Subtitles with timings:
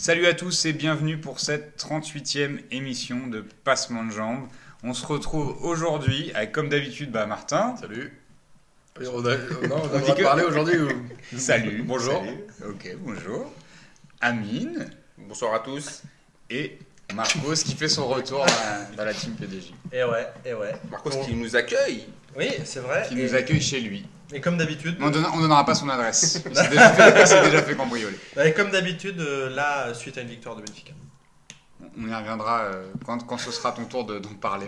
[0.00, 4.46] Salut à tous et bienvenue pour cette 38e émission de Passement de Jambes.
[4.84, 7.74] On se retrouve aujourd'hui avec, comme d'habitude, bah, Martin.
[7.80, 8.12] Salut.
[9.00, 10.88] on a, non, on a On dit que- parler aujourd'hui ou...
[11.36, 11.82] Salut.
[11.82, 12.22] Bonjour.
[12.24, 12.72] Salut.
[12.72, 13.52] Ok, bonjour.
[14.20, 16.02] Amine Bonsoir à tous.
[16.48, 16.78] et
[17.14, 19.72] Marcos qui fait son retour dans, dans la team PDJ.
[19.92, 20.74] Et ouais, et ouais.
[20.90, 21.24] Marcos Bon.
[21.24, 22.04] qui nous accueille.
[22.36, 23.04] Oui, c'est vrai.
[23.08, 24.06] Qui et, nous accueille chez lui.
[24.32, 26.40] Et comme d'habitude, on on donnera pas son adresse.
[26.42, 28.18] C'est déjà fait, c'est déjà fait cambrioler.
[28.44, 30.92] et comme d'habitude, euh, là, suite à une victoire de Benfica.
[32.00, 34.66] On y reviendra euh, quand, quand ce sera ton tour de- d'en parler.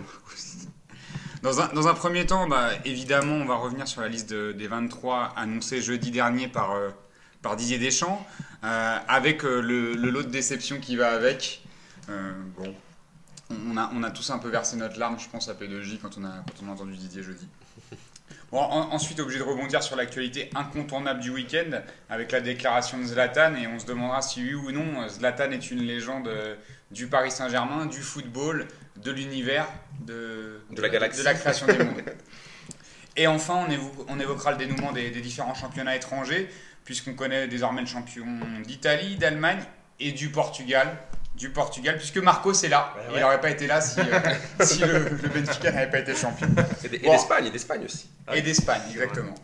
[1.42, 4.52] Dans un, dans un premier temps, bah, évidemment, on va revenir sur la liste de-
[4.52, 6.90] des 23 annoncés jeudi dernier par, euh,
[7.42, 8.24] par Didier Deschamps,
[8.64, 9.60] euh, avec le,
[9.94, 11.62] le lot de déception qui va avec.
[12.56, 12.74] Bon,
[13.68, 16.18] on a, on a tous un peu versé notre larme, je pense, à P2J quand
[16.18, 17.46] on a, quand on a entendu Didier jeudi.
[18.52, 23.04] Bon, en- ensuite, obligé de rebondir sur l'actualité incontournable du week-end avec la déclaration de
[23.04, 26.56] Zlatan et on se demandera si oui ou non Zlatan est une légende euh,
[26.90, 29.68] du Paris Saint-Germain, du football, de l'univers,
[30.00, 31.20] de, De la galaxie.
[31.20, 32.02] de la création des mondes.
[33.16, 36.48] Et enfin, on, évo- on évoquera le dénouement des, des différents championnats étrangers,
[36.84, 38.26] puisqu'on connaît désormais le champion
[38.66, 39.60] d'Italie, d'Allemagne
[40.00, 40.88] et du Portugal.
[41.40, 42.92] Du Portugal, puisque Marcos est là.
[42.96, 44.04] Ouais, Il n'aurait pas été là si, euh,
[44.60, 46.46] si le, le Benfica n'avait pas été champion.
[46.92, 48.10] Et d'Espagne, et d'Espagne aussi.
[48.34, 49.34] Et d'Espagne, exactement.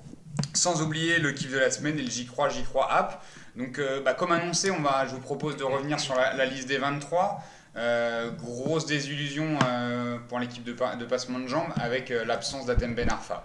[0.53, 3.25] Sans oublier le kiff de la semaine et le J'y crois, J'y crois app.
[3.57, 6.45] Donc, euh, bah, comme annoncé, on va, je vous propose de revenir sur la, la
[6.45, 7.43] liste des 23.
[7.79, 12.67] Euh, grosse désillusion euh, pour l'équipe de, pa- de passement de jambes avec euh, l'absence
[12.67, 13.45] d'Atem Ben Arfa.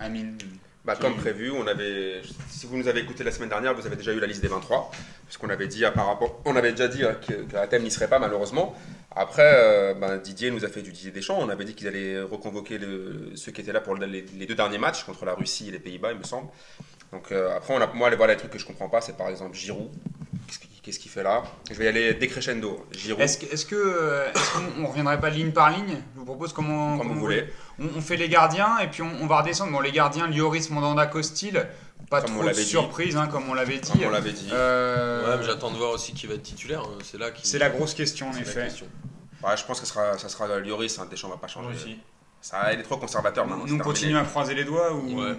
[0.00, 0.36] Amine.
[0.86, 3.96] Bah, comme prévu, on avait, si vous nous avez écouté la semaine dernière, vous avez
[3.96, 4.92] déjà eu la liste des 23.
[5.26, 7.32] Puisqu'on avait dit, à par rapport, on avait déjà dit euh, que,
[7.66, 8.72] que n'y serait pas malheureusement.
[9.10, 11.38] Après, euh, ben, Didier nous a fait du Didier Deschamps.
[11.40, 14.46] On avait dit qu'ils allaient reconvoquer le- ceux qui étaient là pour le- les, les
[14.46, 16.48] deux derniers matchs contre la Russie et les Pays-Bas, il me semble.
[17.12, 19.16] Donc euh, après, on a, moi, les, voilà, les trucs que je comprends pas, c'est
[19.16, 19.90] par exemple Giroud.
[20.86, 21.42] Qu'est-ce qu'il fait là?
[21.68, 22.86] Je vais y aller décrescendo.
[22.92, 26.00] Giroud, Est-ce que, euh, qu'on on reviendrait pas ligne par ligne?
[26.14, 27.48] Je vous propose comment, comme comment vous voulez.
[27.80, 29.72] On, on fait les gardiens et puis on, on va redescendre.
[29.72, 31.66] Bon, les gardiens, Lloris, Mandanda, Costil,
[32.08, 33.90] pas Comme trop de surprise, hein, comme on l'avait dit.
[33.90, 34.48] Comme on l'avait dit.
[34.52, 36.82] Euh, Ouais, mais j'attends de voir aussi qui va être titulaire.
[36.82, 36.98] hein.
[37.02, 37.44] C'est là qui.
[37.48, 38.62] c'est la grosse question en c'est la effet.
[38.66, 38.86] question.
[39.42, 41.74] Ouais, je pense que ça sera, ça sera Lloris, hein, Deschamps va pas changer.
[41.74, 41.98] Aussi.
[42.40, 43.66] Ça, il est trop conservateur maintenant.
[43.66, 45.34] Nous on continue à croiser les doigts ou Ouais.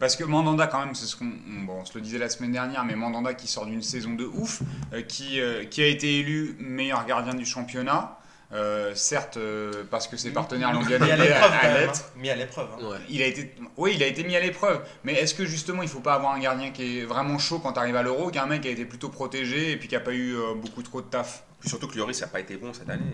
[0.00, 2.28] Parce que Mandanda quand même, c'est ce qu'on on- bon, on se le disait la
[2.28, 4.62] semaine dernière, mais Mandanda qui sort d'une saison de ouf,
[4.92, 8.16] euh, qui, euh, qui a été élu meilleur gardien du championnat,
[8.52, 11.92] euh, certes euh, parce que ses partenaires l'ont gagné Mis à l'épreuve, hein.
[12.16, 12.68] Mis à l'épreuve.
[12.80, 12.84] hein.
[12.84, 12.96] Ouais.
[13.10, 14.80] Il a été, oui, il a été mis à l'épreuve.
[15.04, 17.74] Mais est-ce que justement, il faut pas avoir un gardien qui est vraiment chaud quand
[17.74, 20.00] tu arrives à l'Euro, qu'un mec qui a été plutôt protégé et puis qui a
[20.00, 21.44] pas eu euh, beaucoup trop de taf?
[21.60, 23.04] Puis surtout que Lloris n'a pas été bon cette année.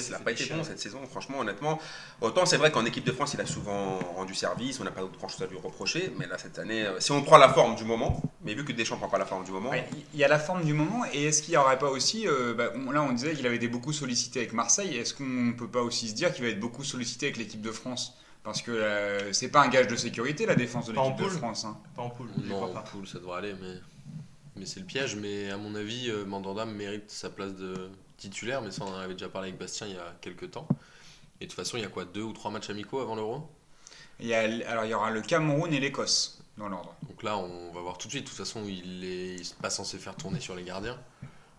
[0.00, 1.78] S'est n'a pas été bon cette saison, franchement, honnêtement.
[2.20, 5.02] Autant c'est vrai qu'en équipe de France, il a souvent rendu service, on n'a pas
[5.18, 7.74] grand chose à lui reprocher, mais là cette année, euh, si on prend la forme
[7.76, 10.24] du moment, mais vu que Deschamps prend pas la forme du moment, Ouais, Il y
[10.24, 12.90] a la forme du moment, et est-ce qu'il n'y aurait pas aussi, euh, bah, on-
[12.90, 16.08] là on disait qu'il avait été beaucoup sollicité avec Marseille, est-ce qu'on peut pas aussi
[16.08, 18.16] se dire qu'il va être beaucoup sollicité avec l'équipe de France?
[18.44, 21.30] Parce que euh, c'est pas un gage de sécurité la défense de en l'équipe de.
[21.30, 21.64] France.
[21.64, 21.78] hein.
[21.94, 22.80] Pas en poule, Non, crois en pas.
[22.80, 23.74] poule, ça devrait aller, mais.
[24.56, 25.14] Mais c'est le piège.
[25.14, 27.88] Mais à mon avis, euh, Mandanda mérite sa place de
[28.22, 28.62] titulaire.
[28.62, 30.66] Mais ça, on en avait déjà parlé avec Bastien il y a quelques temps.
[31.40, 33.48] Et de toute façon, il y a quoi Deux ou trois matchs amicaux avant l'Euro?
[34.20, 36.94] Il y a, alors il y aura le Cameroun et l'Écosse dans l'ordre.
[37.08, 38.24] Donc là, on va voir tout de suite.
[38.24, 40.98] De toute façon, il est, il est pas censé faire tourner sur les gardiens.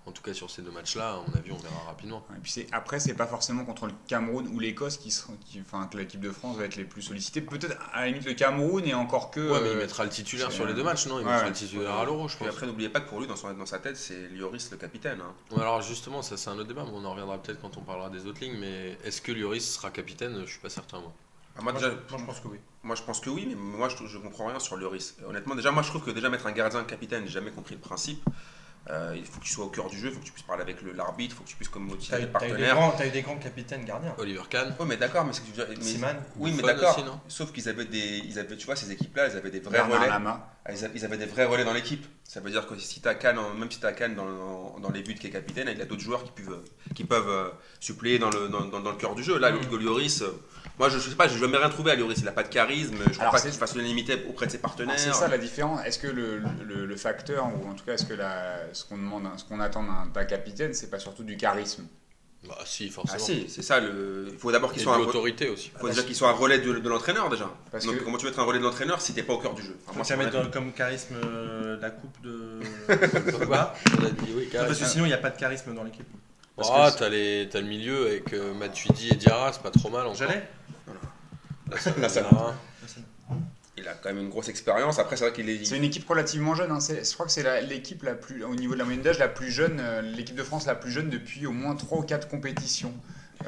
[0.06, 2.26] En tout cas, sur ces deux matchs-là, à mon avis, on verra rapidement.
[2.36, 5.62] Et puis c'est- après, c'est pas forcément contre le Cameroun ou l'Écosse qui, sera- qui,
[5.62, 7.40] enfin, que l'équipe de France va être les plus sollicitées.
[7.40, 9.40] Peut-être à la limite le Cameroun et encore que.
[9.40, 11.20] Ouais, mais il euh, mettra le titulaire sur les deux matchs, non?
[11.20, 11.50] Il Ouais, mettra ouais.
[11.52, 12.48] le titulaire à l'Euro, je pense.
[12.50, 15.22] après n'oubliez pas que pour lui, dans, son, dans sa tête, c'est Lloris le capitaine.
[15.22, 15.34] hein.
[15.56, 17.82] Ouais, alors justement, ça c'est un autre débat, mais on en reviendra peut-être quand on
[17.82, 18.58] parlera des autres lignes.
[18.60, 20.42] Mais est-ce que Lloris sera capitaine?
[20.46, 21.14] Je suis pas certain, moi.
[21.58, 22.58] Ah, moi, Moi, déjà, moi, je pense que oui.
[22.84, 25.16] moi, je pense que oui, mais moi je, je comprends rien sur Lloris.
[25.26, 27.82] Honnêtement, déjà, moi je trouve que déjà mettre un gardien capitaine, j'ai jamais compris le
[27.82, 28.22] principe.
[28.90, 30.62] Euh, il faut qu'il soit au cœur du jeu, il faut que tu puisses parler
[30.62, 32.48] avec l'arbitre, il faut que tu puisses comme motiver T'as le eu, t'as eu des
[32.50, 32.76] partenaire.
[32.76, 34.14] grands, t'as eu des grands capitaines gardiens.
[34.18, 36.16] Oliver Kahn Oui, mais d'accord, mais c'est que tu veux dire- mais-.
[36.36, 37.22] Oui, mais d'accord.
[37.30, 40.00] Sauf qu'ils avaient des, ils avaient, tu vois, ces équipes-là, elles avaient des vrais Bernard
[40.00, 40.10] relais.
[40.10, 40.50] Lama.
[40.66, 42.06] Ah, Ils ils avaient des vrais relais dans l'équipe.
[42.26, 44.80] Ça veut dire que si tu as Cannes, en- même si tu as Cannes dans,
[44.80, 46.62] dans les buts qui est capitaine, il y a d'autres joueurs qui peuvent,
[46.96, 47.50] qui peuvent euh,
[47.80, 49.38] suppléer dans le, dans, dans- dans le cœur du jeu.
[49.40, 49.62] Là, Mm.
[49.64, 50.32] Hugo Lloris, euh,
[50.80, 52.18] moi je, je sais pas, j'ai jamais rien trouvé à Lloris.
[52.20, 54.58] Il n'a pas de charisme, je crois Alors, pas qu'il fasse l'unanimité auprès de ses
[54.58, 54.98] partenaires.
[54.98, 55.86] C'est ça la différence.
[55.86, 58.98] Est-ce que le, le- le facteur, ou en tout cas, est-ce que la, ce qu'on
[58.98, 59.84] demande, ce qu'on attend
[60.14, 61.86] d'un capitaine, c'est pas surtout du charisme
[62.48, 63.20] Bah si, Ah forcément.
[63.24, 63.80] si, c'est ça.
[63.80, 64.28] Le...
[64.32, 65.72] Il faut d'abord qu'il soit, l'autorité aussi.
[65.80, 67.50] faut déjà qu'il soit un relais de, de l'entraîneur déjà.
[67.72, 69.38] Parce Donc que- comment tu veux être un relais de l'entraîneur si t'es pas au
[69.38, 69.78] cœur du jeu?
[69.88, 72.60] Enfin, Moi, mon mettre dans- comme charisme euh, la coupe de.
[73.32, 75.84] Pogba, on a dit oui, Parce que sinon, il n'y a pas de charisme dans
[75.84, 76.08] l'équipe.
[76.58, 80.06] Ah, t'as les- le milieu avec euh, Matuidi et Diarra, c'est pas trop mal.
[80.14, 80.48] J'allais
[81.72, 82.54] Là, ça- Là, ça- Diarra.
[83.78, 85.00] Il a quand même une grosse expérience.
[85.00, 85.66] Après, c'est vrai qu'il est.
[85.66, 86.72] C'est une équipe relativement jeune.
[86.72, 86.78] hein.
[86.80, 89.50] Je crois que c'est l'équipe la plus, au niveau de la moyenne d'âge, la plus
[89.52, 92.94] jeune, euh, l'équipe de France la plus jeune depuis au moins 3 ou 4 compétitions.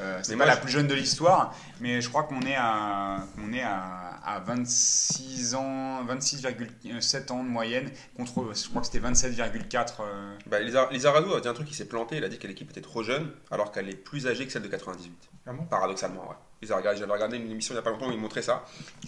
[0.00, 2.56] Euh, c'est pas moi, la je- plus jeune de l'histoire, mais je crois qu'on est
[2.56, 8.86] à, on est à, à 26 ans, 26,7 ans de moyenne contre, je crois que
[8.86, 10.00] c'était 27,4.
[10.00, 12.16] euh, Bah, Lisa- a dit un truc, il s'est planté.
[12.16, 14.62] Il a dit que l'équipe était trop jeune, alors qu'elle est plus âgée que celle
[14.62, 15.12] de 98.
[15.46, 15.64] Ah bon?
[15.66, 16.36] Paradoxalement, ouais.
[16.62, 18.64] Lizarazu- J'avais regardé une émission il n'y a pas longtemps où il montrait ça.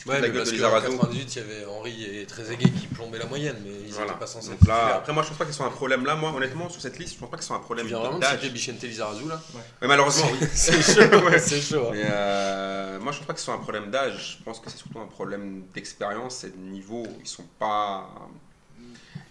[0.07, 0.87] Ouais, la gueule parce de qu'en Lizarazu.
[0.99, 4.09] 98, il y avait Henri et Trezeguet qui plombaient la moyenne, mais ils Voilà.
[4.09, 6.15] n'étaient pas censés Donc là, après, moi, je pense pas qu'ils soit un problème là.
[6.15, 7.99] Moi, honnêtement, sur cette liste, je pense pas que ce soit un Tu problème viens
[8.01, 8.53] vraiment d'âge.
[8.53, 9.41] Bichente Lizarazu là
[9.81, 10.47] Mais malheureusement, oui.
[10.55, 11.01] C'est chaud,
[11.39, 11.87] c'est chaud.
[11.87, 11.91] hein.
[11.93, 14.37] Mais euh, moi, je pense pas que ce soit un problème d'âge.
[14.39, 17.07] Je pense que c'est surtout un problème d'expérience et de niveau.
[17.21, 18.11] Ils sont pas.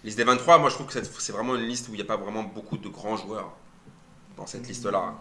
[0.04, 2.02] Liste des 23, moi, je trouve que c'est c'est vraiment une liste où il n'y
[2.02, 3.52] a pas vraiment beaucoup de grands joueurs
[4.36, 5.14] dans cette liste-là.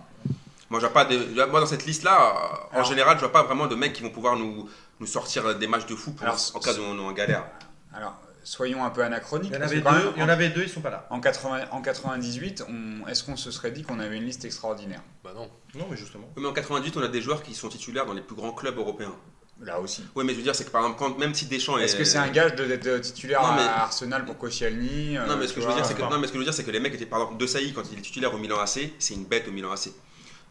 [0.69, 3.75] Moi, j'ai pas de- moi, dans cette liste-là, en général, je vois pas vraiment de
[3.75, 4.69] mecs qui vont pouvoir nous,
[4.99, 7.45] nous sortir des matchs de fou pour, Alors, en cas où on est en galère.
[7.93, 9.51] Alors, soyons un peu anachroniques.
[9.51, 11.07] Il y en avait deux, même, il y en avait deux, ils sont pas là.
[11.09, 15.01] En, 80 en 98, on- est-ce qu'on se serait dit qu'on avait une liste extraordinaire?
[15.23, 15.49] Bah non.
[15.75, 16.27] Non, mais justement.
[16.35, 18.77] Mais en 98, on a des joueurs qui sont titulaires dans les plus grands clubs
[18.77, 19.15] européens.
[19.59, 20.05] Là aussi.
[20.15, 22.03] Oui, mais je veux dire, c'est que par exemple, quand, même si Deschamps Est-ce que
[22.03, 25.47] c'est un gage de- d'être titulaire Non, mais- à Arsenal pour Koscielny euh, Non, mais
[25.47, 26.39] ce que tu je veux vois, dire, c'est que, enfin, non, mais ce que je
[26.39, 28.33] veux dire, c'est que les mecs étaient, par exemple, De Sailly, quand il est titulaire
[28.35, 29.89] au Milan AC, c'est une bête au Milan AC.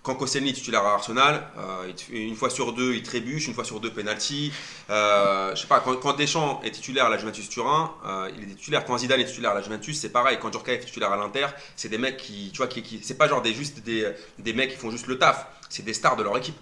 [0.07, 3.65] Quand Koscielny est titulaire à Arsenal, euh, une fois sur deux, il trébuche, une fois
[3.65, 4.53] sur deux, penalty.
[4.89, 8.45] Euh, je sais pas, quand, quand Deschamps est titulaire à la Juventus Turin, euh, il
[8.45, 8.85] est titulaire.
[8.85, 10.39] Quand Zidane est titulaire à la Juventus, c'est pareil.
[10.41, 13.19] Quand Djurkaeff est titulaire à l'Inter, c'est des mecs qui, tu vois, qui, qui- c'est
[13.19, 15.45] pas genre des juste des, des mecs qui font juste le taf.
[15.69, 16.57] C'est des stars de leur équipe.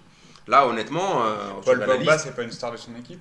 [0.46, 1.36] Là, honnêtement, euh,
[1.66, 3.20] Paul Pogba, c'est pas une star de son équipe.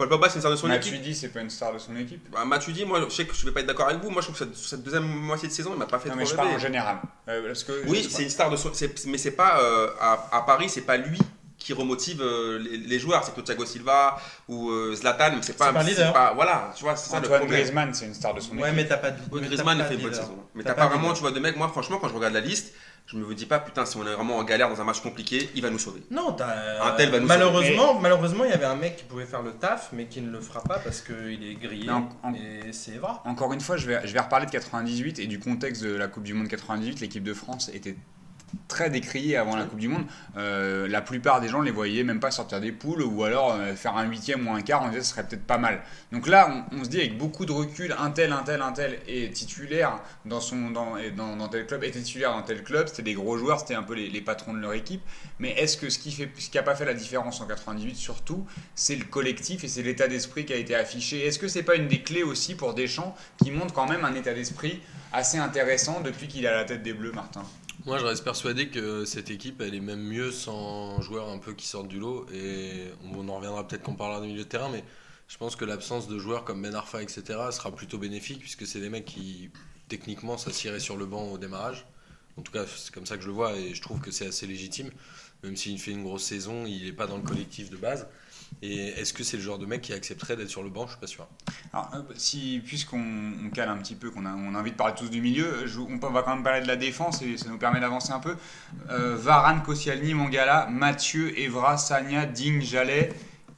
[0.00, 0.92] Paul Pogba, c'est une star de son équipe.
[0.92, 2.26] Matuidi, c'est pas une star de son équipe.
[2.32, 4.08] Bah, Matuidi, moi, je sais que je vais pas être d'accord avec vous.
[4.08, 6.14] Moi, je trouve que cette, cette deuxième moitié de saison, il m'a pas fait Non,
[6.14, 6.42] trop mais je rêver.
[6.42, 6.96] parle en général.
[7.28, 8.72] Euh, parce que Oui, c'est une star de son.
[9.08, 11.18] Mais c'est pas euh, à, à Paris, c'est pas lui
[11.58, 13.22] qui remotive euh, les, les joueurs.
[13.22, 14.18] C'est que Thiago Silva
[14.48, 15.66] ou euh, Zlatan, mais c'est pas.
[15.66, 16.12] C'est pas un leader.
[16.14, 17.60] pas- voilà, tu vois, c'est ça le Antoine problème.
[17.60, 18.76] Griezmann, c'est une star de son Ouais, équipe.
[18.76, 20.24] mais t'as pas de Ouais, Griezmann il fait une de bonne leader.
[20.24, 20.38] saison.
[20.54, 21.16] Mais T'as pas vraiment, leader.
[21.16, 21.56] tu vois, de mecs.
[21.58, 22.72] Moi, franchement, quand je regarde la liste,
[23.12, 25.50] je me dis pas, putain, si on est vraiment en galère dans un match compliqué,
[25.54, 26.02] il va nous sauver.
[26.10, 26.84] Non, t'as.
[26.86, 29.52] Un tel va nous malheureusement, malheureusement, il y avait un mec qui pouvait faire le
[29.52, 31.90] taf, mais qui ne le fera pas parce qu'il est grillé.
[31.90, 33.12] En- Et c'est vrai.
[33.24, 36.06] Encore une fois, je vais, je vais reparler de 98 et du contexte de la
[36.08, 37.00] Coupe du Monde 98.
[37.00, 37.96] L'équipe de France était
[38.68, 40.04] très décriée avant la Coupe du Monde.
[40.36, 43.74] Euh, la plupart des gens les voyaient même pas sortir des poules ou alors euh,
[43.74, 45.82] faire un huitième ou un quart, on disait ce serait peut-être pas mal.
[46.12, 48.72] Donc là, on, on se dit avec beaucoup de recul, un tel, un tel, un
[48.72, 53.02] tel est titulaire dans, son, dans, dans tel club, était titulaire dans tel club, c'était
[53.02, 55.02] des gros joueurs, c'était un peu les, les patrons de leur équipe.
[55.38, 57.94] Mais est-ce que ce qui fait, ce qui a pas fait la différence en 98
[57.96, 61.26] surtout, c'est le collectif et c'est l'état d'esprit qui a été affiché?
[61.26, 64.14] Est-ce que c'est pas une des clés aussi pour Deschamps qui montre quand même un
[64.14, 64.80] état d'esprit
[65.12, 67.42] assez intéressant depuis qu'il est à la tête des Bleus, Martin?
[67.86, 71.54] Moi, je reste persuadé que cette équipe, elle est même mieux sans joueurs un peu
[71.54, 72.26] qui sortent du lot.
[72.30, 72.84] Et
[73.14, 74.84] on en reviendra peut-être qu'on parlera du milieu de terrain, mais
[75.28, 77.22] je pense que l'absence de joueurs comme Ben Arfa, etc.,
[77.52, 79.50] sera plutôt bénéfique, puisque c'est des mecs qui,
[79.88, 81.86] techniquement, s'assiraient sur le banc au démarrage.
[82.36, 84.26] En tout cas, c'est comme ça que je le vois, et je trouve que c'est
[84.26, 84.90] assez légitime.
[85.42, 88.06] Même s'il fait une grosse saison, il n'est pas dans le collectif de base.
[88.62, 90.86] Et est-ce que c'est le genre de mec qui accepterait d'être sur le banc?
[90.86, 91.26] Je suis pas sûr.
[91.72, 93.00] Alors, euh, si, puisqu'on
[93.46, 95.66] on cale un petit peu, qu'on a, on a envie de parler tous du milieu,
[95.66, 98.18] je- on, va quand même parler de la défense et ça nous permet d'avancer un
[98.20, 98.36] peu.
[98.90, 103.12] Euh, Varane, Koscielny, Mangala, Mathieu, Evra, Sagna, Digne, Jallet.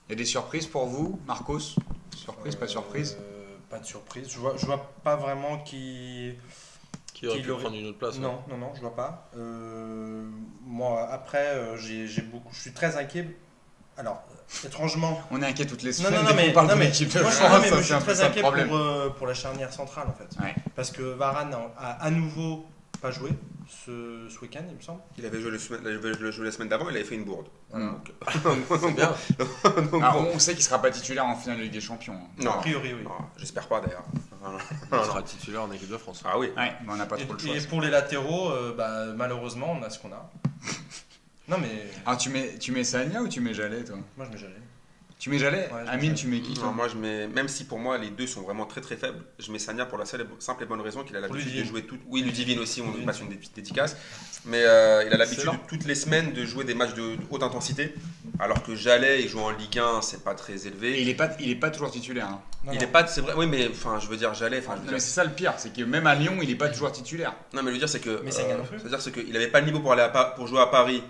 [0.09, 1.77] Il y a des surprises pour vous, Marcos?
[2.15, 3.17] Surprise, pas surprise?
[3.21, 4.29] Euh, Pas de surprise.
[4.31, 6.35] Je vois, je vois pas vraiment qui.
[7.15, 8.19] Qui aurait Qui pu l'aurait- prendre une autre place.
[8.19, 9.31] Non, non, non, je vois pas.
[9.37, 10.29] Euh,
[10.65, 12.53] moi, après, euh, j'ai j'ai beaucoup.
[12.55, 13.27] Je suis très inquiet.
[14.03, 14.23] Alors,
[14.67, 15.23] étrangement.
[15.31, 16.15] On est inquiet toutes les Non, semaines.
[16.25, 17.71] non, non, mais, parle non, de mais, l'équipe de moi, je- France, non, mais ça,
[17.75, 20.29] moi, je c'est un suis très inquiet pour, euh, pour la charnière centrale en fait.
[20.43, 20.55] Ouais.
[20.75, 22.67] Parce que Varane a, à nouveau
[23.01, 23.31] pas joué
[23.87, 25.01] ce, ce week-end, il me semble.
[25.19, 27.25] Il avait joué, le semaine- il avait joué la semaine d'avant, il avait fait une
[27.25, 27.47] bourde.
[27.73, 28.13] Donc,
[28.81, 29.13] C'est bien.
[29.91, 30.31] donc, Alors, bon.
[30.35, 32.15] on sait qu'il sera pas titulaire en finale de Ligue des Champions.
[32.15, 32.29] hein.
[32.39, 33.05] Non, A priori, oui.
[33.39, 34.05] j'espère pas d'ailleurs.
[34.93, 36.23] Il sera titulaire en équipe de France.
[36.25, 36.49] Ah oui.
[36.57, 37.55] Ouais, mais on n'a pas trop le choix.
[37.55, 40.31] Et, et pour les latéraux, euh, bah, malheureusement, on a ce qu'on a.
[41.49, 41.69] non, mais
[42.07, 43.97] Alors, tu mets, tu mets Sagna ou tu mets Jallet, toi?
[44.17, 44.53] Moi, je me jalais.
[45.19, 46.15] Tu mets Jallet Ouais, mets Amine, Jallet.
[46.17, 46.65] tu mets qui toi?
[46.65, 49.23] Non, moi, je mets, même si pour moi les deux sont vraiment très très faibles,
[49.39, 51.55] je mets Sagna pour la seule et bo- simple et bonne raison qu'il a l'habitude
[51.57, 51.97] de jouer tout.
[52.09, 53.97] Oui, Ludivine aussi, on lui passe une dé- dédicace.
[54.45, 57.45] Mais euh, il a l'habitude toutes les semaines de jouer des matchs de, de haute
[57.45, 57.95] intensité,
[58.41, 61.01] alors que Jallet, il joue en Ligue 1, c'est pas très Et élevé.
[61.01, 62.27] il est pas, il est pas toujours titulaire.
[62.27, 62.41] hein.
[62.65, 62.83] Non, Il non.
[62.85, 65.23] est pas, c'est vrai, oui, mais enfin, je veux dire Jallet, enfin, dire, c'est ça
[65.23, 67.35] le pire, c'est que même à Lyon, il est pas toujours titulaire.
[67.53, 68.79] non, mais le dire c'est que, euh, Mais Sagna non plus.
[68.81, 71.01] c'est-à-dire c'est qu'il avait pas le niveau pour aller à Pa- pour jouer à Paris.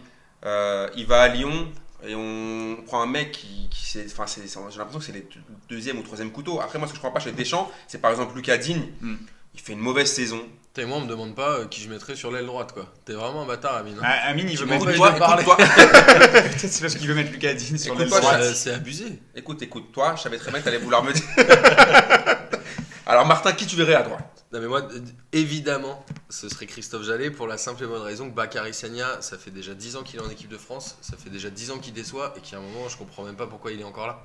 [0.44, 1.68] Euh, il va à Lyon
[2.06, 5.12] et on prend un mec qui, qui c'est, enfin, c'est, c'est- j'ai l'impression que c'est
[5.12, 6.60] les deux- deuxième ou troisième couteau.
[6.60, 8.88] Après, moi, ce que je comprends pas chez Deschamps, c'est par exemple Lucas Digne.
[9.00, 9.14] Mm.
[9.54, 10.40] Il fait une mauvaise saison.
[10.74, 12.86] T'es moi, on me demande pas euh, qui je mettrais sur l'aile droite, quoi.
[13.04, 13.98] T'es vraiment un bâtard, Amine.
[13.98, 14.02] hein.
[14.04, 14.86] Ah, Amine, il veut mettre
[15.18, 15.42] parler.
[15.42, 18.42] Écoute-toi, Peut-être c'est parce qu'il veut mettre Lucas Digne sur l'aile droite.
[18.54, 19.20] C'est abusé.
[19.36, 21.22] écoute, écoute, toi, je savais très bien que t'allais vouloir me dire.
[23.06, 24.41] Alors, Martin, qui tu verrais à droite?
[24.52, 24.86] Non mais moi,
[25.32, 29.38] évidemment, ce serait Christophe Jallet pour la simple et bonne raison que Bakary Sagna, ça
[29.38, 31.78] fait déjà 10 ans qu'il est en équipe de France, ça fait déjà 10 ans
[31.78, 34.22] qu'il déçoit et qu'à un moment, je comprends même pas pourquoi il est encore là.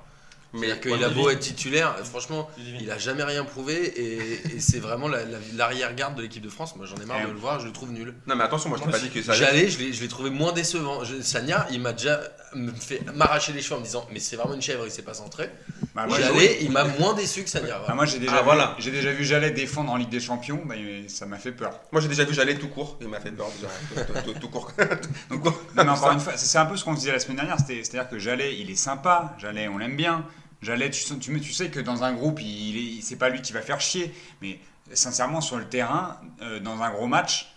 [0.54, 2.48] Mais C'est-à-dire qu'il ouais, a beau être titulaire, euh, franchement,
[2.80, 6.48] il a jamais rien prouvé et, et c'est vraiment la- la- l'arrière-garde de l'équipe de
[6.48, 6.74] France.
[6.76, 8.14] Moi, j'en ai marre Et- de le voir, je le trouve nul.
[8.26, 9.68] Non, mais attention, moi, je t'ai pas dit que ça allait.
[9.68, 11.04] Jallet, je l'ai trouvé moins décevant.
[11.04, 12.20] Je- Sagna, il m'a déjà
[12.54, 15.02] me fait m'arracher les cheveux en me disant mais c'est vraiment une chèvre, il s'est
[15.02, 15.50] pas centré.
[15.94, 17.82] Bah, Jallet, il m'a moins déçu que Sagna.
[17.86, 18.74] Ah, moi j'ai déjà, Ah, vu- voilà.
[18.78, 20.74] j'ai déjà vu Jallet défendre en Ligue des Champions, bah,
[21.08, 21.78] ça m'a fait peur.
[21.92, 22.96] Moi, j'ai déjà vu Jallet tout court.
[23.02, 24.06] Il m'a fait peur déjà.
[24.06, 24.72] Tout- tout- Tout court.
[25.30, 27.36] Donc, non, mais encore une fois, c'est un peu ce qu'on se disait la semaine
[27.36, 30.24] dernière, c'était- c'est-à-dire que Jallet, il est sympa, Jallet, on l'aime bien.
[30.62, 32.46] Jallet, tu, tu, sais que dans un groupe, il,
[32.76, 34.12] il est- c'est pas lui qui va faire chier,
[34.42, 34.58] mais
[34.92, 37.48] sincèrement, sur le terrain, euh, dans un gros match,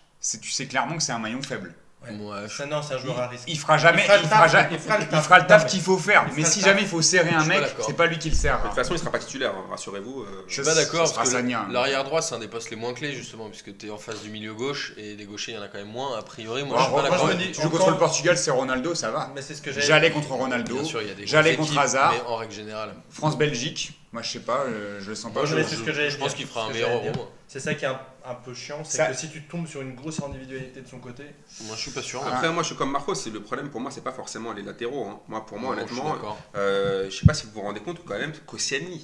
[0.41, 1.73] tu sais clairement que c'est un maillon faible.
[2.03, 2.11] Ouais.
[2.13, 3.43] Moi, je- Ça, non, c'est un joueur à risque.
[3.47, 5.23] Il fera jamais, Il fera le il fera taf, il fera le il taf.
[5.23, 6.25] fera le taf Non, mais- qu'il faut faire.
[6.35, 8.57] Mais si jamais il faut serrer un mec, c'est pas lui qui le De serra.
[8.57, 10.21] toute façon, il sera pas titulaire, hein, rassurez-vous.
[10.23, 10.43] euh.
[10.47, 11.67] Je- suis pas d'accord ce parce que Sagna.
[11.69, 14.19] l'arrière droit c'est un des postes les moins clés justement puisque tu es en face
[14.23, 16.63] du milieu gauche et des gauchers il y en a quand même moins a priori
[16.63, 17.29] moi Bon, je suis pas d'accord.
[17.53, 19.29] Tu joues contre le Portugal, c'est Ronaldo, ça va.
[19.35, 20.73] Mais c'est ce que Jallet contre Ronaldo.
[20.73, 22.13] Bien sûr il y a des J'allais contre Hazard.
[22.13, 22.95] mais en règle générale.
[23.11, 25.41] France-Belgique, moi je sais pas, euh, je le sens pas.
[25.45, 27.29] Je- j'allais pense qu'il fera un meilleur j'allais euro.
[27.47, 27.89] C'est ça qui est
[28.25, 30.99] un, peu chiant, c'est Ça- que si tu tombes sur une grosse individualité de son
[30.99, 31.23] côté,
[31.63, 32.21] Moi je suis pas sûr.
[32.25, 32.35] Ah.
[32.35, 33.13] Après, moi, je suis comme Marco.
[33.15, 35.05] C'est le problème pour moi, c'est pas forcément les latéraux.
[35.09, 35.19] hein.
[35.27, 36.15] Moi, pour moi, Non, honnêtement,
[36.55, 39.03] euh, je sais pas si vous vous rendez compte quand même, Koscielny.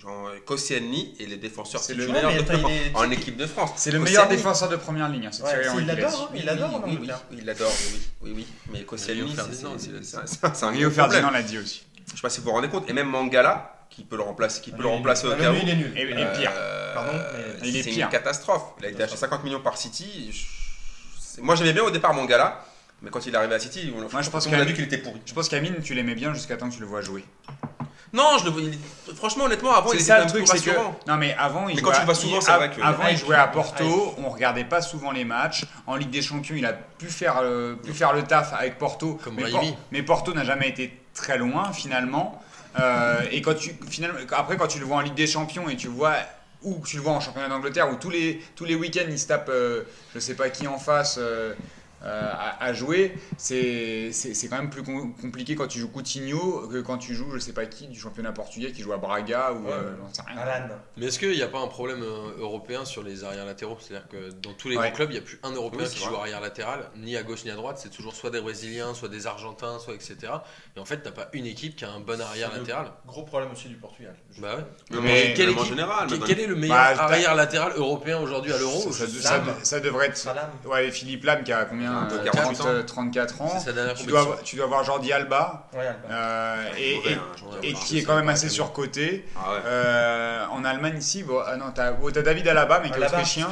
[0.00, 3.46] Genre, Koscielny et les défenseurs C'est le- mais de- attends, il est- en équipe de
[3.46, 3.72] France.
[3.76, 6.30] C'est le Koscielny- meilleur défenseur de première ligne, hein, c'est Ouais, il l'adore.
[6.34, 8.46] Il adore en oui, oui, il l'adore, oui, oui, oui.
[8.72, 11.84] Mais Koscielny, c'est- un Rio Ferdinand l'a dit aussi.
[12.06, 12.88] Je sais pas si vous vous rendez compte.
[12.88, 15.56] Et même Mangala, qui peut le remplacer, qui peut le remplacer au cas où.
[15.62, 15.92] il est nul.
[15.96, 16.52] Et, et pire.
[16.54, 18.62] Euh, Pardon, mais- Il est c'est une catastrophe.
[18.78, 20.30] Il a été acheté 50 millions par City.
[21.42, 22.64] Moi, j'aimais bien au départ Mangala,
[23.02, 24.84] mais quand il est arrivé à City, on, Moi, je pense on a vu qu'il
[24.84, 25.20] était pourri.
[25.26, 27.24] Je pense qu'Amine, tu l'aimais bien jusqu'à temps que tu le vois jouer.
[28.12, 28.72] Non, je le
[29.14, 30.76] franchement, honnêtement, avant, il C'est était le même truc, c'est que.
[31.06, 32.70] Non, mais avant, il Mais jouait quand tu à- le vois souvent, il- c'est vrai
[32.70, 35.64] que- Avant, il jouait à Porto, on regardait pas souvent les matchs.
[35.86, 39.14] En Ligue des Champions, il a pu faire, euh, pu faire le taf avec Porto.
[39.22, 39.44] Comme mais,
[39.92, 42.42] mais Porto n'a jamais été très loin, finalement.
[42.78, 45.76] Euh, et quand tu, finalement, après, quand tu le vois en Ligue des Champions et
[45.76, 46.14] tu vois.
[46.62, 49.28] Ou tu le vois en championnat d'Angleterre où tous les, tous les week-ends il se
[49.28, 49.84] tape euh,
[50.14, 51.54] je sais pas qui en face euh,
[52.04, 55.88] euh, à, à jouer, c'est c'est- c'est quand même plus com- compliqué quand tu joues
[55.88, 58.96] Coutinho que quand tu joues je sais pas qui du championnat portugais qui joue à
[58.98, 59.72] Braga ou Ouais.
[59.72, 60.38] euh, j'en sais rien.
[60.38, 60.68] Alan.
[60.96, 63.76] Mais est-ce qu'il n'y a pas un problème euh, européen sur les arrières latéraux?
[63.80, 64.86] C'est-à-dire que dans tous les Ouais.
[64.88, 66.08] grands clubs, il n'y a plus un Européen Oui, qui vrai.
[66.10, 67.78] joue arrière latéral, ni à gauche ni à droite.
[67.82, 70.16] C'est toujours soit des Brésiliens, soit des Argentins, soit etc.
[70.76, 72.92] Et en fait, t'as pas une équipe qui a un bon arrière latéral.
[73.06, 74.14] Gros problème aussi du Portugal.
[74.34, 74.64] Je- Bah ouais.
[75.02, 76.06] Mais- en équipe- général.
[76.08, 78.90] Quel, quel est le meilleur Bah, arrière latéral européen aujourd'hui à l'Euro?
[79.62, 80.92] Ça, devrait être.
[80.92, 83.58] Philippe Lam qui a combien Un peu 48 30, euh, 34 ans.
[83.60, 86.08] Sa Tu dois, avoir, tu dois avoir Jordi Alba Ouais, Alba.
[86.10, 87.80] euh, et, Mauvais, et- hein, Jordi et Alba.
[87.86, 89.26] qui est quand même assez surcoté.
[89.36, 89.58] Ah ouais.
[89.66, 91.92] Euh, en Allemagne ici, bon, ah non, t'as
[92.22, 93.48] David Alaba, mais qui est autrichien.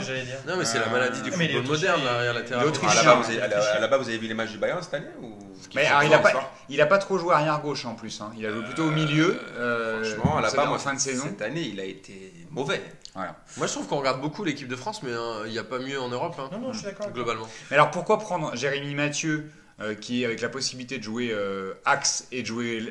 [0.47, 3.03] Non, mais c'est la Euh, maladie du mais il est football moderne, est Ah, autrichien.
[3.03, 5.37] là-bas, vous avez, vu les matchs du Bayern cette année ou...
[5.75, 6.33] Mais alors, il a pas,
[6.69, 8.21] il a pas trop joué arrière gauche en plus.
[8.21, 8.31] hein.
[8.39, 9.39] Il a joué plutôt au milieu.
[9.59, 10.31] euh, Franchement,
[10.67, 11.25] moi, en fin de saison.
[11.27, 12.81] cette année, il a été mauvais.
[13.57, 15.79] Moi, je trouve qu'on regarde beaucoup l'équipe de France, mais hein, il n'y a pas
[15.79, 17.11] mieux en Europe, hein, Non, non, je suis d'accord.
[17.11, 17.49] globalement.
[17.71, 21.73] Mais alors pourquoi prendre Jérémy Mathieu euh, qui est avec la possibilité de jouer euh,
[21.85, 22.83] axe et de jouer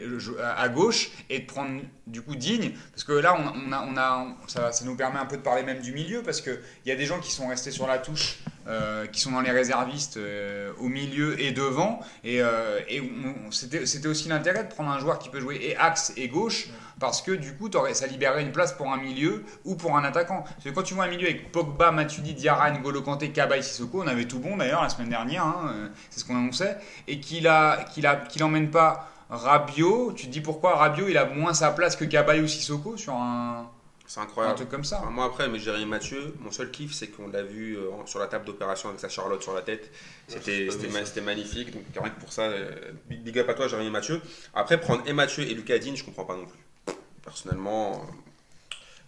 [0.42, 2.72] à gauche et de prendre du coup digne?
[2.92, 5.42] Parce que là on, on a, on a ça, ça nous permet un peu de
[5.42, 7.88] parler même du milieu parce que il y a des gens qui sont restés sur
[7.88, 12.80] la touche euh, qui sont dans les réservistes euh, au milieu et devant et, euh,
[12.88, 16.14] et on- c'était c'était aussi l'intérêt de prendre un joueur qui peut jouer et axe
[16.16, 16.70] et gauche
[17.00, 20.42] parce que du coup ça libérerait une place pour un milieu ou pour un attaquant
[20.44, 23.62] parce que quand tu vois un milieu avec Pogba, Matuidi, Diarra, N'Golo Kanté, Kaba et
[23.62, 26.78] Sissoko on avait tout bon d'ailleurs la semaine dernière hein, euh, c'est ce qu'on annonçait
[27.08, 31.18] et qu'il a qu'il a qu'il emmène pas Rabiot tu te dis pourquoi Rabiot il
[31.18, 33.70] a moins sa place que Kaba ou Sissoko sur un,
[34.08, 34.56] C'est un incroyable.
[34.56, 37.44] truc comme ça Enfin, moi après, mais Jérémy Mathieu, mon seul kiff, c'est qu'on l'a
[37.44, 39.92] vu euh, sur la table d'opération avec sa Charlotte sur la tête.
[40.30, 40.72] C'était pas
[41.04, 41.72] c'était ma- magnifique.
[41.72, 42.72] Donc rien que pour ça, euh,
[43.10, 44.22] big, big up à toi, Jérémy Mathieu.
[44.54, 46.58] Après, prendre et Mathieu et Lucas Digne, je comprends pas non plus.
[47.28, 47.98] Personnellement, euh,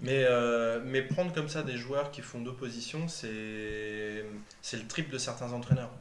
[0.01, 4.25] Mais, euh, mais prendre comme ça des joueurs qui font deux positions, c'est
[4.61, 5.91] c'est le triple de certains entraîneurs.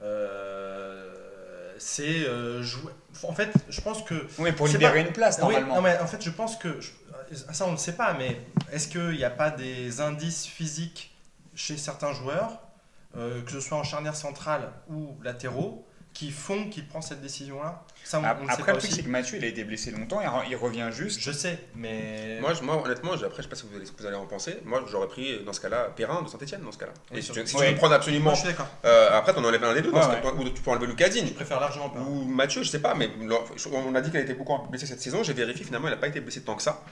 [0.00, 2.92] Euh, c'est euh, jouer.
[3.24, 4.14] En fait, je pense que.
[4.38, 6.80] oui pour libérer pas- une place oui, normalement non, mais en fait, je pense que.
[6.80, 6.90] je-
[7.34, 8.40] ça, on ne sait pas, mais
[8.72, 11.14] est-ce qu'il n'y a pas des indices physiques
[11.54, 12.60] chez certains joueurs,
[13.16, 17.82] euh, que ce soit en charnière centrale ou latéraux, qui font qu'il prend cette décision-là
[18.04, 18.92] Ça, on, on Après, pas le truc, aussi.
[18.92, 21.20] c'est que Mathieu, il a été blessé longtemps, il, re- il revient juste.
[21.20, 22.38] Je sais, mais.
[22.40, 24.06] Moi, je- moi, honnêtement, après, je sais pas ce que vous allez, ce que vous
[24.06, 24.58] allez en penser.
[24.64, 26.92] Moi, j'aurais pris dans ce cas-là Perrin de Saint-Etienne dans ce cas-là.
[27.12, 28.34] Oui, Et si tu, si tu veux prendre Moi, absolument.
[28.34, 28.48] je suis
[28.84, 30.20] euh, après, t'en enlèves un des deux, dans Ouais, ce ouais.
[30.20, 31.26] cas, ou tu peux enlever Lucadine.
[31.26, 31.92] Je préfère largement.
[32.06, 33.08] Ou Mathieu, je sais pas, mais
[33.72, 35.22] on a dit qu'il a été beaucoup blessé cette saison.
[35.22, 36.82] J'ai vérifié, finalement, il n'a pas été blessé tant que ça.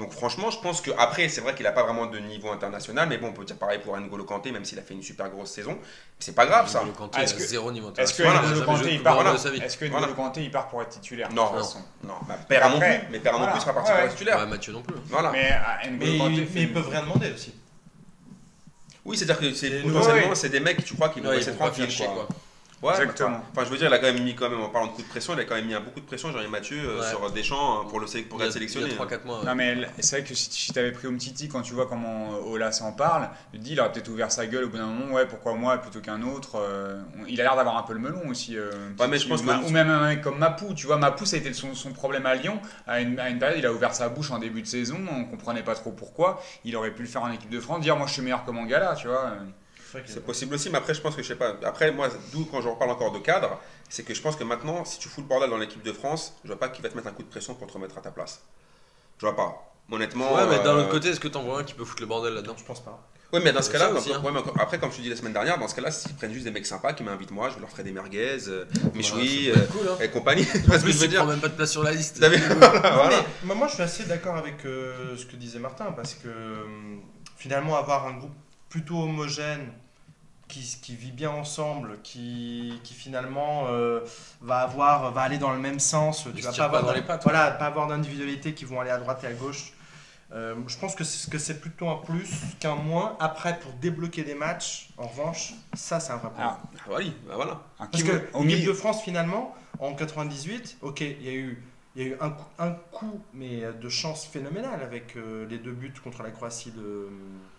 [0.00, 3.06] Donc franchement, je pense que après, c'est vrai qu'il n'a pas vraiment de niveau international,
[3.06, 5.28] mais bon, on peut dire pareil pour N'Golo Kanté, même s'il a fait une super
[5.28, 5.78] grosse saison.
[6.18, 6.82] C'est pas grave ça.
[6.84, 8.54] Le Kanté, Ah, est-ce que- zéro niveau Est-ce que international.
[8.60, 9.34] N'Golo Kanté, voilà.
[9.34, 10.06] Est-ce Voilà.
[10.06, 11.44] N'Golo Kanté, il part pour être titulaire Non.
[11.44, 11.78] de toute façon?
[12.02, 13.52] Non, bah, Perrin non plus, mais non voilà.
[13.52, 14.38] plus sera parti Ouais, pour être titulaire.
[14.38, 14.96] Ouais, Mathieu non plus.
[15.06, 15.30] Voilà.
[15.32, 15.50] Mais
[15.90, 17.54] N'Golo Mais, Kanté mais ils peuvent rien demander aussi.
[19.04, 21.88] Oui, c'est-à-dire que c'est C'est potentiellement, c'est des mecs, tu crois, qui vont rester tranquilles.
[22.82, 23.42] Ouais, Exactement.
[23.52, 25.02] Enfin, je veux dire, il a quand même mis, quand même, en parlant de coup
[25.02, 27.06] de pression, il a quand même mis un beaucoup de pression, Jean-Yves Mathieu, euh, Ouais.
[27.10, 28.86] sur Deschamps euh, pour, le, pour Il y a- être sélectionné.
[28.86, 29.40] Il y a 3-4 mois.
[29.40, 29.44] ouais.
[29.44, 32.50] Non mais c'est vrai que si, si t'avais pris Umtiti quand tu vois comment euh,
[32.52, 34.86] Ola s'en parle, tu te dis il aurait peut-être ouvert sa gueule au bout d'un
[34.86, 36.52] moment, ouais pourquoi moi plutôt qu'un autre.
[36.56, 38.56] euh, on- il a l'air d'avoir un peu le melon aussi.
[38.56, 40.96] euh, Ouais, mais je pense ou, que- ou même un mec comme Mapou, tu vois
[40.96, 42.60] Mapou ça a été son, son problème à Lyon.
[42.86, 45.24] À une, à une période il a ouvert sa bouche en début de saison, on
[45.26, 46.42] comprenait pas trop pourquoi.
[46.64, 48.50] Il aurait pu le faire en équipe de France, dire moi je suis meilleur que
[48.50, 49.32] Mangala, tu vois.
[50.06, 51.56] C'est possible aussi, mais après, je pense que je sais pas.
[51.64, 54.84] Après, moi, d'où quand je reparle encore de cadre, c'est que je pense que maintenant,
[54.84, 56.96] si tu fous le bordel dans l'équipe de France, je vois pas qui va te
[56.96, 58.42] mettre un coup de pression pour te remettre à ta place.
[59.18, 59.72] Je vois pas.
[59.90, 60.34] Honnêtement.
[60.34, 62.06] Ouais, mais d'un euh, autre côté, est-ce que t'en vois un qui peut foutre le
[62.06, 62.54] bordel là-dedans?
[62.56, 63.04] Je pense pas.
[63.32, 64.22] Ouais, mais dans ce cas-là, hein.
[64.24, 66.16] ouais, mais encore- après, comme je te dis la semaine dernière, dans ce cas-là, s'ils
[66.16, 69.48] prennent juste des mecs sympas qui m'invitent moi, je leur ferai des merguez, euh, Michoui
[69.50, 69.96] Ouais, ça euh, cool, hein.
[70.00, 70.46] et compagnie.
[70.52, 72.18] Tu En vois ce que je veux dire même pas de place sur la liste.
[72.24, 73.24] Voilà.
[73.44, 76.64] mais moi, je suis assez d'accord avec euh, ce que disait Martin, parce que euh,
[77.36, 78.34] finalement, avoir un groupe
[78.70, 79.68] plutôt homogène,
[80.48, 84.00] qui, qui vit bien ensemble, qui, qui finalement euh,
[84.40, 87.02] va, avoir, va aller dans le même sens, tu vas pas pas avoir, dans les
[87.02, 89.74] pattes, voilà, pas avoir d'individualité qui vont aller à droite et à gauche.
[90.32, 93.16] Euh, je pense que c'est que c'est plutôt un plus qu'un moins.
[93.18, 96.50] Après, pour débloquer des matchs, en revanche, ça, c'est un vrai problème.
[96.52, 97.60] Ah, oui, bah voilà.
[97.78, 101.62] Parce que l'équipe milieu- de France, finalement, en 98, ok, il y a eu,
[101.96, 105.58] il y a eu un, coup, un coup, mais de chance phénoménale avec euh, les
[105.58, 107.08] deux buts contre la Croatie de,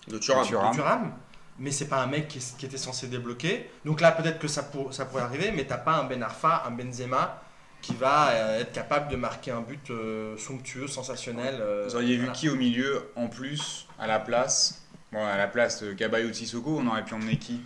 [0.08, 0.44] De Thuram.
[0.44, 0.72] De Thuram.
[0.72, 1.14] de Thuram.
[1.60, 3.70] Mais c'est pas un mec qui, qui était censé débloquer.
[3.86, 6.64] Donc là, peut-être que ça, pour- ça pourrait arriver, mais t'as pas un Ben Arfa,
[6.66, 7.42] un Benzema
[7.82, 11.58] qui va euh, être capable de marquer un but euh, somptueux, sensationnel.
[11.60, 12.34] euh, Vous auriez vu voilà.
[12.34, 14.88] qui au milieu en plus à la place?
[15.12, 17.62] Bon, à la place de Cabaye ou de Sissoko, on aurait pu emmener qui?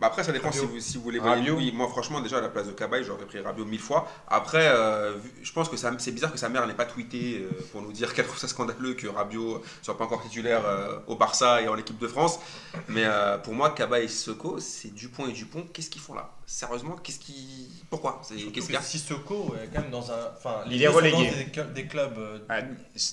[0.00, 0.60] Bah après, ça dépend Rabiot.
[0.62, 1.20] si vous, si vous voulez.
[1.20, 1.56] Rabiot.
[1.56, 4.08] Oui, moi, franchement, déjà, à la place de Cabaye, j'aurais pris Rabiot mille fois.
[4.28, 7.80] Après, euh, je pense que c'est bizarre que sa mère n'ait pas tweeté euh, pour
[7.82, 11.62] nous dire qu'elle trouve ça scandaleux que Rabiot soit pas encore titulaire euh, au Barça
[11.62, 12.40] et en équipe de France.
[12.88, 15.64] Mais euh, pour moi, Cabaye et Sissoko, c'est Dupont et Dupont.
[15.72, 16.30] Qu'est-ce qu'ils font là?
[16.46, 17.70] Sérieusement, qu'est-ce qui.
[17.88, 18.20] Pourquoi?
[18.28, 18.82] Qu'est-ce que qu'il y a?
[18.82, 20.18] Sissoko est quand même dans un.
[20.36, 21.30] Enfin, Il est relégué.
[21.54, 22.18] Des, des clubs.
[22.18, 22.60] euh, Ah,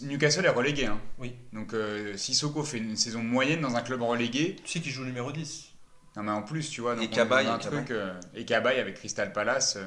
[0.02, 0.86] Newcastle est relégué.
[0.88, 1.00] Hein.
[1.20, 1.34] Oui.
[1.54, 4.58] Donc euh, Sissoko fait une saison moyenne dans un club relégué.
[4.66, 5.71] tu sais qui joue numéro 10
[6.18, 7.80] Non mais en plus, tu vois, donc Et Cabaye, dans un et Cabaye.
[7.86, 9.76] truc, euh, et Cabaye avec Crystal Palace.
[9.78, 9.86] euh,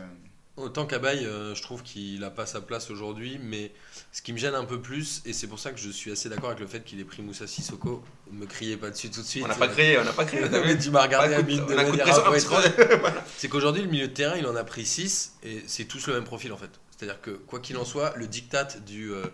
[0.57, 3.73] Autant qu'Abaye, euh, je trouve qu'il n'a pas sa place aujourd'hui, mais
[4.13, 6.29] ce qui me gêne un peu plus, et c'est pour ça que je suis assez
[6.29, 9.27] d'accord avec le fait qu'il ait pris Moussa Sissoko, me criez pas dessus tout de
[9.27, 9.43] suite.
[9.45, 10.25] On n'a pas créé, on n'a pas
[10.65, 12.39] Mais tu m'as regardé On a à mine de manière un peu.
[13.37, 16.15] C'est qu'aujourd'hui, le milieu de terrain, il en a pris 6, et c'est tous le
[16.15, 16.71] même profil en fait.
[16.97, 19.25] C'est-à-dire que, quoi qu'il en soit, le diktat du, euh,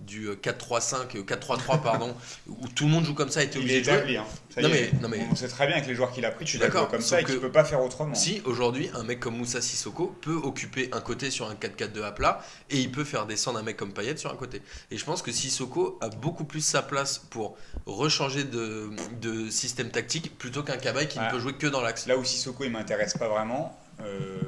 [0.00, 2.14] du euh, 4-3-5, euh, 4-3-3, pardon,
[2.48, 4.16] où tout le monde joue comme ça, était Il obligé est de jouer.
[4.16, 4.24] Hein.
[4.54, 4.92] Ça Non, y mais- est.
[5.02, 6.72] non, mais- On sait très bien avec les joueurs qu'il a pris, tu vas jouer
[6.72, 8.14] d'accord, comme ça et que- peut pas faire autrement.
[8.14, 12.12] Si aujourd'hui un mec comme Moussa Sissoko peut occuper un côté sur un 4-4-2 à
[12.12, 14.62] plat et il peut faire descendre un mec comme Payet sur un côté.
[14.90, 17.56] Et je pense que Sissoko a beaucoup plus sa place pour
[17.86, 22.06] rechanger de, de système tactique plutôt qu'un Cabaye qui ne peut jouer que dans l'axe.
[22.06, 24.38] Là où Sissoko il m'intéresse pas vraiment, euh,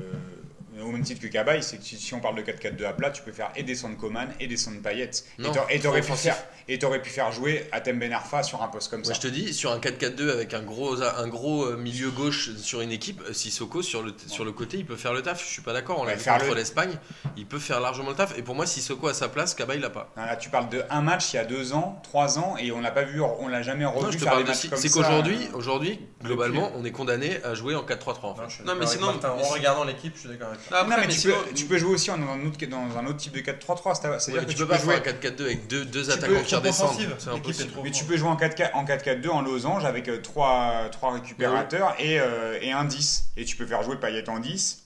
[0.80, 3.22] au même titre que Cabaye, c'est que si, on parle de 4-4-2 à plat, tu
[3.22, 5.10] peux faire et descendre Coman et descendre Payet.
[5.38, 6.36] Et Non, t'aurais- et trop t'aurais pu faire
[6.68, 9.14] et t'aurais pu faire jouer Atem Ben Arfa sur un poste comme Moi ça.
[9.14, 12.80] je te dis, sur un 4-4-2 avec un gros, un gros euh, milieu gauche sur
[12.80, 15.42] une équipe, euh, Sissoko sur le, sur le côté il peut faire le taf.
[15.44, 16.96] Je suis pas d'accord, on l'a Ouais, vu contre le- l'Espagne,
[17.36, 18.38] il peut faire largement le taf.
[18.38, 20.10] Et pour moi, Sissoko à sa place, Cabaye l'a pas.
[20.16, 22.70] Non, Là, tu parles de un match il y a deux ans, trois ans, et
[22.72, 24.56] on l'a pas vu, on l'a jamais revu Non, je te faire parle des de
[24.56, 28.64] si- C'est qu'aujourd'hui, aujourd'hui, globalement, on est condamné à jouer en 4-3-3 en fait.
[28.64, 30.61] Non, mais sinon- en regardant l'équipe, je suis d'accord avec toi.
[30.70, 33.06] Après, non, mais, mais tu, peux, tu peux jouer aussi dans un autre, dans un
[33.06, 33.94] autre type de 4-3-3.
[33.94, 34.94] c'est- C'est-à-dire Ouais, que tu, tu peux pas jouer.
[34.94, 36.98] un 4-4-2 avec deux, attaquants peux- qui redescendent.
[37.84, 42.20] Mais tu peux jouer en 4-4 en 4-4-2 en losange avec 3, trois récupérateurs et,
[42.20, 43.24] euh, et un 10.
[43.36, 44.82] Et tu peux faire jouer Payet en 10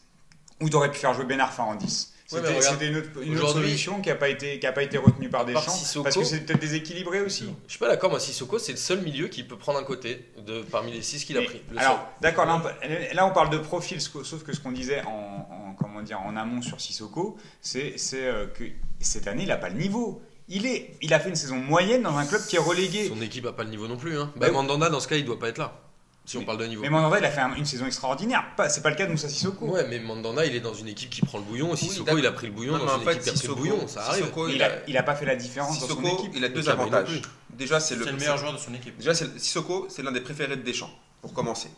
[0.61, 2.13] ou tu aurais pu faire jouer Ben Arfa en 10.
[2.27, 4.99] C'était une autre, une autre aujourd'hui- solution qui n'a pas, été- qui a pas été
[4.99, 7.45] retenue par Deschamps Sissoko- parce que c'est peut-être déséquilibré aussi.
[7.67, 10.27] Je suis pas d'accord, moi Sissoko c'est le seul milieu qui peut prendre un côté
[10.45, 11.63] de, parmi les 6 qu'il a pris.
[11.77, 15.03] Alors, d'accord, là, on peut- là, on parle de profil, sauf que ce qu'on disait
[15.05, 18.65] en, en- comment dire, en amont sur Sissoko, c'est euh, que
[19.01, 20.21] cette année, il n'a pas le niveau.
[20.49, 23.09] Il, est, il a fait une saison moyenne dans un club qui est relégué.
[23.09, 24.17] Son équipe a pas le niveau non plus.
[24.19, 24.33] Hein.
[24.37, 25.81] Bah, Mandanda dans ce cas il doit pas être là.
[26.27, 26.83] Si on parle de niveau.
[26.83, 28.45] Mais Mandanda, il a fait un- une saison extraordinaire.
[28.69, 29.67] C'est pas le cas de Moussa Sissoko.
[29.67, 31.73] Ouais, mais Mandanda, il est dans une équipe qui prend le bouillon.
[31.73, 33.33] Et Sissoko, il a pris le bouillon Non, dans en une fait, équipe qui a
[33.33, 33.87] pris le Sissoko- bouillon.
[33.89, 34.23] Ça arrive.
[34.25, 36.33] Sissoko, il a- a, il a pas fait la différence dans son Sissoko, équipe.
[36.35, 37.23] il a deux avantages.
[37.51, 38.97] Déjà, c'est le, meilleur joueur de son équipe.
[38.99, 40.91] Déjà, c'est- Sissoko, c'est l'un des préférés de Deschamps,
[41.23, 41.71] pour commencer.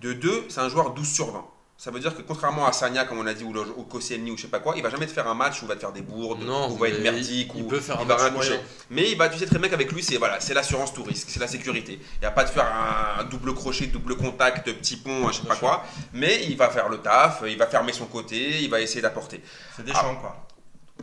[0.00, 1.44] De deux, c'est un joueur 12 sur 20.
[1.80, 4.36] Ça veut dire que contrairement à Sagna, comme on a dit, ou, ou Koscielny, ou
[4.36, 5.80] je sais pas quoi, il va jamais te faire un match où il va te
[5.80, 8.08] faire des bourdes, Non, ou il va être merdique, il ou peut faire un il
[8.08, 8.60] va match rien toucher.
[8.90, 11.28] Mais il va, tu sais très bien qu'avec lui, c'est voilà, c'est l'assurance tout risque,
[11.30, 12.00] c'est la sécurité.
[12.20, 15.54] Il va pas te faire un, double crochet, double contact, petit pont, je sais pas
[15.54, 15.68] sûr.
[15.68, 15.84] quoi.
[16.12, 19.40] Mais il va faire le taf, il va fermer son côté, il va essayer d'apporter.
[19.76, 20.48] C'est Deschamps, quoi.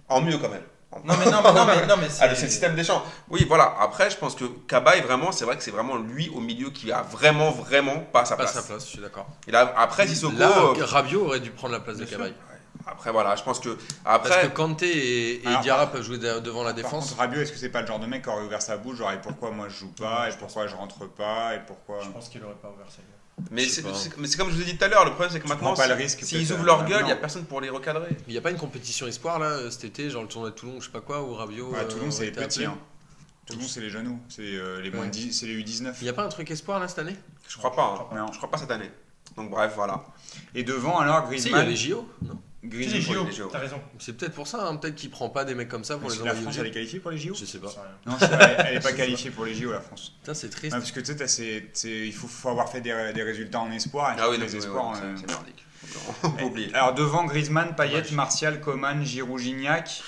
[0.09, 0.65] En mieux quand même.
[1.03, 3.03] Non, mais non, mais non, mais, non, mais Ah, c'est le système des champs.
[3.29, 3.75] Oui, voilà.
[3.79, 6.91] Après, je pense que Cabaye, vraiment, c'est vrai que c'est vraiment lui au milieu qui
[6.91, 8.55] a vraiment, vraiment pas sa Pas place.
[8.55, 9.27] sa place, je suis d'accord.
[9.47, 10.35] Il a, après, Sissoko.
[10.37, 12.05] Là, euh, Rabiot aurait dû prendre la place de.
[12.05, 12.33] Cabaye.
[12.87, 13.77] après, voilà, je pense que.
[14.03, 17.09] Parce Après, que Kanté et, et Alors, Diarra peuvent jouer de- devant la défense.
[17.09, 18.97] contre, Rabiot, est-ce que c'est pas le genre de mec qui aurait ouvert sa bouche,
[18.97, 21.99] genre et pourquoi moi je joue pas, et pourquoi je rentre pas, et pourquoi.
[22.03, 23.11] Je pense qu'il aurait pas ouvert sa gueule.
[23.51, 23.93] Mais je c'est pas.
[23.93, 25.43] c'est- mais c'est comme je vous ai dit tout à l'heure, le problème c'est que
[25.43, 28.15] Tu maintenant, pas s'ils ouvrent euh, leur gueule, il n'y a personne pour les recadrer.
[28.27, 30.55] Il n'y a pas une compétition espoir là euh, cet été, genre le tournoi de
[30.55, 31.69] Toulon, je sais pas quoi, où Rabiot.
[31.71, 32.65] Ouais, euh, Toulon, c'est aurait les petits.
[32.65, 32.77] Hein.
[33.45, 34.19] Toulon, c'est les genoux.
[34.29, 35.05] C'est euh, les Ouais.
[35.05, 35.93] de 10, c'est les U19.
[36.01, 37.15] Il n'y a pas un truc espoir là cette année?
[37.47, 38.07] Je crois pas.
[38.11, 38.15] hein.
[38.15, 38.31] Non.
[38.31, 38.89] Je crois pas cette année.
[39.37, 40.03] Donc, bref, voilà.
[40.55, 41.67] Et devant, alors, Si, il y a Griezmann.
[41.69, 42.09] les JO.
[42.23, 42.39] Non?
[42.71, 43.31] Si, les Griezmann.
[43.31, 43.81] JO, t'as raison.
[43.99, 46.15] C'est peut-être pour ça, hein, peut-être qu'il prend pas des mecs comme ça pour les
[46.17, 47.73] la envoyer France, aux elle est qualifiée pour les JO Je sais pas.
[48.05, 50.13] Non, vrai, elle est pas qualifiée pour les JO, la France.
[50.21, 50.73] Putain, c'est triste.
[50.73, 54.15] Ouais, parce que tu sais, il faut, faut avoir fait des, des résultats en espoir.
[54.19, 54.91] Ah oui, les espoirs.
[54.93, 55.65] oui, euh, c'est- merdique.
[56.73, 58.03] Alors devant Griezmann, Payet.
[58.11, 60.01] Martial, Coman, Giroud, Gignac.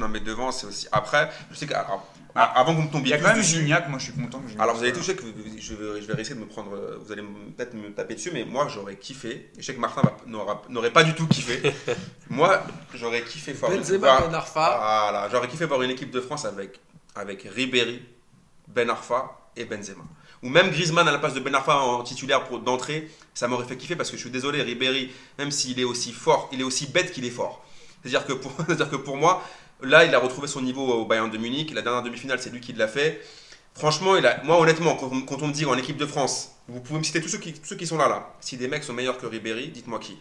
[0.00, 0.86] Non, mais devant, c'est aussi.
[0.92, 2.04] Après, je sais qu'avant
[2.40, 2.60] Ah.
[2.60, 4.40] avant que vous me Il tombiez y a quand même Gignac, moi je suis content
[4.40, 6.46] que Alors vous avez soit touché que vous- je vais, je vais risquer de me
[6.46, 7.22] prendre, euh, vous allez
[7.56, 9.50] peut-être me taper dessus, mais moi j'aurais kiffé.
[9.56, 11.72] Et je sais que Martin n'aurait pas du tout kiffé.
[12.30, 12.62] moi
[12.94, 13.72] j'aurais kiffé voir.
[13.72, 14.78] Benzema, Ben Arfa.
[15.10, 16.80] Voilà, j'aurais kiffé voir une équipe de France avec
[17.14, 18.02] avec Ribéry,
[18.68, 20.04] Ben Arfa et Benzema.
[20.42, 23.64] Ou même Griezmann à la place de Ben Arfa en titulaire pour d'entrée, ça m'aurait
[23.66, 26.64] fait kiffer parce que je suis désolé, Ribéry, même s'il est aussi fort, il est
[26.64, 27.64] aussi bête qu'il est fort.
[28.02, 29.42] C'est-à-dire que pour, c'est-à-dire que pour moi,
[29.82, 31.72] là, il a retrouvé son niveau au Bayern de Munich.
[31.72, 33.20] La dernière demi-finale, c'est lui qui l'a fait.
[33.74, 35.10] Franchement, il a, moi honnêtement, quand,
[35.42, 37.64] on- me dit en équipe de France, vous pouvez me citer tous ceux qui, tous
[37.66, 38.34] ceux qui sont là, là.
[38.40, 40.18] Si des mecs sont meilleurs que Ribéry, dites-moi qui.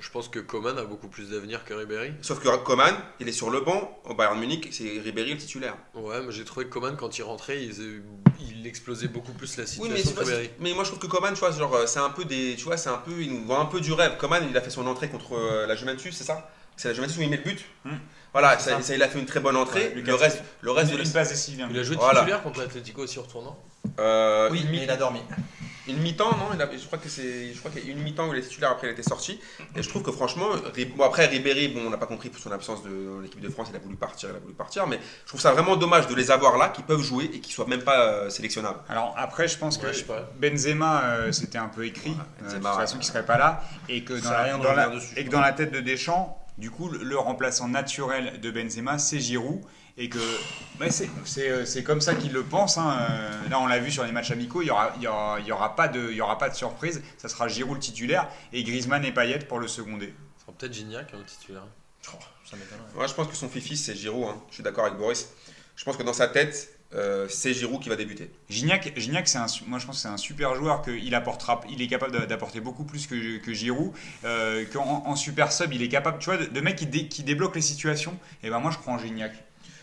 [0.00, 2.12] Je pense que Coman a beaucoup plus d'avenir que Ribéry.
[2.22, 5.36] Sauf que Coman, il est sur le banc au Bayern de Munich, c'est Ribéry le
[5.36, 5.76] titulaire.
[5.94, 8.02] Ouais, mais j'ai trouvé que Coman, quand il rentrait, il,
[8.40, 10.44] il explosait beaucoup plus la Oui, situation mais, vois, Ribéry.
[10.46, 12.56] c'est- mais moi je trouve que Coman, tu vois, genre, euh, c'est un peu des,
[12.56, 14.16] tu vois, c'est un peu, il nous vend un peu du rêve.
[14.16, 16.50] Coman, il a fait son entrée contre euh, la Juventus, c'est ça?
[16.78, 17.62] C'est la Juventus où il met le but.
[17.84, 17.96] Hmm.
[18.32, 19.92] Voilà, C'est ça, il a fait une très bonne entrée.
[19.94, 21.66] Ouais, le reste, le reste de Une la- passe décisive.
[21.70, 22.20] Il a joué Voilà.
[22.20, 23.58] titulaire contre l'Atlético aussi en retournant.
[23.98, 25.20] Euh, Oui, une mais il a dormi.
[25.88, 28.02] Une mi-temps, non il a- Je crois que c'est, je crois qu'il y a une
[28.02, 29.40] mi-temps où il est titulaire après il était sorti.
[29.74, 30.46] Et je trouve que franchement,
[30.96, 33.68] bon après Ribéry, bon on n'a pas compris pour son absence de l'équipe de France,
[33.70, 36.14] il a voulu partir, il a voulu partir, mais je trouve ça vraiment dommage de
[36.14, 38.78] les avoir là, qui peuvent jouer et qui soient même pas euh, sélectionnables.
[38.88, 40.30] Alors après, je pense Ouais, que je sais pas.
[40.38, 43.38] Benzema, euh, c'était un peu écrit, Ouais, euh, Benzema, de toute façon, qu'il serait pas
[43.38, 46.70] là, et que dans, la, de la- et que dans la tête de Deschamps, du
[46.70, 49.62] coup, le, remplaçant naturel de Benzema, c'est Giroud,
[49.96, 50.18] et que
[50.78, 52.78] ouais, c'est- c'est euh, c'est comme ça qu'il le pense.
[52.78, 55.06] hein, euh, Là, on l'a vu sur les matchs amicaux, il y aura, il y
[55.08, 57.02] aura, il y aura pas de, il y aura pas de surprise.
[57.18, 60.14] Ça sera Giroud le titulaire et Griezmann et Payet pour le seconder.
[60.36, 61.64] Ce sera peut-être Gignac, hein, le titulaire.
[62.12, 62.56] Oh, ça
[63.06, 64.36] je pense que son fifi c'est Giroud, hein.
[64.48, 65.28] je suis d'accord avec Boris.
[65.76, 68.30] Je pense que dans sa tête, euh, c'est Giroud qui va débuter.
[68.48, 71.80] Gignac, Gignac c'est un, moi je pense que c'est un super joueur qu'il apportera, il
[71.82, 73.92] est capable d'apporter beaucoup plus que, que Giroud,
[74.24, 77.08] euh, qu'en en super sub il est capable, tu vois, de, de mec qui, dé-
[77.08, 78.16] qui débloque les situations.
[78.42, 79.32] Et ben moi je crois en Gignac.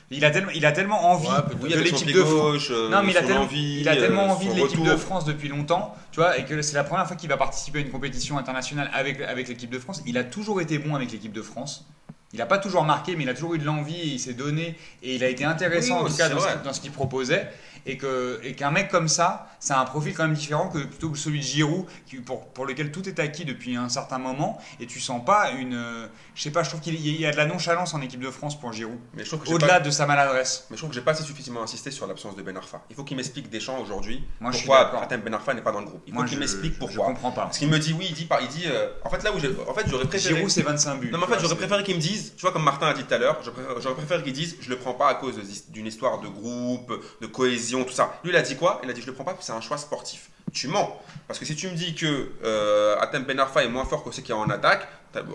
[0.09, 2.67] Il a tellement, il a tellement envie Ouais, de l'équipe de France.
[2.71, 4.95] euh, Non mais il a tellement, envie, il a tellement euh, envie de l'équipe de.
[4.95, 7.81] France depuis longtemps, tu vois, et que c'est la première fois qu'il va participer à
[7.81, 10.01] une compétition internationale avec, avec l'équipe de France.
[10.05, 11.85] Il a toujours été bon avec l'équipe de France.
[12.33, 14.33] Il n'a pas toujours marqué, mais il a toujours eu de l'envie, et il s'est
[14.33, 16.29] donné, et il a été intéressant Oui, en tout cas
[16.63, 17.49] dans ce qu'il proposait.
[17.85, 21.09] Et que- et qu'un mec comme ça, c'est un profil quand même différent que plutôt
[21.09, 24.57] que celui de Giroud, qui, pour, pour lequel tout est acquis depuis un certain moment,
[24.79, 25.73] et tu sens pas une.
[25.75, 28.29] euh, Je sais pas, je trouve qu'il y a de la nonchalance en équipe de
[28.31, 30.65] France pour Giroud, Mais je trouve que au-delà pas- de sa maladresse.
[30.69, 32.81] Mais je trouve que j'ai pas assez suffisamment insisté sur l'absence de Ben Arfa.
[32.89, 35.01] Il faut qu'il m'explique Deschamps aujourd'hui je pourquoi.
[35.01, 36.03] Atem Ben Arfa n'est pas dans le groupe.
[36.07, 37.05] Il faut qu'il je- m'explique Je pourquoi.
[37.07, 37.43] comprends pas.
[37.43, 38.63] Parce qu'il me dit oui, il dit pas, il dit.
[38.67, 40.35] euh, en fait là où j'ai, en fait j'aurais préféré.
[40.35, 41.09] Giroud, c'est 25 buts.
[41.11, 43.03] Non mais en fait j'aurais préféré qu'ils me disent, tu vois comme Martin a dit
[43.03, 45.35] tout à l'heure, j'aurais préféré- préféré qu'ils disent je le prends pas à cause
[45.69, 48.19] d'une histoire de groupe, de cohésion, tout ça.
[48.23, 48.79] Lui il a dit quoi?
[48.83, 50.29] Il a dit je le prends pas parce que c'est un choix sportif.
[50.53, 50.99] Tu mens.
[51.27, 54.11] Parce que si tu me dis que euh, Atem Ben Arfa est moins fort que
[54.11, 54.87] ceux qui est en attaque,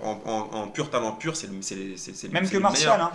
[0.03, 2.53] en, en- en pur talent pur, c'est le, c'est, les- c'est, c'est le- Même c'est
[2.53, 3.11] que le Martial, hein.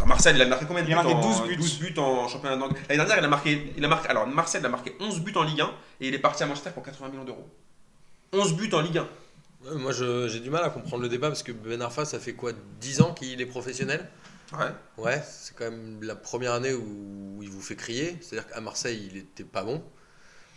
[0.00, 1.56] Il a marqué combien de Il buts a marqué en, 12 buts.
[1.56, 2.84] 12 buts en championnat d'Angleterre?
[2.88, 5.42] L'année dernière, il a marqué, il a marqué, alors Marcel a marqué 11 buts en
[5.42, 7.48] Ligue 1 et il est parti à Manchester pour 80 millions d'euros.
[8.32, 9.00] 11 buts en Ligue 1.
[9.64, 12.20] Ouais, moi, je- j'ai du mal à comprendre le débat parce que Ben Arfa, ça
[12.20, 12.52] fait quoi?
[12.80, 14.08] 10 ans qu'il est professionnel?
[14.52, 15.04] Ouais.
[15.04, 18.16] Ouais, c'est quand même la première année où il vous fait crier.
[18.20, 19.82] C'est-à-dire qu'à Marseille, il était pas bon.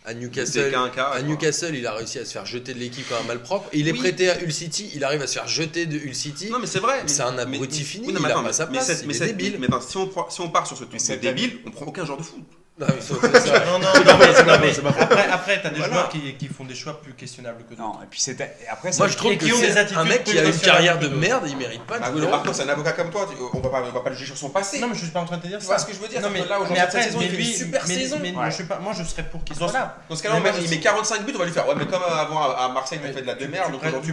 [0.04, 1.04] À C'est Newcastle, cas.
[1.10, 1.22] à.
[1.22, 3.68] Newcastle, il a réussi à se faire jeter de l'équipe quand un malpropre.
[3.72, 3.98] Il est Oui.
[3.98, 6.50] prêté à Hull City, il arrive à se faire jeter de Hull City.
[6.50, 7.04] Non mais c'est vrai.
[7.06, 8.72] C'est un mais- abruti mais- fini, oui, non, il mais a attends, pas sa mais
[8.72, 9.58] place, cette- il mais est cette- débile.
[9.60, 11.86] Mais attends, si on, prend- si on part sur ce truc cette débile, on prend
[11.86, 12.40] aucun joueur de foot.
[12.78, 15.92] Non, mais que ça- Non, non, non, mais, non, après, après t'as des Voilà.
[15.92, 17.82] joueurs qui, qui font des choix plus questionnables que d'autres.
[17.82, 19.98] Non, et puis c'est après ça, Moi je trouve que qui ont des c'est attitudes
[19.98, 22.28] un mec qui a une carrière de merde, il mérite pas de jouer mais le
[22.30, 23.28] Marco, c'est un avocat comme toi.
[23.52, 24.80] On va pas, on va pas le juger sur son passé.
[24.80, 25.76] Non, mais je suis pas en train de te dire ça.
[25.78, 27.82] ce que je veux dire Non, mais, là, aujourd'hui, cette saison, il fait une super
[27.86, 28.18] mais- saison.
[28.22, 28.50] mais moi, Ouais.
[28.50, 29.98] je suis pas, moi, je serais pour qu'il Dans soit là.
[30.08, 31.68] dans ce cas-là, il met 45 buts, on va lui faire.
[31.68, 34.12] Ouais, mais comme avant à Marseille, il Mais fait de la démerde, donc aujourd'hui,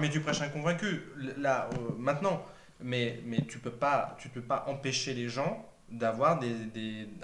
[0.00, 1.04] Mais tu prêches un convaincu.
[1.38, 2.42] Là, euh, maintenant,
[2.82, 6.40] mais, mais tu peux pas, tu peux pas empêcher les gens d'avoir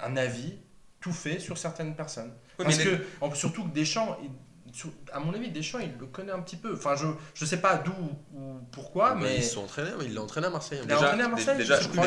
[0.04, 0.54] un avis
[1.00, 2.32] tout fait sur certaines personnes.
[2.58, 4.30] Oui, Parce mais que, en- surtout que Deschamps, il-
[4.72, 6.74] sur- à mon avis, Deschamps, il le connaît un petit peu.
[6.74, 7.92] Enfin, je, je sais pas d'où
[8.34, 10.80] ou pourquoi, Bah, mais Ils sont entraînés, il l'a entraîné à Marseille.
[10.84, 11.56] il a entraîné à Marseille.
[11.56, 12.06] déjà, je crois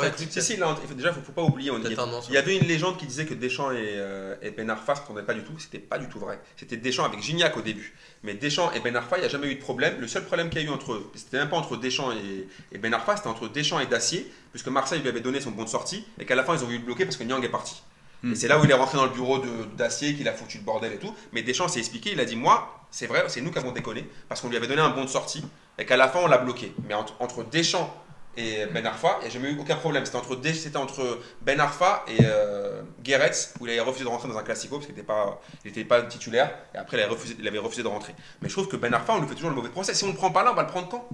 [0.00, 0.20] tête.
[0.20, 1.70] avec Si, là, déjà, il faut pas oublier.
[1.70, 4.68] On an, Il y avait une légende qui disait que Deschamps et, euh, et Ben
[4.70, 5.56] Arfa se prenaient pas du tout.
[5.58, 6.40] C'était pas du tout vrai.
[6.56, 7.94] C'était Deschamps avec Gignac au début.
[8.24, 10.00] Mais Deschamps et Ben Arfa, il n'y a jamais eu de problème.
[10.00, 12.48] Le seul problème qu'il y a eu entre eux, c'était même pas entre Deschamps et,
[12.72, 15.62] et Ben Arfa, c'était entre Deschamps et Dacier, puisque Marseille lui avait donné son bon
[15.64, 17.48] de sortie et qu'à la fin ils ont voulu le bloquer parce que Nyang est
[17.50, 17.82] parti.
[18.24, 18.32] Hmm.
[18.32, 20.56] Et c'est là où il est rentré dans le bureau de Dacier, qu'il a foutu
[20.56, 21.14] le bordel et tout.
[21.32, 24.08] Mais Deschamps s'est expliqué, il a dit Moi, c'est vrai, c'est nous qui avons déconné
[24.30, 25.44] parce qu'on lui avait donné un bon de sortie
[25.78, 26.72] et qu'à la fin on l'a bloqué.
[26.88, 27.94] Mais entre, entre Deschamps
[28.38, 30.06] et Ben Arfa, il n'y a jamais eu aucun problème.
[30.06, 34.42] C'était entre, Ben Arfa et euh, Guéretz, où il avait refusé de rentrer dans un
[34.42, 36.50] classico parce qu'il n'était pas, il était pas titulaire.
[36.74, 38.14] Et après, il avait, refusé, il avait refusé de rentrer.
[38.40, 39.92] Mais je trouve que Ben Arfa, on lui fait toujours le mauvais procès.
[39.92, 41.06] Si on ne le prend pas là, on va le prendre quand?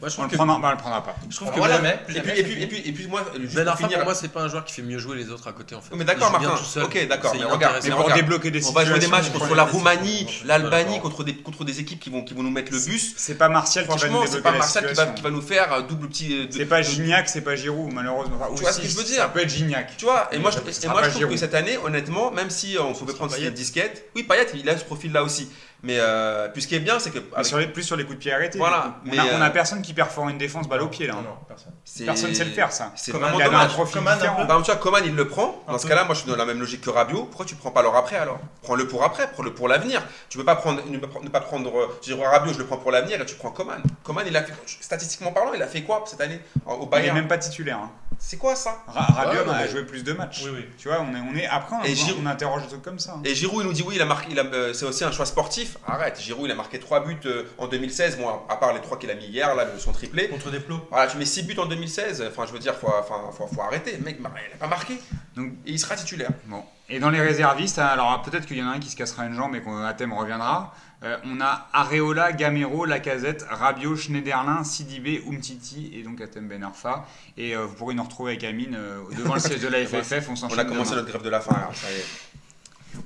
[0.00, 1.14] Moi, je on trouve le prendra, bah, on le prendra pas.
[1.28, 3.06] je trouve Alors que voilà, mais et puis, jamais, et, puis, et, puis, et puis
[3.06, 5.16] moi, juste Ben pour finir- pour moi, c'est pas un joueur qui fait mieux jouer
[5.18, 5.94] les autres à côté en fait.
[5.94, 6.54] Mais d'accord, Martin.
[6.56, 6.84] tout seul.
[6.84, 7.82] Ok, d'accord, mais regarde, inintéressant.
[7.82, 11.00] Mais Mais pour regarde, débloquer des on va jouer des matchs contre la Roumanie, l'Albanie,
[11.00, 13.12] contre des, contre des équipes qui vont, qui vont nous mettre le bus.
[13.16, 15.14] C'est pas Martial qui va nous Franchement, c'est débloquer pas Marseille qui va, situation.
[15.14, 16.34] qui va nous faire euh, double petit.
[16.34, 18.36] euh, C'est pas Gignac, c'est pas Giroud, malheureusement.
[18.40, 19.96] Enfin, Tu vois ce que je veux Ça dire peut être Gignac.
[19.98, 22.94] Tu vois, et moi, je, ça trouve que cette année, honnêtement, même si euh, on
[22.94, 25.50] pouvait prendre cette disquette, oui, Payet, il a ce profil-là aussi.
[25.82, 27.96] Mais euh, puis ce qui est bien, c'est que Mais avec- sur les, plus sur
[27.96, 28.58] les coups de pied arrêtés.
[28.58, 28.96] Voilà.
[29.06, 31.14] On, mais, a, on a euh, personne qui performe une défense balle au pied là.
[31.14, 31.22] Non, hein.
[31.24, 31.72] non, personne.
[32.04, 32.92] Personne sait le faire ça.
[32.96, 33.72] C'est vraiment Il dommage.
[33.72, 35.62] profil Coman, exemple, tu vois, Coman, il le prend.
[35.66, 37.24] Dans Un ce cas-là, moi, je suis dans la même logique que Rabiot.
[37.24, 38.38] Pourquoi tu prends pas l'or après alors?
[38.62, 40.02] Prends-le pour après, prends-le pour l'avenir.
[40.28, 41.74] Tu peux pas prendre, ne pas prendre- ne pas prendre.
[41.78, 43.80] euh, Je dirais Rabiot, je le prends pour l'avenir et tu prends Coman.
[44.04, 46.40] Coman, il a fait, statistiquement parlant, il a fait quoi cette année?
[46.66, 47.78] Au Il est Bayern même pas titulaire.
[47.78, 47.90] hein.
[48.22, 50.42] C'est quoi ça Ra- Rabiot Ouais, on a joué plus de matchs.
[50.44, 50.64] Oui, oui.
[50.76, 52.82] Tu vois, on est, on est après on, Et on- Giroud- on interroge des trucs
[52.82, 53.14] comme ça.
[53.16, 53.22] hein.
[53.24, 55.24] Et Giroud, il nous dit oui, il a marqué, il euh, c'est aussi un choix
[55.24, 55.78] sportif.
[55.86, 58.98] Arrête, Giroud, il a marqué 3 buts euh, en 2016, bon, à part les 3
[58.98, 60.28] qu'il a mis hier, là, son triplé.
[60.28, 60.86] Contre des plots.
[60.90, 63.62] Voilà, tu mets 6 buts en 2016, enfin, je veux dire, faut, enfin, faut, faut
[63.62, 63.96] arrêter.
[63.96, 65.00] Le mec, il a pas marqué.
[65.40, 66.30] Donc- et il sera titulaire.
[66.46, 66.62] Bon.
[66.88, 69.24] Et dans les réservistes, hein, alors peut-être qu'il y en a un qui se cassera
[69.24, 70.74] une jambe et qu'un thème reviendra.
[71.02, 77.06] Euh, on a Areola, Gamero, Lacazette, Rabiot, Schneiderlin, Sidibé, Umtiti et donc Atem Ben Arfa.
[77.38, 80.28] Et euh, vous pourrez nous retrouver avec Amine euh, devant le siège de la FFF.
[80.28, 80.96] On On a commencé demain.
[81.02, 82.04] notre grève de la faim, là, ça y est.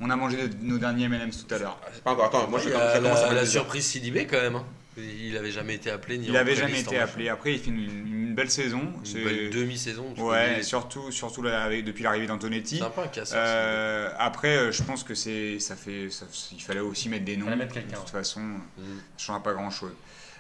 [0.01, 1.79] On a mangé de- nos derniers M&M's tout à l'heure.
[1.85, 3.47] Ah, C'est pas encore, attends, moi je, Il je y a commence à la, la
[3.47, 4.57] surprise Sidibé quand même.
[4.57, 4.65] hein.
[4.97, 7.29] Il avait jamais été appelé ni Il en avait jamais été appelé.
[7.29, 8.81] Après, il fait une, une belle saison.
[8.81, 10.15] Une C'est- belle demi-saison.
[10.19, 12.79] Ouais, surtout, surtout avec- depuis l'arrivée d'Antonetti.
[12.79, 13.39] C'est un peu un casseur.
[13.45, 17.37] Euh, après, euh, je pense que c'est, ça fait, ça- il fallait aussi mettre des
[17.37, 17.47] noms.
[17.47, 18.61] Fallait mettre quelqu'un, De toute façon, Mm.
[19.17, 19.93] ça changera pas grand chose.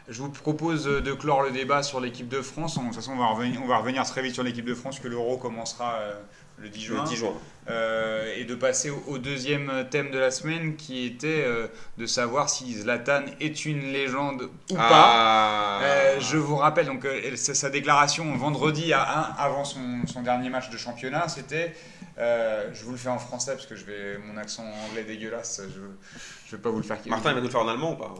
[0.09, 2.79] Je vous propose euh, de clore le débat sur l'équipe de France.
[2.79, 5.01] De toute façon, on va revenir, on va revenir très vite sur l'équipe de France,
[5.01, 6.13] que l'Euro commencera euh,
[6.59, 7.03] le 10 juin.
[7.03, 7.33] Le 10 juin.
[7.71, 12.05] Euh, et de passer au, au deuxième thème de la semaine, qui était euh, de
[12.05, 14.91] savoir si Zlatan est une légende ou pas.
[14.91, 15.81] Ah.
[15.83, 20.21] Euh, je vous rappelle donc euh, sa, sa déclaration vendredi à 1 avant son, son
[20.21, 21.75] dernier match de championnat, c'était,
[22.19, 25.63] euh, je vous le fais en français parce que je vais mon accent anglais dégueulasse,
[25.75, 25.81] je,
[26.47, 26.99] je vais pas vous le faire.
[27.07, 28.15] Martin, il va nous le faire en allemand ou pas?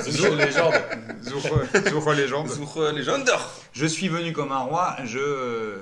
[0.08, 0.74] Zur légende.
[1.22, 2.48] Zoure légende.
[2.48, 3.36] Sur les Gender
[3.72, 4.96] Je suis venu comme un roi.
[5.04, 5.80] Je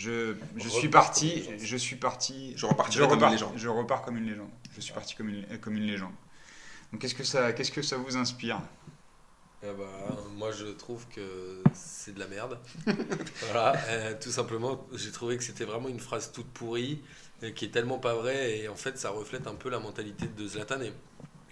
[0.00, 1.30] je, je suis Repars parti.
[1.30, 1.66] comme une légende.
[1.68, 2.52] Je suis parti.
[2.56, 3.52] Je Je repartirai comme une repars, légende.
[3.56, 4.50] je repars comme une légende.
[4.74, 6.12] Je suis parti comme une, comme une légende.
[6.92, 8.60] Donc qu'est-ce que ça qu'est-ce que ça vous inspire?
[9.62, 12.58] Eh bah, moi je trouve que c'est de la merde.
[13.52, 17.02] voilà, euh, tout simplement, j'ai trouvé que c'était vraiment une phrase toute pourrie,
[17.42, 20.26] euh, qui est tellement pas vraie, et en fait ça reflète un peu la mentalité
[20.28, 20.80] de Zlatan.
[20.80, 20.92] Et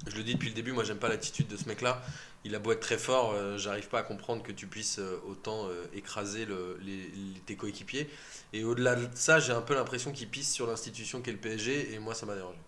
[0.06, 2.02] je le dis depuis le début, moi j'aime pas l'attitude de ce mec-là.
[2.44, 5.20] Il a beau être très fort, euh, j'arrive pas à comprendre que tu puisses euh,
[5.28, 8.08] autant euh, écraser le- les, les- tes coéquipiers.
[8.52, 11.92] Et au-delà de ça, j'ai un peu l'impression qu'il pisse sur l'institution qu'est le PSG,
[11.94, 12.58] et moi ça m'a dérangé.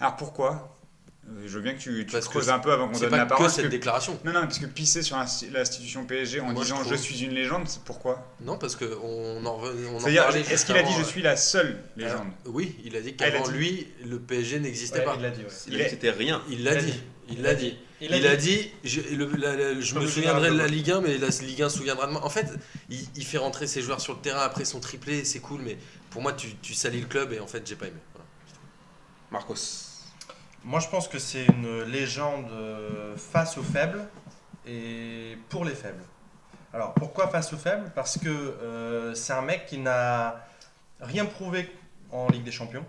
[0.00, 0.74] Alors pourquoi?
[1.44, 3.18] Je veux bien que tu, tu Parce que creuses un peu avant qu'on donne pas
[3.18, 3.44] la que parole.
[3.44, 4.18] parce cette que- déclaration.
[4.24, 7.32] Non, non, parce que pisser sur l'insti- l'institution PSG en Moi, disant je, suis une
[7.34, 8.26] légende, c'est pourquoi?
[8.40, 11.20] Non, parce qu'on en, revenait- on en C'est-à-dire, parlait est-ce qu'il a dit je suis
[11.22, 15.14] la seule légende Euh, oui, il a dit qu'avant lui, le PSG n'existait Ouais, pas.
[15.16, 15.48] il l'a dit, ouais.
[15.68, 16.42] Il a dit que c'était rien.
[16.48, 16.94] Il l'a dit.
[17.28, 17.76] Il l'a dit.
[18.00, 20.90] Il Il a dit, je, le- la- la- je Comme me souviendrai de la Ligue
[20.90, 22.24] 1, mais la Ligue 1 se souviendra de moi.
[22.24, 22.46] En fait,
[22.90, 25.78] il, il fait rentrer ses joueurs sur le terrain après son triplé, c'est cool, mais
[26.10, 27.98] pour moi, tu, tu salis le club et en fait, j'ai pas aimé.
[28.14, 28.26] Voilà.
[29.32, 29.56] Marcos.
[30.64, 34.08] Moi, je pense que c'est une légende euh, face aux faibles
[34.66, 36.02] et pour les faibles.
[36.72, 37.90] Alors, pourquoi face aux faibles?
[37.94, 40.44] Parce que euh, c'est un mec qui n'a
[41.00, 41.70] rien prouvé
[42.10, 42.84] en Ligue des Champions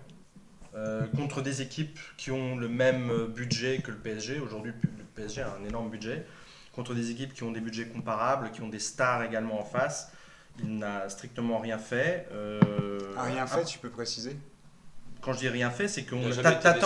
[0.75, 4.39] euh, contre des équipes qui ont le même budget que le PSG.
[4.39, 6.25] Aujourd'hui, le PSG a un énorme budget.
[6.73, 10.11] Contre des équipes qui ont des budgets comparables, qui ont des stars également en face.
[10.59, 12.27] Il n'a strictement rien fait.
[12.31, 14.37] Euh, Ah, rien fait, tu peux préciser?
[15.21, 16.85] Quand je dis rien fait, c'est que Il a on- jamais t'a- été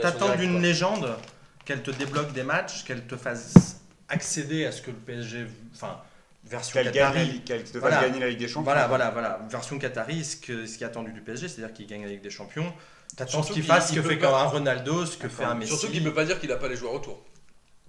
[0.00, 1.16] t'attends d'une légende
[1.64, 6.00] qu'elle te débloque des matchs, qu'elle te fasse accéder à ce que le PSG, enfin
[6.44, 7.40] version Qu'elle gagne, la Qatari.
[7.44, 8.00] Qu'elle te fasse Voilà.
[8.02, 8.64] gagner la Ligue des Champions.
[8.64, 11.86] Voilà, voilà, voilà, version Qatari, ce, que, ce qui est attendu du PSG, c'est-à-dire qu'il
[11.86, 12.72] gagne la Ligue des Champions.
[13.16, 15.70] T'attends Surtout ce qu'il fasse, ce que fait un Ronaldo, ce que fait un Messi.
[15.72, 17.22] Surtout qu'il ne peut pas dire qu'il n'a pas les joueurs autour.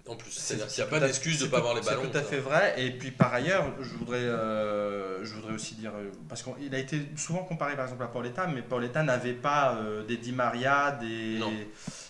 [0.05, 2.01] En plus, c'est-à-dire qu'il n'y a pas d'excuse de ne pas avoir les ballons.
[2.03, 2.27] C'est tout à ça.
[2.27, 2.73] fait vrai.
[2.77, 6.77] Et puis par ailleurs, je voudrais, euh, je voudrais aussi dire, euh, parce qu'il a
[6.77, 10.91] été souvent comparé par exemple à Paoletta, mais Paoletta n'avait pas euh, des Di Maria,
[10.99, 11.53] des, Non.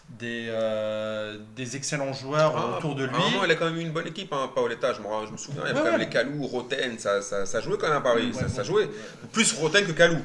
[0.10, 3.12] des, euh, des excellents joueurs Ah, autour de lui.
[3.16, 4.92] Moment, il a quand même eu une bonne équipe, hein, Paoletta.
[4.94, 6.06] Je me, je me souviens, il y avait Ouais, quand même ouais.
[6.06, 8.32] les Calou, Roten, ça, ça, ça jouait quand même à Paris.
[8.34, 8.54] Ouais, ça, bon.
[8.56, 8.90] ça jouait.
[9.32, 10.18] Plus Roten que Calou.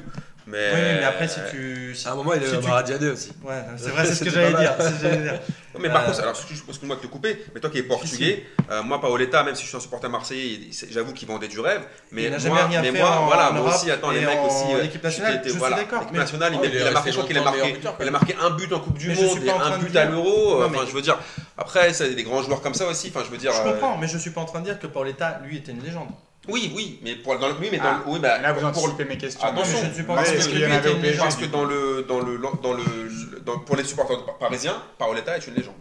[0.49, 1.93] Mais, Oui, mais après, si tu.
[1.93, 3.31] si- À un moment, il si est tu- Maradiané aussi.
[3.43, 4.73] Ouais, c'est vrai, c'est ce que j'allais dire.
[5.75, 8.43] Non, mais par Euh, contre, alors excuse-moi de te couper, mais toi qui es portugais,
[8.71, 11.81] euh, moi Paoletta, même si je suis un supporter marseillais, j'avoue qu'il vendait du rêve.
[12.11, 14.09] Mais il n'a moi, jamais rien mais fait moi, en, voilà, en moi aussi, attends,
[14.09, 14.63] les mecs aussi.
[14.73, 15.99] euh, équipe nationale, je suis d'accord.
[15.99, 18.79] l'équipe mais- nationale, il, il a marqué, je crois qu'il a a un but en
[18.79, 20.63] Coupe du Monde et un but à l'Euro.
[20.63, 21.19] Enfin, je veux dire,
[21.55, 23.11] après, c'est des grands joueurs comme ça aussi.
[23.13, 23.51] Enfin, je veux dire.
[23.53, 25.71] Je euh, comprends, mais je suis pas en train de dire que Paoletta, lui, était
[25.71, 26.09] une légende.
[26.49, 28.59] Oui, oui, mais pour dans le, oui, mais dans Ah, le- oui, bah, Là, vous
[28.59, 29.43] pour- anticipez mes questions.
[29.47, 32.05] Attention, je ne suis pas est-ce en que lui était une Parce que dans le,
[32.07, 32.83] dans le, dans le,
[33.45, 35.75] dans- pour les supporters parisiens, Paoletta est une légende.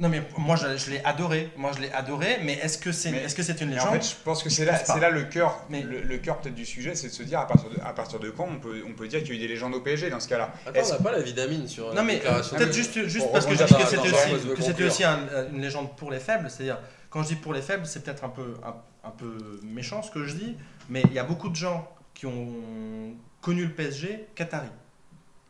[0.00, 1.50] Non, mais moi, je, je l'ai adoré.
[1.56, 3.92] Moi, je l'ai adoré, mais est-ce que c'est Mais- est -ce c'est une légende en
[3.94, 6.54] fait, je pense que c'est là, c'est là le cœur, Mais- le, le cœur peut-être
[6.54, 8.80] du sujet, c'est de se dire à partir de, à partir de quand on peut,
[8.88, 10.52] on peut dire qu'il y a eu des légendes au PSG dans ce cas-là?
[10.66, 13.54] Attends, Est-ce- on n'a pas la vitamine sur Non mais peut-être juste, juste parce que
[13.56, 14.86] je rebondir dis que c'était aussi, que c'était conclure.
[14.86, 15.18] aussi un-
[15.52, 16.48] une légende pour les faibles.
[16.48, 16.78] C'est-à-dire,
[17.10, 18.74] quand je dis pour les faibles, c'est peut-être un peu, un,
[19.06, 20.56] un peu méchant ce que je dis,
[20.88, 24.68] mais il y a beaucoup de gens qui ont connu le PSG Qatari.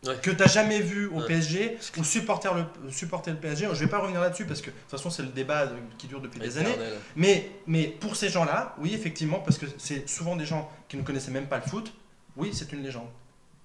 [0.07, 0.14] Ouais.
[0.23, 1.27] Que tu n'as jamais vu au Ouais.
[1.27, 3.66] PSG ou supporter le, supporter le PSG.
[3.73, 5.68] Je vais pas revenir là-dessus parce que de toute façon, c'est le débat
[5.99, 6.77] qui dure depuis des années.
[7.16, 11.03] Mais, mais pour ces gens-là, oui, effectivement, parce que c'est souvent des gens qui ne
[11.03, 11.92] connaissaient même pas le foot,
[12.37, 13.09] oui, c'est une légende.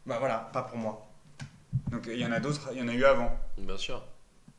[0.08, 1.06] Bah voilà, pas pour moi.
[1.92, 3.38] Donc il y en a d'autres, il y en a eu avant.
[3.60, 4.04] Bien sûr.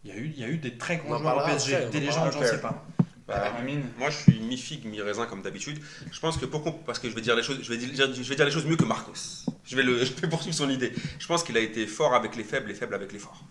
[0.05, 1.90] Il y a eu, il y a eu des très grands joueurs au PSG, après,
[1.90, 2.85] des en légendes, j'en sais pas.
[3.27, 5.79] Bah, Amine Moi, je suis mi-figue, mi-raisin comme d'habitude.
[6.13, 7.89] Je pense que pour qu'on- parce que je vais dire les choses, je vais dire,
[8.15, 9.47] je vais dire les choses mieux que Marcos.
[9.65, 10.93] Je vais le, je vais poursuivre son idée.
[11.19, 13.43] Je pense qu'il a été fort avec les faibles et faible avec les forts.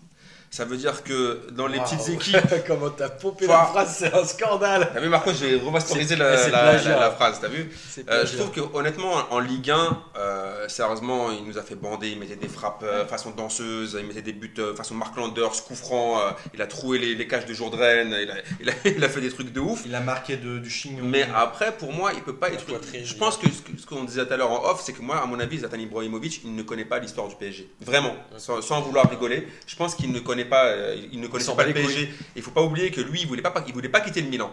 [0.54, 2.36] Ça veut dire que dans les petites équipes,
[2.68, 4.88] Comment t'as pompé la phrase, c'est un scandale.
[4.94, 6.90] t'as vu Marcos, j'ai remasteriser C'est- la, c'est la- plagiat.
[6.90, 7.72] la- la phrase, t'as vu
[8.08, 12.10] Euh, je trouve que honnêtement en Ligue 1, euh, sérieusement, il nous a fait bander.
[12.10, 15.74] Il mettait des frappes euh, façon danseuse, il mettait des buts façon Mark Landers, coup
[15.74, 16.20] franc.
[16.20, 18.02] euh, il a troué les, les cages de Jourdain.
[18.02, 18.20] Il a,
[18.60, 19.82] il, a, il a fait des trucs de ouf.
[19.86, 21.02] Il a marqué de, du chignon.
[21.04, 22.64] Mais après, pour moi, il peut pas être.
[23.04, 25.02] Je pense que ce que- ce qu'on disait tout à l'heure en off, c'est que
[25.02, 27.68] moi, à mon avis, Zlatan Ibrahimovic, il ne connaît pas l'histoire du PSG.
[27.80, 29.48] Vraiment, sans, sans vouloir rigoler.
[29.66, 31.72] Je pense qu'il ne connaît pas, euh, il ne connaissait pas le.
[31.72, 32.12] PSG.
[32.36, 34.52] Il faut pas oublier que lui, il voulait pas, il voulait pas quitter le Milan.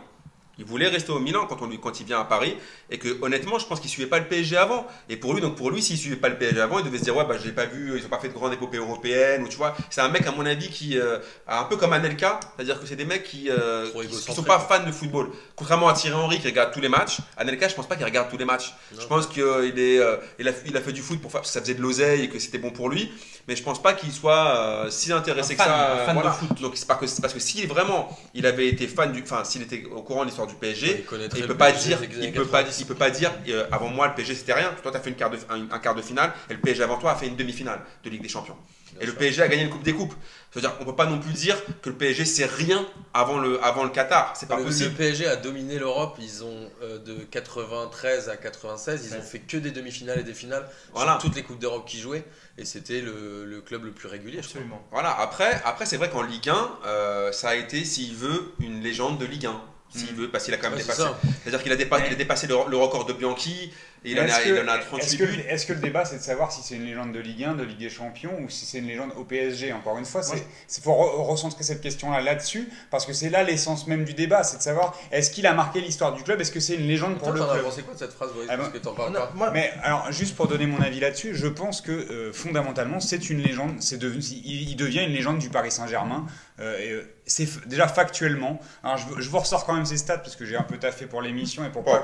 [0.61, 2.55] Il voulait rester au Milan quand, on lui, quand il vient à Paris
[2.91, 5.55] et que honnêtement je pense qu'il suivait pas le PSG avant et pour lui donc
[5.55, 7.45] pour lui s'il suivait pas le PSG avant il devait se dire ouais bah je
[7.45, 10.01] l'ai pas vu ils ont pas fait de grande épopée européenne ou tu vois c'est
[10.01, 12.85] un mec à mon avis qui euh, un peu comme Anelka c'est à dire que
[12.85, 16.39] c'est des mecs qui, euh, qui, sont pas fans de football contrairement à Thierry Henry
[16.39, 19.01] qui regarde tous les matchs Anelka je pense pas qu'il regarde tous les matchs Non.
[19.01, 21.51] je pense qu'il est euh, il, a, il a fait du foot pour faire, parce
[21.51, 23.11] que ça faisait de l'oseille et que c'était bon pour lui
[23.47, 26.29] mais je pense pas qu'il soit euh, si intéressé que fan, ça fan voilà.
[26.29, 26.61] de foot.
[26.61, 29.61] donc c'est parce que parce que si vraiment il avait été fan du enfin s'il
[29.61, 32.45] était au courant de l'histoire du PSG Il il peut pas PSG dire, il peut
[32.45, 32.79] pas, 90.
[32.81, 34.71] il peut pas dire euh, avant moi le PSG c'était rien.
[34.81, 36.83] Toi tu as fait une quart de, un, un quart de finale et le PSG
[36.83, 38.57] avant toi a fait une demi-finale de Ligue des Champions.
[39.01, 40.13] Et le PSG a gagné une Coupe des Coupes.
[40.51, 43.83] C'est-à-dire on peut pas non plus dire que le PSG c'est rien avant le, avant
[43.83, 44.33] le Qatar.
[44.35, 44.65] C'est pas le.
[44.95, 46.17] PSG a dominé l'Europe.
[46.19, 49.21] Ils ont euh, de 93 à 96, ils ont Ouais.
[49.23, 51.13] fait que des demi-finales et des finales Voilà.
[51.13, 52.23] sur toutes les coupes d'Europe qui jouaient.
[52.57, 54.39] Et c'était le, le club le plus régulier.
[54.39, 54.81] Absolument.
[54.91, 58.81] Voilà, après, après c'est vrai qu'en Ligue 1, euh, ça a été, s'il veut, une
[58.81, 59.61] légende de Ligue 1.
[59.93, 60.15] S'il Mm.
[60.21, 61.01] veut, parce qu'il a quand même Ouais, dépassé.
[61.01, 61.19] ça.
[61.43, 64.23] C'est-à-dire qu'il a, dépa- Mais- il a dépassé le, le record de Bianchi, il en,
[64.23, 65.43] Est-ce a, que- il en a Est-ce 38 que, buts.
[65.47, 67.63] est-ce que le débat c'est de savoir si c'est une légende de Ligue 1, de
[67.63, 70.91] Ligue des Champions ou si c'est une légende au PSG Encore une fois, il faut
[70.93, 74.63] re- recentrer cette question-là là-dessus parce que c'est là l'essence même du débat, c'est de
[74.63, 77.41] savoir est-ce qu'il a marqué l'histoire du club, est-ce que c'est une légende pour le
[77.41, 77.63] as club?
[77.63, 78.73] pensé quoi de cette phrase, Boris Ah Parce bon?
[78.79, 79.31] que t'en parles Non, pas.
[79.35, 83.29] moi, Mais alors, juste pour donner mon avis là-dessus, je pense que euh, fondamentalement, c'est
[83.29, 83.75] une légende.
[83.81, 86.25] C'est il, il devient une légende du Paris Saint-Germain.
[86.59, 88.59] Euh, et, euh, c'est f- déjà factuellement.
[88.83, 91.05] Alors, je, je vous ressors quand même ces stats parce que j'ai un peu taffé
[91.05, 92.03] pour l'émission et pour pas,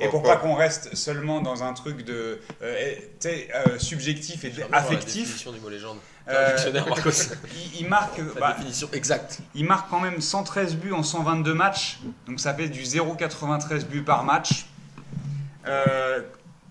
[0.00, 4.76] et pour pas qu'on reste seulement dans un truc de euh, euh, subjectif et la
[4.78, 5.22] affectif.
[5.22, 5.98] définition du mot légende.
[6.26, 7.10] T'as un Euh, dictionnaire, Marcos.
[7.74, 9.38] il, il marque, La bah, définition exacte.
[9.54, 14.02] il marque quand même 113 buts en 122 matchs, donc ça fait du 0,93 buts
[14.02, 14.66] par match.
[15.66, 16.20] Euh,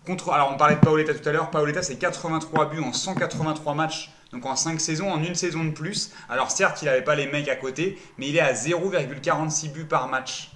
[0.05, 3.73] contre, alors on parlait de Paoletta tout à l'heure, Paoletta c'est 83 buts en 183
[3.75, 6.11] matchs, donc en 5 saisons, en une saison de plus.
[6.29, 9.85] Alors certes il n'avait pas les mecs à côté, mais il est à 0,46 buts
[9.85, 10.51] par match.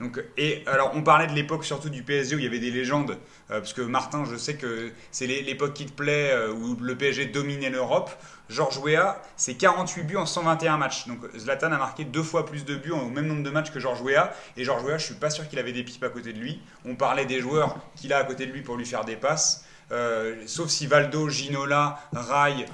[0.00, 2.70] Donc, et alors on parlait de l'époque surtout du PSG où il y avait des
[2.70, 3.18] légendes,
[3.50, 6.76] euh, parce que Martin je sais que c'est l'é- l'époque qui te plaît, euh, où
[6.80, 8.10] le PSG dominait l'Europe.
[8.48, 11.06] Georges Weah, c'est 48 buts en 121 matchs.
[11.08, 13.80] Donc Zlatan a marqué deux fois plus de buts au même nombre de matchs que
[13.80, 14.32] Georges Weah.
[14.56, 16.62] Et Georges Weah, je suis pas sûr qu'il avait des pipes à côté de lui.
[16.86, 19.64] On parlait des joueurs qu'il a à côté de lui pour lui faire des passes.
[19.90, 22.66] Euh, sauf si Valdo, Ginola, Rai,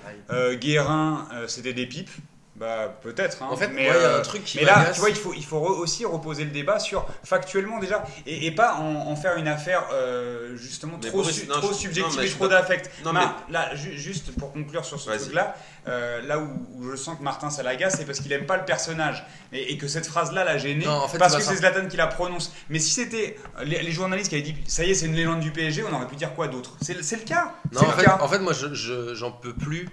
[0.57, 2.11] Guérin, c'était des pipes.
[2.57, 3.43] Bah peut-être.
[3.43, 3.49] hein.
[3.51, 5.35] En fait, mais, y a euh, un truc qui mais là, tu vois, il faut,
[5.35, 9.17] il faut re- aussi reposer le débat sur factuellement déjà, et, et pas en, en
[9.17, 12.27] faire une affaire euh, justement Mais trop, Boris, su- non, trop je- subjective non, mais
[12.29, 12.91] et trop suis pas- d'affect.
[13.05, 15.57] Non, Mar- Là, ju- juste pour conclure sur ce truc-là,
[15.89, 18.57] euh, là où, où je sens que Martin ça l'agace, c'est parce qu'il aime pas
[18.57, 21.57] le personnage et, et que cette phrase-là l'a gêné Non, en fait, parce que c'est.
[21.57, 22.53] Zlatan qui la prononce.
[22.71, 25.15] Mais si c'était euh, les, les journalistes qui avaient dit ça y est, c'est une
[25.17, 26.77] légende du PSG, on aurait pu dire quoi d'autre?
[26.81, 27.53] C'est c'est le cas.
[27.73, 28.19] Non, en le fait, cas.
[28.21, 29.89] en fait, moi, je- je- j'en peux plus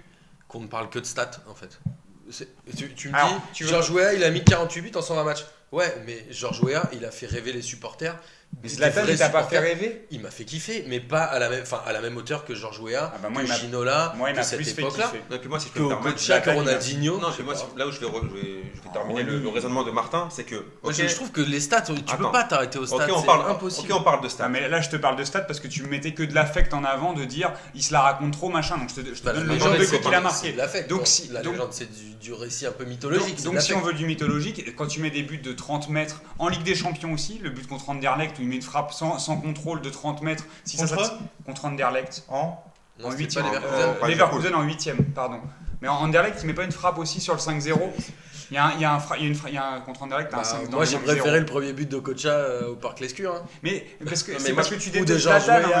[0.46, 1.80] qu'on ne parle que de stats, en fait.
[2.76, 5.02] Tu, tu me Alors, dis, tu veux- Georges Weah, il a mis 48 buts en
[5.02, 5.44] 120 matchs.
[5.72, 8.16] Ouais, mais Georges Weah, il a fait rêver les supporters.
[8.62, 11.48] Mais Zlatan, il t'a pas fait rêver Il m'a fait kiffer, mais pas à la
[11.48, 13.58] même, enfin, à la même hauteur que Georges Weah, Ah bah moi, que il m'a-
[13.58, 15.10] Ginola, Moi, il que cette époque-là.
[15.40, 17.18] puis moi, si je peux que Zlatan, Ronaldinho.
[17.18, 18.40] Non, moi, là où je vais, re- je vais,
[18.74, 19.42] je vais Ah, terminer le, oui.
[19.42, 20.54] le raisonnement de Martin, c'est que.
[20.54, 22.30] Moi, ok, je, je trouve que les stats, tu peux Attends.
[22.30, 22.96] pas t'arrêter aux stats.
[23.06, 23.92] ok, on c'est parle, impossible.
[23.92, 24.44] ok, on parle de stats.
[24.44, 26.72] Ah, mais là, je te parle de stats parce que tu mettais que de l'affect
[26.74, 28.76] en avant de dire il se la raconte trop, machin.
[28.78, 30.52] Donc je te, je te Bah, donne le genre de c'est qu'il a marqué.
[30.88, 31.88] Donc, si- la légende, c'est
[32.20, 33.42] du, récit un peu mythologique.
[33.42, 36.48] Donc, si on veut du mythologique, quand tu mets des buts de 30 mètres en
[36.48, 39.90] Ligue des Champions aussi, le but contre Anderlecht met une frappe sans, sans contrôle de
[39.90, 42.62] 30 mètres, si ça, Contre ça- contre Anderlecht, En
[42.98, 44.08] Non, en c'était 8 pas e Leverkusen.
[44.08, 45.40] Leverkusen en 8 pardon.
[45.80, 47.92] Mais en Anderlecht, il met pas une frappe aussi sur le 5-0.
[48.50, 49.54] Il y a, un- il y a un fra- il y a une fra- il
[49.54, 51.04] y a un contre Anderlecht, un Bah, 5 dans moi j'ai 5-0.
[51.04, 53.34] préféré le premier but de Kocha euh, au Parc Lescure.
[53.34, 53.42] hein.
[53.62, 55.70] Mais parce que Non, c'est parce que tu détestes Zlatan en même temps.
[55.70, 55.74] Non,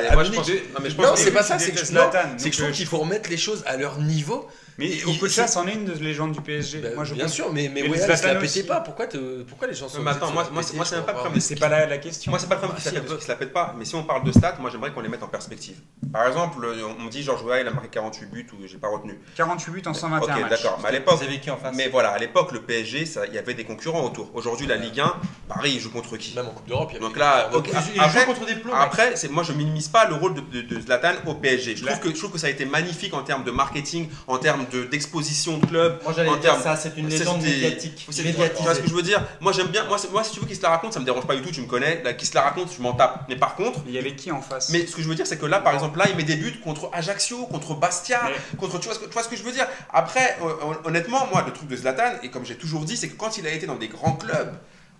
[0.00, 1.42] mais à moi, je Munich, pense- de- non, mais je Non, pense que- c'est pas
[1.42, 4.48] ça, c'est que, non, que je trouve qu'il faut remettre les choses à leur niveau.
[4.78, 6.80] Mais Okocha, c'est- c'en est une de légende du PSG.
[6.80, 8.54] Bah, Moi, je bien pense- sûr, mais, mais Weah, Zlatan il se la aussi.
[8.58, 8.80] pétait pas.
[8.80, 11.40] Pourquoi, te- pourquoi les gens sont Mais attends, moi- moi, c'est même pas le Mais
[11.40, 12.30] c'est pas la, la question.
[12.30, 14.02] Moi, c'est pas le problème Bah, qu'il si, se la pète pas, mais si on
[14.04, 15.76] parle de stats, moi j'aimerais qu'on les mette en perspective.
[16.12, 16.58] Par exemple,
[16.98, 19.18] on me dit Georges Weah, il a marqué 48 buts ou j'ai pas retenu.
[19.36, 20.50] 48 buts en 121 Ok, matchs.
[20.62, 21.16] d'accord, mais à l'époque.
[21.18, 23.54] Vous avez qui en face Mais voilà, à l'époque, le PSG, ça- il y avait
[23.54, 24.30] des concurrents autour.
[24.34, 25.14] Aujourd'hui, la Ligue 1,
[25.48, 26.34] Paris, il joue contre qui?
[26.34, 28.74] Même en Coupe d'Europe, il y avait Donc là, ok, après- joue contre des plombs.
[28.74, 31.76] Après, moi je minimise pas le rôle de, Zlatan au PSG.
[31.76, 34.08] Je Là- trouve que je trouve que ça a été magnifique en termes de marketing,
[34.26, 36.00] en termes de d'exposition de club.
[36.02, 38.06] Moi j'allais en dire termes- ça, c'est une légende c'était- médiatique.
[38.10, 38.56] C'est- Médiatisée.
[38.56, 39.22] Tu vois ce que je veux dire?
[39.40, 39.84] Moi j'aime bien.
[39.84, 41.50] Moi, si tu veux qu'il se la raconte, ça me dérange pas du tout.
[41.50, 42.02] Tu me connais.
[42.02, 43.24] Là, qu'il se la raconte, je m'en tape.
[43.28, 43.80] Mais par contre.
[43.86, 44.70] Il y avait qui en face?
[44.70, 46.36] Mais ce que je veux dire, c'est que là, par exemple, là, il met des
[46.36, 48.78] buts contre Ajaccio, contre Bastia, Mais- contre.
[48.80, 49.66] Tu vois, ce que, tu vois ce que je veux dire?
[49.92, 53.16] Après, hon- honnêtement, moi, le truc de Zlatan, et comme j'ai toujours dit, c'est que
[53.16, 54.52] quand il a été dans des grands clubs,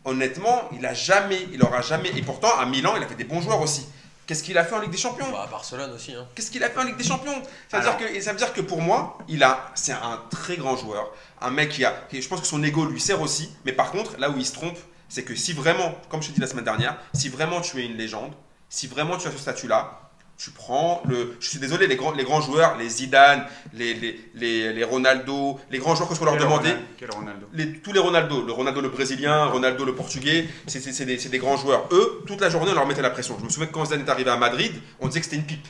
[0.05, 2.11] honnêtement, il a jamais, il aura jamais.
[2.17, 3.87] Et pourtant, à Milan, il a fait des bons joueurs aussi.
[4.27, 6.13] Qu'est-ce qu'il a fait en Ligue des Champions Bah, à Barcelone aussi.
[6.13, 6.27] Hein.
[6.35, 7.41] Qu'est-ce qu'il a fait en Ligue des Champions?
[7.69, 7.97] Ça veut, Alors.
[7.97, 11.11] dire que, ça veut dire que pour moi, il a, c'est un très grand joueur.
[11.41, 11.93] Un mec qui a.
[12.11, 13.51] qui- je pense que son ego lui sert aussi.
[13.65, 14.77] Mais par contre, là où il se trompe,
[15.09, 17.87] c'est que si vraiment, comme je t'ai dit la semaine dernière, si vraiment tu es
[17.87, 18.33] une légende,
[18.69, 20.06] si vraiment tu as ce statut-là,
[20.39, 21.37] tu prends le.
[21.41, 25.59] Je suis désolé, les grands, les grands joueurs, les Zidane, les, les, les, les Ronaldo,
[25.71, 26.71] les grands joueurs que ce qu'on leur demandait.
[26.71, 31.05] Ronaldo Quel Ronaldo Les- tous les Ronaldo, le Ronaldo le brésilien, Ronaldo le portugais, c'est
[31.05, 31.89] des, des grands joueurs.
[31.93, 33.37] Eux, toute la journée, on leur mettait la pression.
[33.41, 35.47] Je me souviens que quand Zidane est arrivé à Madrid, on disait que c'était une
[35.47, 35.67] pipe.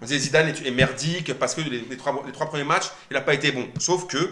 [0.00, 3.14] On disait Zidane est, est merdique parce que les, trois, les trois premiers matchs, il
[3.14, 3.66] n'a pas été bon.
[3.78, 4.30] Sauf que,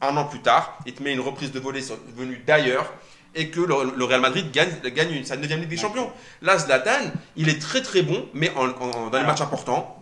[0.00, 1.82] un an plus tard, il te met une reprise de volée
[2.16, 2.90] venue d'ailleurs
[3.34, 6.10] et que le, le Real Madrid gagne, gagne une, sa 9 Ligue des Champions.
[6.42, 9.26] Là, Zlatan, il est très très bon, mais en- en- dans les Alors.
[9.28, 9.96] matchs importants,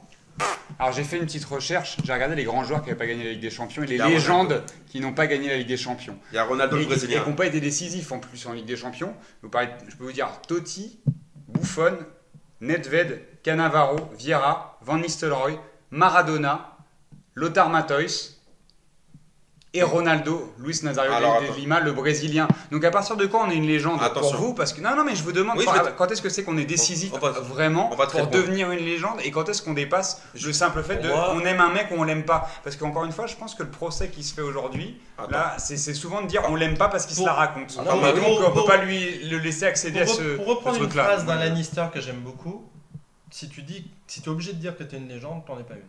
[0.79, 3.25] Alors j'ai fait une petite recherche, j'ai regardé les grands joueurs qui n'avaient pas gagné
[3.25, 6.17] la Ligue des Champions et les légendes qui n'ont pas gagné la Ligue des Champions.
[6.31, 7.25] il y a Ronaldo Et le qui brésilien.
[7.27, 9.13] n'ont pas été décisifs en plus en Ligue des Champions.
[9.43, 11.01] Vous parlez- je peux vous dire Totti,
[11.49, 11.99] Buffon,
[12.61, 15.59] Nedved, Cannavaro, Vieira, Van Nistelrooy,
[15.91, 16.77] Maradona,
[17.35, 18.38] Lothar Matthäus
[19.75, 21.55] et Ronaldo, Luis Nazario Alors, de.
[21.59, 22.49] Lima, le Brésilien.
[22.73, 24.37] Donc à partir de quand on est une légende Attention.
[24.37, 24.55] pour vous?
[24.55, 26.23] Parce que non, non, mais je vous demande Oui, quand, je vais te- quand est-ce
[26.23, 29.21] que c'est qu'on est décisif On va- vraiment on va pour devenir une légende?
[29.25, 32.05] Et quand est-ce qu'on dépasse le simple fait de on aime un mec ou on
[32.05, 32.49] l'aime pas?
[32.65, 34.99] Parce qu'encore une fois, je pense que le procès qui se fait aujourd'hui,
[35.31, 37.77] là, c'est souvent de dire on l'aime pas parce qu'il se la raconte.
[37.77, 40.37] Non, mais donc pour- on peut pour- pas lui le laisser accéder Pour, à ce,
[40.37, 42.65] pour reprendre ce une phrase d'un Lannister que j'aime beaucoup,
[43.31, 45.59] si tu dis, si tu es obligé de dire que tu es une légende, t'en
[45.59, 45.83] es pas une.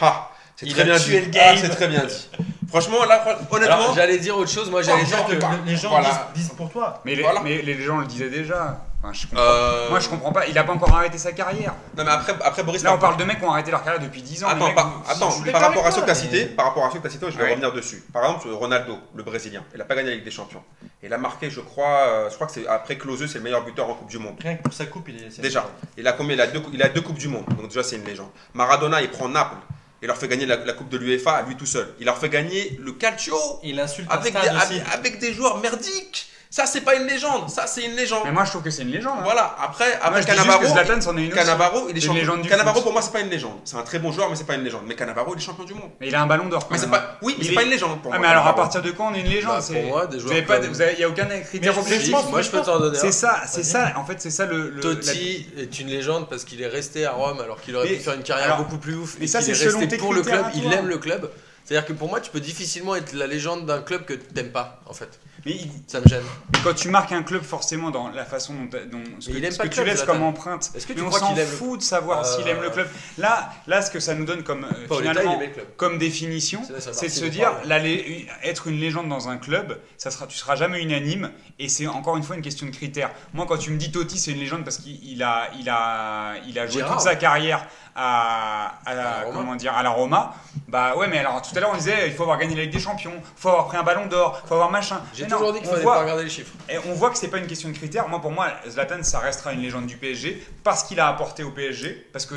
[0.00, 1.26] Ah, c'est Il très a bien tué dit.
[1.26, 1.54] le game.
[1.54, 2.28] Ah, c'est très bien dit.
[2.68, 4.70] Franchement, là, honnêtement, j'allais dire autre chose.
[4.70, 5.32] Moi, j'allais dire que.
[5.66, 6.08] les gens voilà.
[6.34, 7.00] disent, disent pour toi.
[7.04, 7.40] Mais les, Voilà.
[7.42, 8.80] mais les gens le disaient déjà.
[9.04, 10.46] Enfin, je Euh, Moi, je comprends pas.
[10.46, 11.74] Il a pas encore arrêté sa carrière.
[11.98, 12.82] Non, mais après, après Boris.
[12.84, 14.48] Là, on par- parle de mecs qui ont arrêté leur carrière depuis 10 ans.
[14.48, 16.46] Attends, mecs, par, vous- attends, par rapport à ceux que toi, tu as mais- cités,
[16.46, 17.50] par rapport à ceux que tu as cités, je vais Ouais.
[17.50, 18.04] revenir dessus.
[18.12, 20.62] Par exemple, Ronaldo, le Brésilien, il n'a pas gagné la Ligue des Champions.
[21.02, 23.64] Il a marqué, je crois, euh, je crois que c'est après Closeux, c'est le meilleur
[23.64, 24.36] buteur en Coupe du Monde.
[24.40, 25.40] Rien que pour sa coupe, il est.
[25.40, 25.66] Déjà,
[25.98, 26.36] il a combien?
[26.36, 28.30] Il a, deux, il a deux Coupes du Monde, donc déjà c'est une légende.
[28.54, 29.56] Maradona, il prend Naples
[30.02, 31.88] et leur fait gagner la, la Coupe de l'UEFA à lui tout seul.
[32.00, 34.80] Il leur fait gagner le Calcio Il insulte un avec des, stade aussi.
[34.80, 36.26] avec, avec des joueurs merdiques.
[36.54, 38.24] Ça, c'est pas une légende, ça, c'est une légende.
[38.26, 39.14] Mais moi, je trouve que c'est une légende.
[39.20, 39.24] hein.
[39.24, 41.32] Voilà, après, Moi, après je dis juste Cannavaro, que Zlatan, c'en est une.
[41.32, 42.20] Cannavaro, il est C'est une champion.
[42.20, 42.82] légende du Cannavaro, foot.
[42.84, 43.58] pour moi, c'est pas une légende.
[43.64, 44.82] C'est un très bon joueur, mais c'est pas une légende.
[44.86, 45.88] Mais Cannavaro, il est champion du monde.
[45.98, 46.68] Mais il a un ballon d'or.
[46.68, 47.00] quand Mais c'est même.
[47.00, 48.26] pas, oui, mais Il c'est est- pas une légende pour Ah, moi.
[48.26, 50.16] mais alors, à partir de quand on est une légende Bah, c'est- pour moi, des
[50.18, 52.16] Vous joueurs avez pas, comme- vous avez- il n'y a aucun critère Mais je objectif.
[52.30, 53.00] Moi, je peux t'en donner un.
[53.00, 53.94] C'est ça, c'est ça.
[53.96, 54.78] En fait, c'est ça le.
[54.78, 58.12] Totti est une légende parce qu'il est resté à Rome alors qu'il aurait pu faire
[58.12, 59.16] une carrière beaucoup plus ouf.
[59.18, 61.30] mais Et ça, c'est resté tes pour le club, il aime le club.
[61.64, 64.82] C'est-à-dire que pour moi, tu peux difficilement être la légende d'un club que t'aimes pas,
[64.86, 65.18] en fait.
[65.44, 66.22] Mais, il- Ça me gêne.
[66.52, 69.44] mais quand tu marques un club, forcément, dans la façon dont, dont ce que, il
[69.44, 71.10] aime ce pas que le tu club, laisses comme empreinte, Est-ce que tu mais on
[71.10, 72.86] s'en le- fout de savoir Euh, s'il aime le club.
[73.18, 75.40] Là, là, ce que ça nous donne comme euh, finalement
[75.76, 76.62] comme définition,
[76.92, 80.36] C'est de se dire la lé- être une légende dans un club, ça sera, tu
[80.36, 83.10] seras jamais unanime, et c'est encore une fois une question de critères.
[83.34, 86.34] Moi, quand tu me dis Totti, c'est une légende parce qu'il il a, il a,
[86.46, 86.92] il a joué Gérard.
[86.98, 90.34] toute sa carrière à, à la- À comment dire, à la Roma.
[90.68, 92.72] Bah ouais, mais alors tout à l'heure on disait il faut avoir gagné la Ligue
[92.72, 95.00] des Champions, il faut avoir pris un Ballon d'Or, il faut avoir machin.
[95.12, 96.52] J'ai non, toujours dit qu'il fallait voit- pas regarder les chiffres.
[96.68, 98.08] et on voit que c'est pas une question de critères.
[98.08, 101.50] Moi, pour moi, Zlatan, ça restera une légende du PSG parce qu'il a apporté au
[101.50, 102.34] PSG, parce que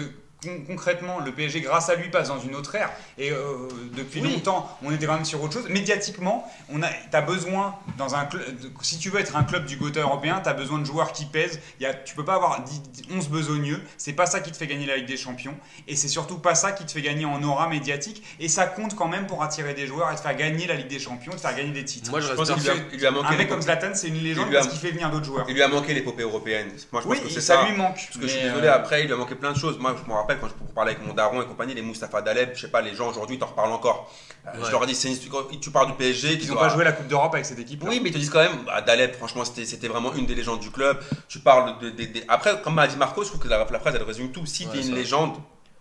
[0.68, 2.92] concrètement, le PSG, grâce à lui, passe dans une autre ère.
[3.18, 4.34] Et euh, depuis Oui.
[4.34, 5.70] longtemps, on était quand même sur autre chose.
[5.70, 8.44] Médiatiquement, on a, t'as besoin dans un club.
[8.82, 11.60] Si tu veux être un club du Gotha européen, t'as besoin de joueurs qui pèsent.
[11.80, 12.82] Il y a, tu peux pas avoir 10
[13.16, 13.82] 11 besogneux.
[13.98, 15.56] C'est pas ça qui te fait gagner la Ligue des Champions.
[15.88, 18.24] Et c'est surtout pas ça qui te fait gagner en aura médiatique.
[18.40, 20.88] Et ça compte quand même pour attirer des joueurs et te faire gagner la Ligue
[20.88, 22.12] des Champions, te faire gagner des titres.
[22.12, 22.70] Moi, je pense qu'il lui,
[23.06, 23.34] a- lui manqué.
[23.34, 25.26] Un mec comme Zlatan, c'est une légende Il lui a- parce qu'il fait venir d'autres
[25.26, 25.46] joueurs.
[25.48, 26.68] Il lui a manqué l'épopée européenne.
[26.92, 27.66] Moi, je pense Oui, que c'est ça, ça.
[27.70, 27.96] lui manque.
[27.96, 29.78] Parce que je suis désolé, euh, après, il lui a manqué plein de choses.
[29.80, 32.50] Moi, je me rappelle quand je parlais avec mon daron et compagnie, les Moustapha Daleb,
[32.56, 34.12] je sais pas, les gens aujourd'hui t'en reparlent encore.
[34.46, 34.66] Euh, Ouais.
[34.66, 36.84] Je leur ai dit, c'est une- quand tu pars du PSG, Ils n'ont pas joué
[36.84, 37.84] la Coupe d'Europe avec cette équipe.
[37.84, 40.60] Oui, mais ils te disent quand même, bah, Daleb, franchement, c'était vraiment une des légendes
[40.60, 41.00] du club.
[41.28, 41.90] Tu parles de.
[41.90, 44.32] de- de- Après, comme m'a dit Marco, je trouve que la, la phrase, elle résume
[44.32, 44.46] tout.
[44.46, 44.96] Si Ouais, tu es une ça.
[44.96, 45.36] légende,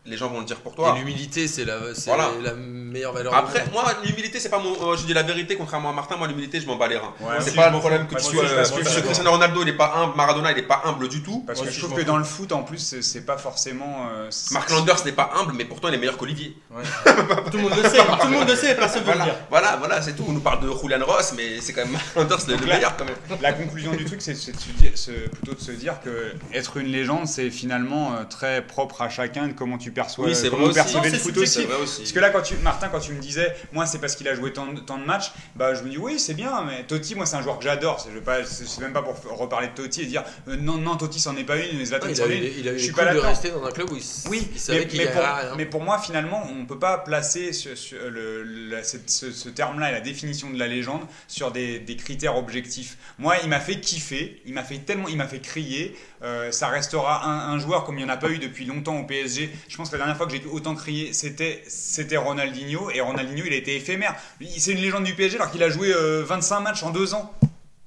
[0.07, 0.95] les gens vont le dire pour Et toi.
[0.99, 2.29] l'humilité, c'est la, c'est Voilà.
[2.43, 3.35] la meilleure valeur.
[3.35, 4.73] Après, moi, l'humilité, c'est pas mon.
[4.93, 7.15] euh, je dis la vérité, contrairement à Martin, moi, l'humilité, je m'en bats les reins.
[7.21, 8.47] Ouais, c'est pas le problème que Moi tu sois.
[8.47, 11.23] je Parce que Cristiano Ronaldo, il est pas humble, Maradona, il est pas humble du
[11.23, 11.43] tout.
[11.47, 14.09] Parce que je trouve que dans le foot, en plus, c'est- pas forcément.
[14.15, 16.57] euh, Mark Landers n'est pas humble, mais pourtant, il est meilleur qu'Olivier.
[17.51, 19.25] Tout le monde le sait, tout le monde le sait, personne ne veut le Voilà,
[19.25, 19.35] dire.
[19.49, 20.25] voilà, voilà, c'est tout.
[20.29, 23.05] On nous parle de Julian Ross, mais c'est quand même Mark Landers le, meilleur quand
[23.05, 23.15] même.
[23.41, 26.33] La conclusion du truc, c'est c'est de se dire- se- plutôt de se dire que
[26.53, 30.35] être une légende, c'est finalement euh, très propre à chacun, de comment tu perçois, Oui,
[30.35, 30.93] c'est comment vrai aussi.
[30.93, 31.65] percevez le foot aussi.
[31.67, 34.35] Parce que là, quand tu, Martin, quand tu me disais, moi, c'est parce qu'il a
[34.35, 37.15] joué tant, de- tant de matchs, bah, je me dis, oui, c'est bien, mais Totti,
[37.15, 38.01] moi, c'est un joueur que j'adore.
[38.01, 40.57] C'est je vais pas- c'est- c'est même pas pour reparler de Totti et dire, euh,
[40.57, 42.45] non, non, Totti, c'en est pas une, mais Zlatan, Ouais, il a eu, une.
[42.59, 43.25] il a eu Je suis pas de d'accord.
[43.25, 45.55] rester dans un club où il, Oui, il savait mais, qu'il mais, pour, rien.
[45.57, 49.31] mais pour moi, finalement, on ne peut pas placer ce, ce- le- la- cette- ce,
[49.33, 52.97] ce terme-là et la définition de la légende sur des, des critères objectifs.
[53.19, 55.97] Moi, il m'a fait kiffer, il m'a fait tellement, il m'a fait crier.
[56.23, 58.97] Euh, ça restera un, un joueur comme il n'y en a pas eu depuis longtemps
[58.99, 59.51] au PSG.
[59.69, 62.91] Je pense que la dernière fois que j'ai autant crié, c'était c'était Ronaldinho.
[62.91, 64.15] Et Ronaldinho, il a été éphémère.
[64.59, 67.33] C'est une légende du PSG alors qu'il a joué euh, 25 matchs en deux ans.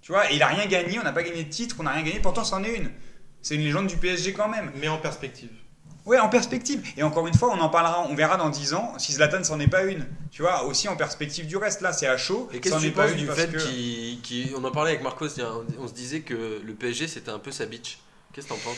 [0.02, 1.92] Tu vois, et il a rien gagné, on n'a pas gagné de titre, on n'a
[1.92, 2.90] rien gagné, pourtant c'en est une.
[3.42, 4.72] C'est une légende du PSG quand même.
[4.76, 5.50] Mais en perspective.
[6.06, 6.82] Ouais, en perspective.
[6.96, 9.60] Et encore une fois, on en parlera, on verra dans 10 ans si Zlatan c'en
[9.60, 10.06] est pas une.
[10.32, 11.82] Tu vois, aussi en perspective du reste.
[11.82, 12.48] Là, c'est à chaud.
[12.54, 15.28] Et qu'est-ce que tu penses une du fait que- qu'il- on en parlait avec Marcos,
[15.42, 17.98] on on se disait que le PSG c'était un peu sa bitch.
[18.32, 18.78] Qu'est-ce que t'en penses?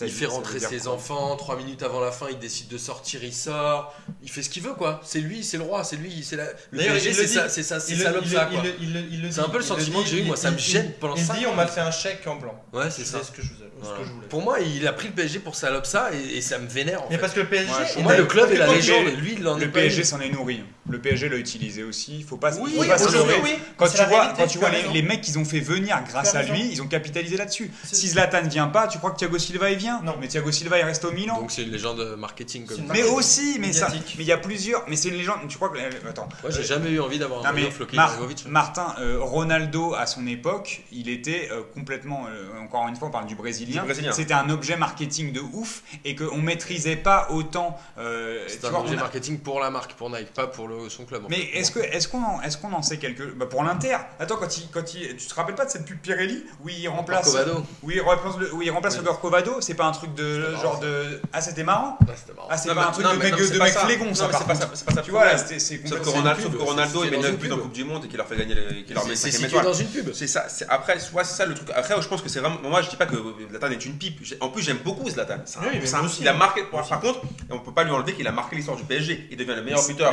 [0.00, 3.22] Il fait ça rentrer ses enfants, trois minutes avant la fin, il décide de sortir,
[3.22, 5.00] il sort, il fait ce qu'il veut quoi.
[5.04, 6.46] C'est lui, c'est le roi, c'est lui, c'est la.
[6.70, 8.62] Le D'ailleurs, PSG il c'est ça, c'est ça, c'est Il il ça quoi.
[8.80, 10.50] il il il C'est un peu le il sentiment que j'ai eu, il- moi, ça
[10.50, 12.54] me il- gêne il- pendant Il cinq dit, on m'a fait un chèque en blanc.
[12.72, 13.22] Ouais, c'est ça.
[13.22, 14.26] ce que je, voulais.
[14.30, 17.08] Pour moi, il a pris le PSG pour salope ça et, ça me vénère en
[17.10, 17.70] Mais parce que le PSG.
[17.94, 20.30] Pour moi, le club est la légende lui, il en est Le PSG s'en est
[20.30, 20.62] nourri.
[20.88, 22.18] Le PSG l'a utilisé aussi.
[22.18, 23.40] Il faut pas, Oui, faut oui, pas se leurrer.
[23.42, 23.54] oui.
[23.76, 26.34] Quand C'est tu vois, réalité, quand tu vois les, mecs qu'ils ont fait venir grâce
[26.34, 26.52] à raison.
[26.52, 27.70] lui, ils ont capitalisé là-dessus.
[27.84, 30.02] Si Zlatan ne vient pas, tu crois que Thiago Silva il vient?
[30.02, 30.16] Non.
[30.20, 31.40] Mais Thiago Silva il reste au Milan.
[31.40, 34.84] Donc c'est une légende marketing comme mais aussi, mais ça, mais il y a plusieurs.
[34.88, 35.38] Mais c'est une légende.
[35.48, 35.78] Tu crois que
[36.08, 36.28] attends.
[36.42, 38.18] Moi, j'ai jamais eu envie d'avoir un floqué Mar-.
[38.48, 43.10] Martin, euh, Ronaldo à son époque, il était euh, complètement, euh, encore une fois on
[43.10, 47.78] parle du brésilien, c'était un objet marketing de ouf et qu'on maîtrisait pas autant.
[47.98, 50.88] euh, C'est un vois, objet marketing pour la marque, pour Nike, pas pour le, le,
[50.88, 51.24] son club.
[51.28, 53.34] Mais est-ce qu'on est qu'on qu est qu'on en sait quelques.
[53.34, 55.98] Bah pour l'Inter, attends, quand il, quand il, tu te rappelles pas de cette pub
[55.98, 57.24] Pirelli où il remplace.
[57.24, 57.64] Corcovado.
[57.82, 59.00] Où il remplace le, où il remplace oui.
[59.00, 60.54] le Corcovado C'est pas un truc de.
[60.56, 61.20] genre de.
[61.24, 61.98] Ah, bah, c'était marrant.
[62.48, 63.32] Ah, c'est pas un truc de, mec,
[64.04, 64.28] non, ça.
[64.32, 65.02] C'est pas ça.
[65.02, 68.08] Tu vois, c'est Sauf que Ronaldo, il met 9 buts en Coupe du Monde et
[68.08, 68.54] qu'il leur fait gagner.
[68.84, 69.04] Qu'il leur
[69.62, 70.12] dans une pub.
[70.12, 70.46] C'est ça.
[70.68, 71.68] Après, soit ça le truc.
[71.74, 72.58] Après, je pense que c'est vraiment.
[72.62, 73.16] Moi, je dis pas que
[73.50, 74.20] Zlatan est une pipe.
[74.40, 75.38] En plus, j'aime beaucoup Zlatan.
[76.20, 76.36] Il a hein.
[76.36, 76.62] marqué.
[76.64, 79.28] Par contre, on peut pas lui enlever qu'il a marqué l'histoire du PSG.
[79.30, 80.12] Il devient le meilleur buteur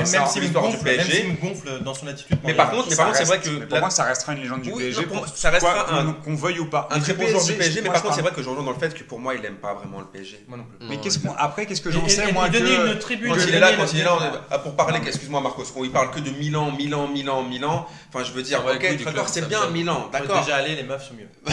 [0.51, 0.97] l'histoire du PSG.
[0.97, 2.37] Même s'il me gonfle dans son attitude.
[2.43, 3.65] Mais par contre, c'est vrai que.
[3.65, 5.07] Pour moi, ça restera une légende du PSG.
[5.35, 5.85] Ça restera
[6.23, 6.87] qu'on veuille ou pas?
[6.91, 8.71] Un très bon joueur du PSG, mais par contre, c'est vrai que je rejoins dans
[8.71, 10.45] le fait que pour moi, il aime pas vraiment le PSG.
[10.47, 10.87] Moi non plus.
[10.87, 13.29] Mais qu'est-ce après, qu'est-ce que j'en sais moi donner une tribune.
[13.33, 14.19] Quand il est là, quand il est là,
[14.63, 17.87] pour parler, excuse-moi Marcos, qu'on il parle que de Milan, Milan, Milan, Milan.
[18.13, 20.41] Enfin, je veux dire, ok, d'accord, c'est bien Milan, d'accord.
[20.41, 21.29] Déjà allé, les meufs sont mieux.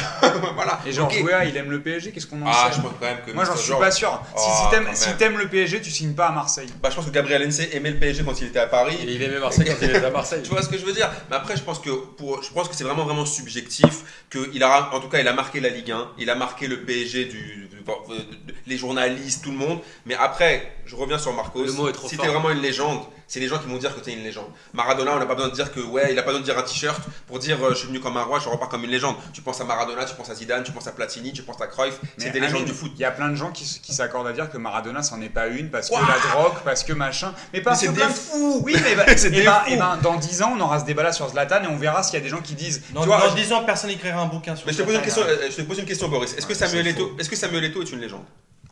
[0.55, 0.81] Voilà.
[0.87, 2.59] Et genre, il aime le PSG, qu'est-ce qu'on en ah, sait?
[2.65, 3.33] Ah, je pense quand même que.
[3.33, 4.21] Moi, j'en suis pas sûr.
[4.37, 4.49] Si
[5.09, 6.69] oh, t'aimes le PSG, tu signes pas à Marseille.
[6.83, 8.88] Bah, je pense que Gabriel Ensey aimait le PSG quand il était à Paris.
[8.89, 9.09] Paris.
[9.09, 10.43] Et il aimait Marseille quand il était à Marseille.
[10.45, 11.11] tu vois ce que je veux dire?
[11.31, 14.25] Mais après, je pense que pour, je pense que c'est vraiment vraiment subjectif.
[14.31, 16.67] Que il a, en tout cas, il a marqué la Ligue 1, il a marqué
[16.67, 18.19] le PSG du, euh,
[18.67, 19.81] les journalistes, tout le monde.
[20.07, 21.65] Mais après, je reviens sur Marcos.
[21.65, 22.11] Le mot est trop fort.
[22.11, 24.25] Si t'es vraiment une légende c'est les gens qui vont dire que tu es une
[24.25, 24.47] légende.
[24.73, 26.59] Maradona, on n'a pas besoin de dire que, ouais, il n'a pas besoin de dire
[26.59, 28.91] un t-shirt pour dire euh, je suis venu comme un roi, je repars comme une
[28.91, 29.17] légende.
[29.35, 31.67] Tu penses à Maradona, tu penses à Zidane, tu penses à Platini, tu penses à
[31.67, 32.91] Cruyff, c'est des légendes du foot.
[32.95, 35.49] Il y a plein de gens qui, s'accordent à dire que Maradona, c'en est pas
[35.49, 37.35] une parce que la drogue, parce que machin.
[37.53, 37.95] Mais parce mais que.
[37.99, 39.53] C'est des eh ben, fous Oui, mais bah, et des fous.
[39.69, 42.15] Et bah, dans 10 ans, on aura ce débat-là sur Zlatan et on verra s'il
[42.15, 42.83] y a des gens qui disent.
[42.93, 45.23] Dans, tu 10 ans, personne n'écrira un bouquin sur mais je te, pose une question,
[45.27, 46.35] euh, je te pose une question, Boris.
[46.35, 48.25] Est-ce que, Samuel Eto'o est une légende?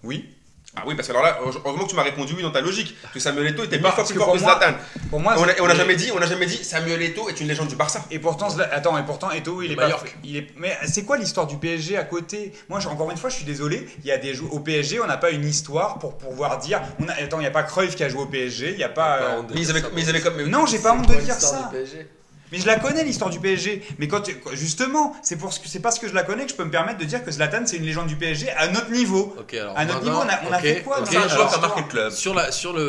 [0.03, 0.35] Oui.
[0.79, 2.95] Ah oui, parce que alors là, heureusement que tu m'as répondu oui dans ta logique.
[3.15, 4.77] Que Samuel Eto'o était mille fois plus fort que Zlatan.
[5.09, 7.49] Pour moi, on on a jamais dit, on n'a jamais dit Samuel Eto'o est une
[7.49, 8.05] légende du Barça.
[8.11, 9.89] Et pourtant, attends, et pourtant Eto'o il est pas,
[10.57, 12.53] Mais c'est quoi l'histoire du PSG à côté?
[12.69, 13.89] Moi, encore une fois, je suis désolé.
[14.01, 16.83] Il y a des jou- au PSG, on n'a pas une histoire pour pouvoir dire.
[17.01, 18.89] On attends, il n'y a pas Cruyff qui a joué au PSG, il n'y a
[18.91, 19.17] pas.
[19.23, 20.35] Euh, mais ils avaient, mais comme.
[20.37, 21.71] mais Non, j'ai pas honte de dire ça.
[22.53, 23.83] Mais je la connais l'histoire du PSG.
[23.99, 24.23] Mais quand
[24.53, 27.05] justement, c'est pour c'est parce que je la connais que je peux me permettre de
[27.05, 29.37] dire que Zlatan c'est une légende du PSG à notre niveau.
[29.75, 32.13] À notre niveau, on a, fait quoi okay, un joueur qui a marqué le club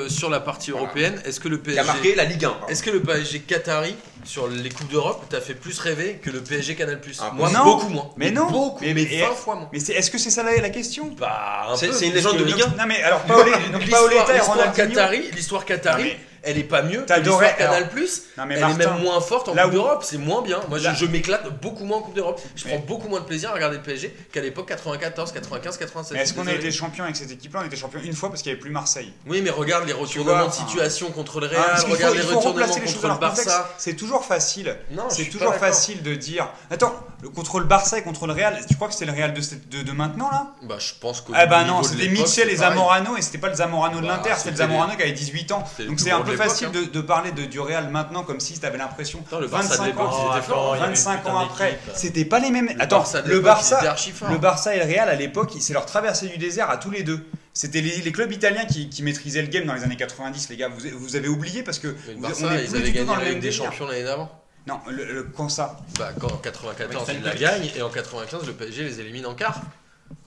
[0.09, 2.83] Sur la partie européenne, est-ce que le PSG qui a marqué la Ligue 1 Est-ce
[2.83, 6.75] que le PSG qatari sur les coupes d'Europe t'a fait plus rêver que le PSG
[6.75, 7.17] Canal Plus?
[7.21, 8.09] Ah, Moi, non, beaucoup moins.
[8.17, 8.49] Mais non.
[8.49, 8.83] Beaucoup.
[8.83, 9.69] Mais, mais, mais fois moins.
[9.71, 11.13] Mais est-ce que c'est ça la, question?
[11.17, 12.77] Bah, c'est, une légende de Ligue 1.
[12.77, 13.59] Non mais alors Paoletta
[14.35, 14.39] et Ronaldinho.
[14.39, 16.17] L'histoire qatari, l'histoire qatari
[16.47, 17.05] elle est pas mieux.
[17.05, 18.23] T'adorais Canal Plus.
[18.37, 20.03] Elle est même moins forte en Coupe d'Europe.
[20.03, 20.59] C'est moins bien.
[20.69, 22.41] Moi, je, m'éclate beaucoup moins en Coupe d'Europe.
[22.55, 26.17] Je prends beaucoup moins de plaisir à regarder le PSG qu'à l'époque 94, 95, 97.
[26.17, 27.61] Est-ce qu'on a été champion avec cette équipe-là?
[27.63, 29.13] On était champion une fois parce qu'il n'y avait plus Marseille.
[29.27, 31.65] Oui, mais regarde les retournements vois, de situation contre le ah, Real.
[31.69, 34.75] Ah, regarde faut, les retournements les le C'est toujours facile.
[35.09, 36.49] C'est toujours facile de dire.
[36.71, 38.57] Attends, le contre le Barça et contre le Real.
[38.67, 40.47] Tu crois que c'est le Real de maintenant là?
[40.63, 41.31] Bah, je pense que.
[41.33, 44.17] Ah bah ben non, c'était Michel et Zamorano et c'était pas le Zamorano de bah,
[44.17, 45.63] l'Inter, c'était le Zamorano qui avait 18 ans.
[45.87, 46.89] Donc c'est un peu facile hein.
[46.91, 49.23] de, parler de, du Real maintenant comme si tu avais l'impression.
[49.31, 50.11] 25 ans,
[50.51, 52.69] oh, 25 ans après, c'était pas les mêmes.
[52.79, 53.95] Attends, le, Barça,
[54.29, 57.03] le Barça et le Real à l'époque, c'est leur traversée du désert à tous les
[57.03, 57.25] deux.
[57.53, 60.69] C'était les, clubs italiens qui, maîtrisaient le game dans les années 90, les gars.
[60.69, 63.51] Vous, avez oublié parce que le Barça, vous, ils avaient gagné tout dans le des
[63.51, 64.29] champions l'année d'avant.
[64.67, 68.83] Non, le, quand ça bah, en 94 ils la gagnent et en 95 le PSG
[68.83, 69.61] les élimine en quart.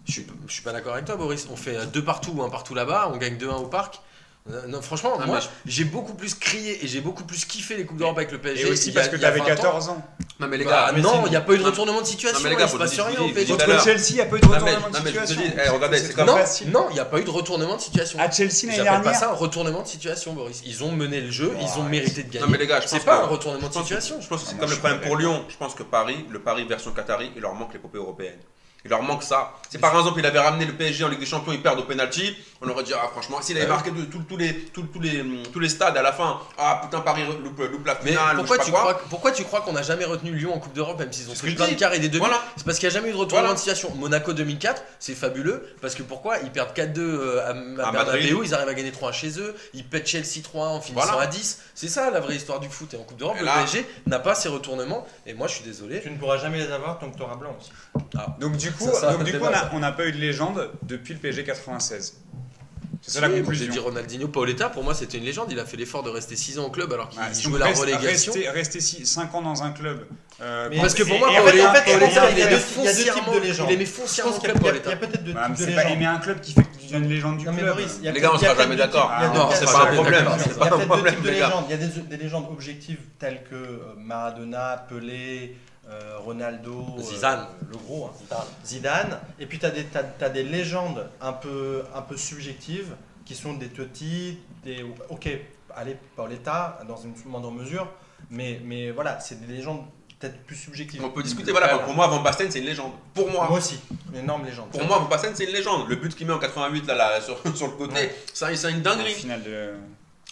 [0.07, 1.47] Je suis pas d'accord avec toi, Boris.
[1.51, 4.01] On fait deux partout ou un partout là-bas, on gagne 2-1 au parc.
[4.49, 7.99] Euh, non, franchement, moi, j'ai beaucoup plus crié et j'ai beaucoup plus kiffé les Coupes
[7.99, 8.71] d'Europe avec le PSG.
[8.71, 10.03] Aussi parce que t'avais 14 ans.
[10.39, 12.39] Non, mais les bah, gars, non, il n'y a pas eu de retournement de situation.
[12.39, 13.53] Non, mais les gars, il se rien au PSG.
[13.53, 15.43] Contre Chelsea, il n'y a pas eu de retournement de situation.
[15.45, 18.19] Eh, non, il n'y a pas eu de retournement de situation.
[18.19, 18.93] À Chelsea, l'année dernière.
[18.95, 20.63] J'appelle pas ça un retournement de situation, Boris.
[20.65, 22.47] Ils ont mené le jeu, ils ont mérité de gagner.
[22.47, 24.21] Non, mais les gars, c'est pas un retournement de situation.
[24.21, 25.45] Je pense que c'est ah, comme le problème pour Lyon.
[25.49, 28.39] Je pense que Paris, le Paris version Qatari, il leur manque l'épopée européenne.
[28.85, 29.53] Il leur manque ça.
[29.71, 31.85] Si par exemple il avait ramené le PSG en Ligue des Champions, ils perdent au
[31.85, 34.71] penalty, on aurait dit ah franchement, s'il avait marqué tous les,
[35.01, 38.37] les, tous les stades à la fin, ah putain Paris loupe la finale.
[38.37, 40.99] Mais pourquoi, tu crois, pourquoi tu crois qu'on n'a jamais retenu Lyon en Coupe d'Europe
[40.99, 42.43] même s'ils ont pris plein de quarts et des demi voilà.
[42.57, 43.55] C'est parce qu'il n'y a jamais eu de retournement voilà.
[43.55, 43.95] de situation.
[43.95, 46.39] Monaco 2004, c'est fabuleux parce que pourquoi?
[46.39, 47.41] Ils perdent 4-2 euh,
[47.79, 50.81] à, à, à ils arrivent à gagner 3-1 chez eux, ils pètent Chelsea 3-1 en
[50.81, 51.61] finissant à 10.
[51.75, 54.35] C'est ça la vraie histoire du foot et en Coupe d'Europe le PSG n'a pas
[54.35, 56.01] ces retournements et moi je suis désolé.
[56.01, 57.71] Tu ne pourras jamais les avoir tant que tu auras blanc aussi.
[58.17, 58.37] Ah
[58.71, 61.21] du coup, ça, ça donc, du coup on n'a pas eu de légende depuis le
[61.21, 62.15] PSG 96.
[63.03, 63.65] C'est ça oui, la conclusion.
[63.65, 65.51] J'ai dit Ronaldinho Paoletta, pour moi c'était une légende.
[65.51, 67.81] Il a fait l'effort de rester 6 ans au club alors qu'il jouait la reste,
[67.81, 68.33] relégation.
[68.53, 70.07] Rester 5 ans dans un club.
[70.43, 72.59] Euh, mais parce que pour moi, en fait, il, il, il, il, y a deux
[72.59, 73.67] types de légendes.
[73.71, 75.83] Il aimait foncièrement le club Il y a peut-être deux types de légendes.
[75.83, 77.57] pas aimer un club qui fait que tu deviens une légende du club.
[78.03, 79.11] Les gars, on sera jamais d'accord.
[79.35, 80.27] Non, c'est pas un problème.
[80.39, 81.65] Il y a peut-être deux types de légendes.
[81.69, 85.57] Il y a des légendes objectives telles que euh, Maradona, Pelé.
[85.91, 87.47] Euh, Ronaldo, euh, Zidane.
[87.69, 88.07] Le gros.
[88.07, 88.37] Hein.
[88.65, 89.19] Zidane.
[89.41, 94.39] Et puis tu as, des légendes un peu, un peu subjectives qui sont des petits,
[94.65, 94.85] des.
[95.09, 95.29] Ok,
[95.75, 97.89] allez, par l'état dans une moindre mesure,
[98.31, 99.85] mais, mais voilà, c'est des légendes
[100.21, 101.03] peut-être plus subjectives.
[101.05, 102.93] On peut discuter, voilà, pour moi, Van Basten, c'est une légende.
[103.15, 103.49] Pour moi.
[103.49, 103.81] Moi aussi,
[104.13, 104.71] une énorme légende.
[104.71, 105.89] Pour moi, Van Basten, c'est une légende.
[105.89, 108.15] Le but qu'il met en 88, là, là sur, sur le côté, ouais.
[108.33, 109.25] c'est une dinguerie.
[109.45, 109.75] De...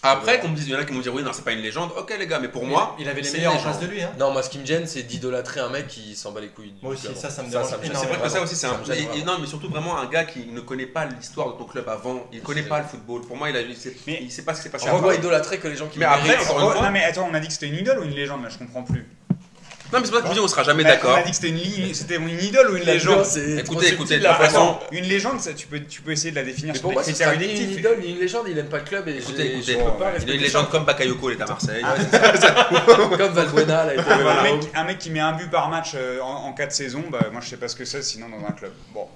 [0.02, 1.50] Après, qu'on me dise, il y en a qui vont dire oui, non, c'est pas
[1.50, 1.90] une légende.
[1.98, 3.86] Ok, les gars, mais pour moi, il avait les c'est meilleurs en une face de
[3.86, 4.00] lui.
[4.00, 4.12] Hein.
[4.16, 6.70] Non, moi ce qui me gêne, c'est d'idolâtrer un mec qui s'en bat les couilles.
[6.70, 7.16] du Moi aussi, club.
[7.16, 7.66] ça, ça me dérange.
[7.68, 8.78] C'est vrai que ça aussi, c'est un.
[8.78, 9.24] me gêne et- et vraiment.
[9.32, 12.26] non, mais surtout vraiment un gars qui ne connaît pas l'histoire de ton club avant.
[12.32, 13.22] Il connaît pas le football.
[13.22, 14.96] Pour moi, il a, il sait, Mais- il sait pas ce qui s'est passé On
[14.98, 15.08] avant.
[15.08, 16.42] va idolâtrer que les gens qui Mais le après, méritent.
[16.48, 18.04] encore une Oh, fois- non mais attends, on a dit que c'était une idole ou
[18.04, 19.04] une légende là Je comprends plus.
[19.92, 21.14] Non, mais c'est pas que je vous dis, on sera jamais On a- d'accord.
[21.16, 23.40] On a dit que c'était une, li- c'était une idole ou une La légende c'est
[23.40, 24.78] Écoutez, trop écoutez, subtil, de la toute façon- façon.
[24.92, 26.94] Une légende, ça, tu peux, tu peux essayer de la définir Mais sur pour des
[26.96, 29.08] moi, ce critères sera ni une idole ni une légende, il aime pas le club
[29.08, 30.44] et Écoutez, j'ai- écoutez, je peux pas il a une ça.
[30.44, 31.82] légende comme Bakayoko, il est à Marseille.
[33.18, 35.92] Comme Valbuena, là, était Un à mec, un mec qui met un but par match
[35.94, 38.46] euh, en, en 4 saisons, bah, moi je sais pas ce que c'est sinon dans
[38.46, 38.72] un club.
[38.92, 39.06] Bon,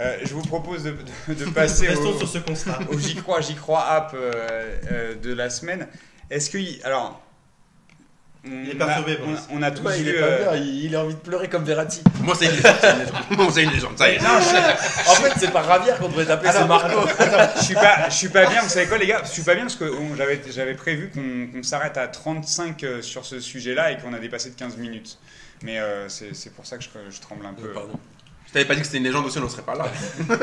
[0.00, 0.96] Euh, je vous propose de,
[1.28, 2.78] de- de passer Restons au, sur ce constat.
[2.90, 4.32] au J'y crois, J'y crois app euh,
[4.90, 5.86] euh, de la semaine.
[6.30, 6.58] Est-ce que.
[6.58, 7.20] y- Alors.
[8.46, 9.40] On, Il est perturbé, on, Boris.
[9.50, 10.10] on a tous Ouais, il vu.
[10.16, 12.02] est pas euh, bien, il il a envie de pleurer comme Verratti.
[12.20, 12.76] Moi, c'est une légende.
[12.80, 13.14] c'est une légende.
[13.38, 13.98] Moi, c'est une légende.
[13.98, 14.18] Ça y est.
[14.20, 17.08] Non, je, En fait, c'est pas Ravière qu'on devrait t'appeler, c'est Alors, Marco.
[17.56, 18.60] je suis pas, je suis pas bien.
[18.62, 21.10] Vous savez quoi, les gars Je suis pas bien parce que on- j'avais, j'avais prévu
[21.14, 24.76] qu'on, qu'on s'arrête à 35 euh, sur ce sujet-là et qu'on a dépassé de 15
[24.76, 25.18] minutes.
[25.62, 27.68] Mais euh, c'est, c'est pour ça que je, je tremble un peu.
[27.68, 27.98] Pardon.
[28.48, 29.86] Je t'avais pas dit que c'était une légende aussi, on ne serait pas là.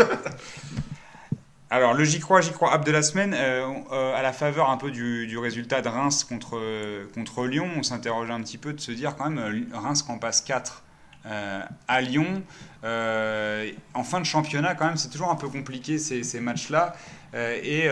[1.74, 4.70] Alors, le J'y crois, J'y crois app de la semaine, euh, euh, à la faveur
[4.70, 8.58] un peu du, du résultat de Reims contre, euh, contre Lyon, on s'interrogeait un petit
[8.58, 10.84] peu de se dire quand même, Reims en passe 4
[11.28, 12.44] euh, à Lyon.
[12.84, 16.94] En fin de championnat, quand même, c'est toujours un peu compliqué ces, matchs-là.
[17.34, 17.88] Et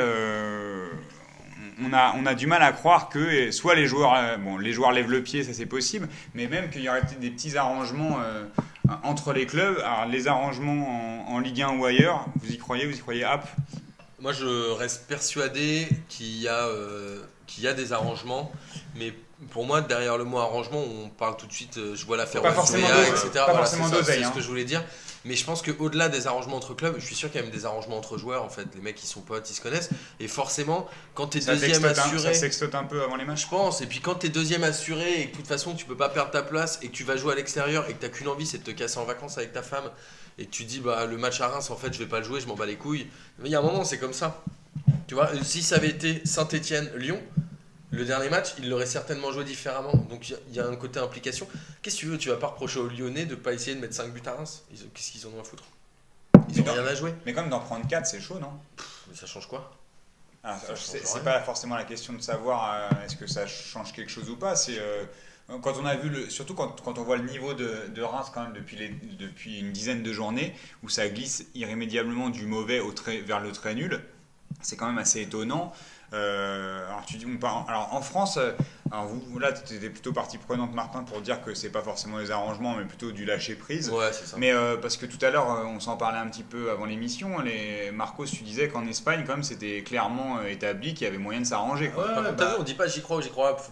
[1.81, 4.13] on, a, du mal à croire que soit les joueurs,
[4.59, 7.55] les joueurs lèvent le pied, ça c'est possible, mais même qu'il y aurait des petits
[7.55, 8.17] arrangements
[9.03, 9.77] entre les clubs.
[9.79, 13.23] Alors, les arrangements en, en Ligue 1 ou ailleurs, vous y croyez Vous y croyez
[13.23, 13.47] app
[14.19, 18.51] Moi, je reste persuadé qu'il y, a, euh, qu'il y a des arrangements,
[18.95, 19.13] mais
[19.51, 22.41] pour moi, derrière le mot arrangement, on parle tout de suite, euh, je vois l'affaire
[22.41, 23.29] Pas forcément d'oseille, etc.
[23.33, 24.29] pas Voilà, forcément c'est ça, C'est hein.
[24.29, 24.83] ce que je voulais dire.
[25.25, 27.53] Mais je pense qu'au-delà des arrangements entre clubs, je suis sûr qu'il y a même
[27.53, 28.43] des arrangements entre joueurs.
[28.43, 29.89] En fait, les mecs, ils sont potes, ils se connaissent.
[30.19, 32.33] Et forcément, quand tu es Ça deuxième un, ça assuré.
[32.33, 33.43] sextote un peu avant les matchs.
[33.43, 35.97] Je pense, et puis quand t'es deuxième assuré et que de toute façon tu peux
[35.97, 38.27] pas perdre ta place et que tu vas jouer à l'extérieur et que t'as qu'une
[38.27, 39.89] envie c'est de te casser en vacances avec ta femme
[40.37, 42.25] et que tu dis bah le match à Reims en fait je vais pas le
[42.25, 43.07] jouer, je m'en bats les couilles.
[43.39, 44.43] Mais il y a un moment c'est comme ça.
[45.07, 47.19] Tu vois, si ça avait été Saint-Etienne-Lyon,
[47.91, 49.93] le dernier match il l'aurait certainement joué différemment.
[50.09, 51.47] Donc il y a- un côté implication.
[51.81, 53.95] Qu'est-ce que tu veux Tu vas pas reprocher aux Lyonnais de pas essayer de mettre
[53.95, 54.63] 5 buts à Reims?
[54.93, 55.63] Qu'est-ce qu'ils en ont à foutre?
[56.49, 57.13] Ils ont Mais rien à jouer.
[57.25, 58.51] Mais comme d'en prendre 4, c'est chaud, non?
[59.09, 59.71] Mais ça change quoi?
[60.43, 64.29] Ah, C'est pas forcément la question de savoir euh, est-ce que ça change quelque chose
[64.29, 64.55] ou pas.
[64.55, 65.03] C'est euh,
[65.61, 68.27] quand on a vu le, surtout quand, quand on voit le niveau de, de Reims
[68.33, 72.79] quand même depuis, les, depuis une dizaine de journées où ça glisse irrémédiablement du mauvais
[72.79, 74.01] au très, vers le très nul.
[74.61, 75.73] C'est quand même assez étonnant.
[76.13, 78.51] Euh, alors tu dis, on parle- alors en France, euh,
[78.91, 82.17] alors vous là tu étais plutôt partie prenante Martin pour dire que c'est pas forcément
[82.17, 83.89] des arrangements mais plutôt du lâcher prise.
[83.91, 84.37] Ouais, c'est ça.
[84.37, 87.39] Mais euh, parce que tout à l'heure, on s'en parlait un petit peu avant l'émission,
[87.41, 91.41] les Marcos, tu disais qu'en Espagne, quand même, c'était clairement établi qu'il y avait moyen
[91.41, 91.89] de s'arranger.
[91.89, 92.07] quoi.
[92.07, 93.63] Ouais, t'as bah- vu, on dit pas j'y crois ou j'y crois pas.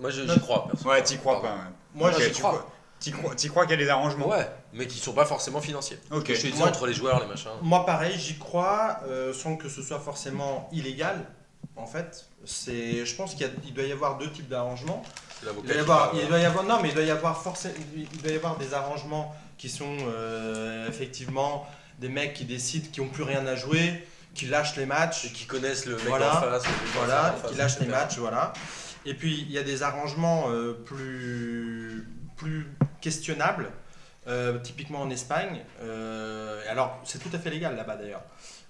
[0.00, 0.68] Moi j'y crois.
[0.68, 0.88] perso.
[0.88, 1.48] Ouais, t'y crois pas.
[1.48, 1.54] Ouais.
[1.94, 2.66] Moi, j'y tu crois.
[2.98, 5.60] T'y crois, t'y crois qu'il y a des arrangements Ouais, mais qui sont pas forcément
[5.60, 5.98] financiers.
[6.10, 6.28] Ok.
[6.28, 7.50] Je te disais Moi- entre les joueurs, les machins.
[7.62, 11.26] Moi, pareil, j'y crois, euh, sans que ce soit forcément illégal.
[11.76, 15.02] En fait, c'est, je pense qu'il doit y avoir deux types d'arrangements.
[15.42, 16.22] Il doit y avoir, parle.
[16.22, 18.56] il doit y avoir, non, mais il doit y avoir forcément, il doit y avoir
[18.56, 21.66] des arrangements qui sont euh, effectivement
[21.98, 25.32] des mecs qui décident, qui ont plus rien à jouer, qui lâchent les matchs, Et
[25.32, 26.38] qui connaissent le mec Voilà.
[26.38, 26.64] en face.
[26.64, 28.52] mec en voilà, face, qui lâchent les matchs, voilà.
[29.04, 32.66] Et puis il y a des arrangements euh, plus, plus
[33.02, 33.70] questionnables,
[34.28, 35.60] euh, typiquement en Espagne.
[36.70, 38.22] Alors c'est tout à fait légal là-bas d'ailleurs.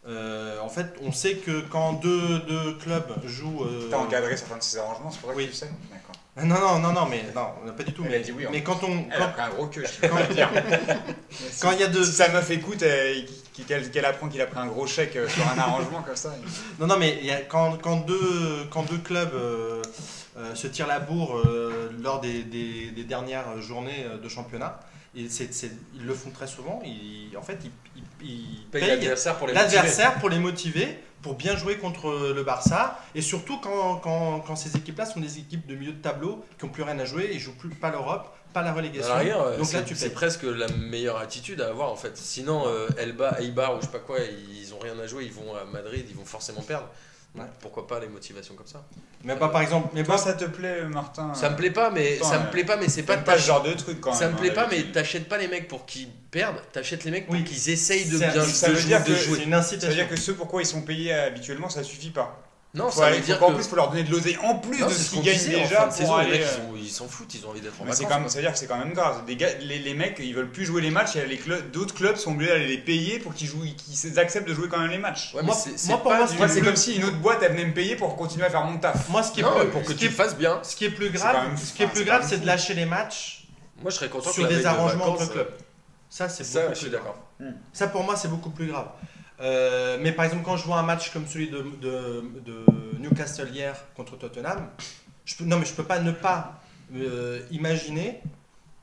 [0.09, 3.65] Euh, en fait, on sait que quand deux, deux clubs jouent.
[3.65, 5.49] euh, T'as encadré certains de ces arrangements, c'est pour ça que Oui.
[5.49, 6.15] tu sais D'accord.
[6.37, 8.03] Ah, Non, non, non, non, mais non, pas du tout.
[8.05, 9.85] Elle mais a dit oui, mais quand on, Elle quand, a pris un gros queue,
[9.85, 10.49] je peux dire.
[11.61, 13.25] quand il y a deux, Si sa meuf écoute et
[13.67, 16.33] qu'elle apprend qu'il a pris un gros chèque euh, sur un arrangement comme ça.
[16.41, 16.49] il-
[16.81, 19.83] Non, non, mais il y a- quand, quand, deux, quand deux clubs euh,
[20.37, 24.79] euh, se tirent la bourre euh, lors des, des- des dernières journées euh, de championnat,
[25.17, 25.29] et
[25.95, 29.47] ils le font très souvent, ils, en fait, ils, ils- ils Paye payent l'adversaire pour
[29.47, 29.75] les motiver.
[29.77, 34.57] l'adversaire pour les motiver, pour bien jouer contre le Barça, et surtout quand, quand, quand
[34.57, 37.31] ces équipes-là sont des équipes de milieu de tableau qui n'ont plus rien à jouer,
[37.33, 39.13] ils jouent plus pas l'Europe, pas la relégation.
[39.41, 42.17] euh, Donc là, c'est- tu c'est presque la meilleure attitude à avoir en fait.
[42.17, 45.33] Sinon, euh, Elba, Eibar ou je sais pas quoi, ils ont rien à jouer, ils
[45.33, 46.89] vont à Madrid, ils vont forcément perdre.
[47.37, 47.45] Ouais.
[47.61, 48.85] Pourquoi pas les motivations comme ça
[49.25, 51.91] Mais pas par exemple, mais Toi, pas ça te plaît, Martin Ça me plaît pas,
[51.91, 54.01] mais Attends, ça me euh, plaît pas, mais c'est pas pas ce genre de truc
[54.01, 54.19] quand même.
[54.19, 57.11] Ça me hein, plaît pas, mais t'achètes pas les mecs pour qu'ils perdent, t'achètes les
[57.11, 57.45] mecs pour Oui.
[57.45, 59.39] qu'ils essayent de bien ça de veut jouer, dire de que jouer.
[59.39, 59.95] c'est une Ça veut incitation.
[59.95, 62.43] dire que ce pourquoi ils sont payés habituellement, ça suffit pas.
[62.77, 63.55] Non, Faut ça aller- veut dire qu'en que.
[63.55, 65.23] plus, il faut leur donner de l'oseille en plus Non, de c'est ce ce qu'ils
[65.23, 66.39] gagnent déjà fin de pour saison, les aller.
[66.41, 68.13] mecs, euh, ils s'en foutent, ils ont envie d'être en Mais c'est vacances.
[68.13, 69.25] quand même, ça veut dire que c'est quand même grave.
[69.27, 71.17] Des gars, les, les mecs, ils veulent plus jouer les matchs.
[71.17, 74.47] et les clubs- d'autres clubs sont obligés d'aller les payer pour qu'ils jouent, qu'ils acceptent
[74.47, 75.33] de jouer quand même les matchs.
[75.35, 77.73] Ouais, mais Moi- pour pas moi, c'est comme si une autre boîte elle venait me
[77.75, 79.09] payer pour continuer à faire mon taf.
[79.09, 80.59] Moi, ce qui est Non, plus, mais pour que tu fasses bien.
[80.63, 82.47] ce qui est plus grave, quand même- ce qui est enfin, plus c'est grave, de
[82.47, 83.47] lâcher les matchs
[83.81, 85.49] Moi, je serais content sur des arrangements entre clubs.
[86.11, 87.05] Ça, c'est Ça, beaucoup je suis plus grave.
[87.41, 87.53] d'accord.
[87.73, 88.89] Ça, pour moi, c'est beaucoup plus grave.
[89.41, 92.65] Euh, mais par exemple, quand je vois un match comme celui de, de- de
[92.99, 94.69] Newcastle hier contre Tottenham,
[95.25, 96.61] je peux, non, mais je peux pas ne pas
[96.95, 98.23] euh, imaginer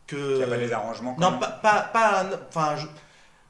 [0.08, 0.16] que.
[0.16, 1.16] Il n'y a pas les arrangements.
[1.16, 1.39] quand non, même.
[1.62, 2.86] pas, pas, Enfin, je-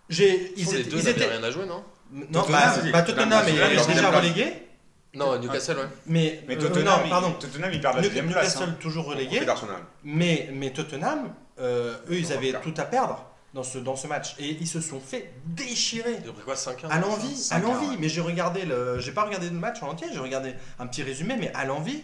[0.10, 0.54] j'ai.
[0.56, 1.26] Ils les étaient- deux ils n'avaient étaient.
[1.28, 4.54] rien à jouer, non Non, Tottenham, bah, bah, Tottenham est, déjà relégué.
[5.16, 5.84] Non, Newcastle, ouais.
[6.08, 7.32] Mais, Mais euh, Tottenham, non, ils- pardon.
[7.34, 8.56] Tottenham, ils perdent la deuxième place.
[8.56, 8.78] Newcastle hein.
[8.80, 9.42] toujours relégué.
[10.04, 13.24] Mais, mais Tottenham, euh, eux, ils avaient tout à perdre
[13.54, 14.36] dans ce, dans ce match.
[14.40, 16.16] Et ils se sont fait déchirer.
[16.16, 17.98] Pris quoi 5-1 À l'envie, à l'envie.
[18.00, 21.04] Mais j'ai regardé le, j'ai pas regardé le match en entier, j'ai regardé un petit
[21.04, 22.04] résumé, mais à l'envie,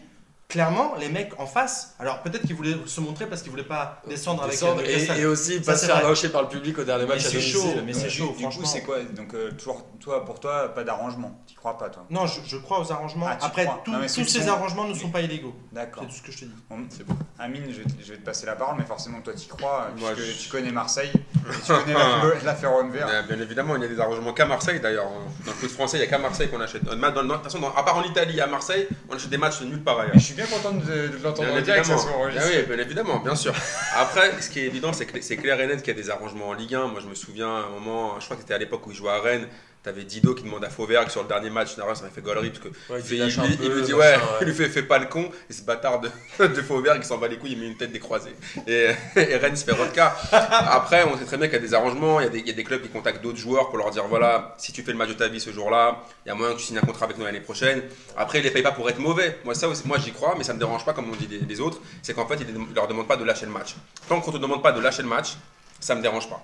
[0.54, 1.94] clairement, les mecs en face.
[2.00, 5.26] Alors peut-être qu'ils voulaient se montrer parce qu'ils voulaient pas descendre avec euh, et, et
[5.28, 7.94] aussi Ça, pas se faire lâcher par le public au dernier match c'est chaud, mais
[7.94, 8.62] c'est Du- chaud, Du franchement.
[8.64, 11.40] coup, c'est quoi Donc, euh, toujours, toi, pour toi, pas d'arrangement?
[11.48, 12.04] Tu crois pas, toi?
[12.10, 13.28] Non, je, je crois aux arrangements.
[13.30, 15.54] Ah, Après, tous- Non, ces sont- arrangements ne sont pas illégaux.
[15.72, 16.04] D'accord.
[16.04, 16.56] C'est tout ce que je te dis.
[16.70, 17.16] Bon, c'est bon.
[17.38, 19.90] Amine, je, vais te- je vais te passer la parole, mais forcément, toi, tu crois,
[19.98, 23.08] Moi, puisque je- tu connais Marseille, et tu connais la, la ferroviaire.
[23.28, 25.10] Bien, évidemment, il y a des arrangements qu'à Marseille d'ailleurs.
[25.46, 26.84] Dans le foot français, il n'y a qu'à Marseille qu'on achète.
[26.84, 30.00] De toute façon, à part en Italie, à Marseille, on achète des matchs nulle part
[30.00, 30.16] ailleurs.
[30.40, 33.36] Bien content de, de l'entendre Bien en direct, ça soit Ah oui, bien évidemment, bien
[33.36, 33.54] sûr.
[33.94, 36.10] Après, ce qui est évident, c'est que c'est clair et net qu'il y a des
[36.10, 36.88] arrangements en Ligue 1.
[36.88, 38.96] Moi, je me souviens à un moment, je crois que c'était à l'époque où il
[38.96, 39.50] jouait à Rennes.
[39.82, 41.72] T'avais Dido qui demande à Fauvergue sur le dernier match.
[41.76, 43.72] Général, ça m'a fait gaulerie parce que Ouais, il, il fait- il lui- peu, il
[43.72, 44.22] lui dit machin, ouais, ouais.
[44.42, 46.10] il lui fait fais pas le con et ce bâtard de,
[46.48, 48.36] de Fauvergue il s'en bat les couilles, il met une tête décroisée.
[48.68, 50.14] Et, et Rennes se fait rodka.
[50.34, 52.48] Après, on sait très bien qu'il y a des arrangements, il y a des, il
[52.48, 54.92] y a des clubs qui contactent d'autres joueurs pour leur dire voilà, si tu fais
[54.92, 56.82] le match de ta vie ce jour-là, il y a moyen que tu signes un
[56.82, 57.82] contrat avec nous l'année prochaine.
[58.18, 59.38] Après, ils les payent pas pour être mauvais.
[59.46, 61.62] Moi, ça moi j'y crois, mais ça me dérange pas comme on dit les, les
[61.62, 61.80] autres.
[62.02, 63.76] C'est qu'en fait, ils ne leur demandent pas de lâcher le match.
[64.10, 65.38] Tant qu'on te demande pas de lâcher le match,
[65.80, 66.44] ça me dérange pas.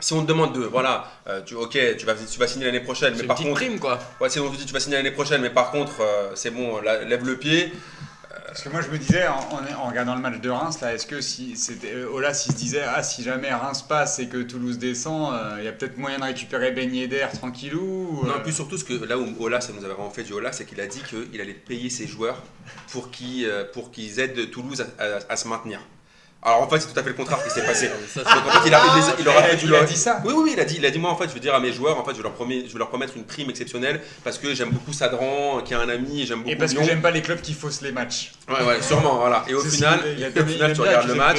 [0.00, 2.80] Si on te demande de, voilà, euh, tu, ok, tu vas, tu vas signer l'année
[2.80, 3.98] prochaine, mais une par contre, prime, quoi.
[4.20, 6.50] ouais, si on te dit tu vas signer l'année prochaine, mais par contre, euh, c'est
[6.50, 7.72] bon, la- lève le pied.
[8.46, 10.92] Parce que moi, je me disais, en, en- en regardant le match de Reims, là,
[10.92, 14.26] est-ce que si c'était euh, Olas, il se disait, ah, si jamais Reims passe et
[14.28, 17.80] que Toulouse descend, euh, il y a peut-être moyen de récupérer Ben Yedder tranquillou
[18.22, 20.32] ou, Non, plus surtout, ce que là où Ola, ça nous avait vraiment fait du
[20.34, 22.42] Ola, c'est qu'il a dit qu'il allait payer ses joueurs
[22.90, 25.80] pour qu'ils euh, pour qu'ils aident Toulouse à, à- à se maintenir.
[26.44, 27.88] Alors en fait, c'est tout à fait le contraire qui s'est passé.
[28.12, 29.96] Ça, Donc en fait, il, a, il, les- il aura fait du il a dit
[29.96, 31.40] ça Oui, oui, oui, il a dit, il a dit, moi en fait, je veux
[31.40, 33.24] dire à mes joueurs, en fait, je vais leur, promets- je vais leur promettre une
[33.24, 36.56] prime exceptionnelle parce que j'aime beaucoup Sadran, qui est un ami, et j'aime beaucoup Et
[36.56, 38.32] parce que j'aime pas les clubs qui faussent les matchs.
[38.48, 39.44] Ouais, ouais, sûrement, voilà.
[39.48, 41.38] Et au final, au final tu regardes le match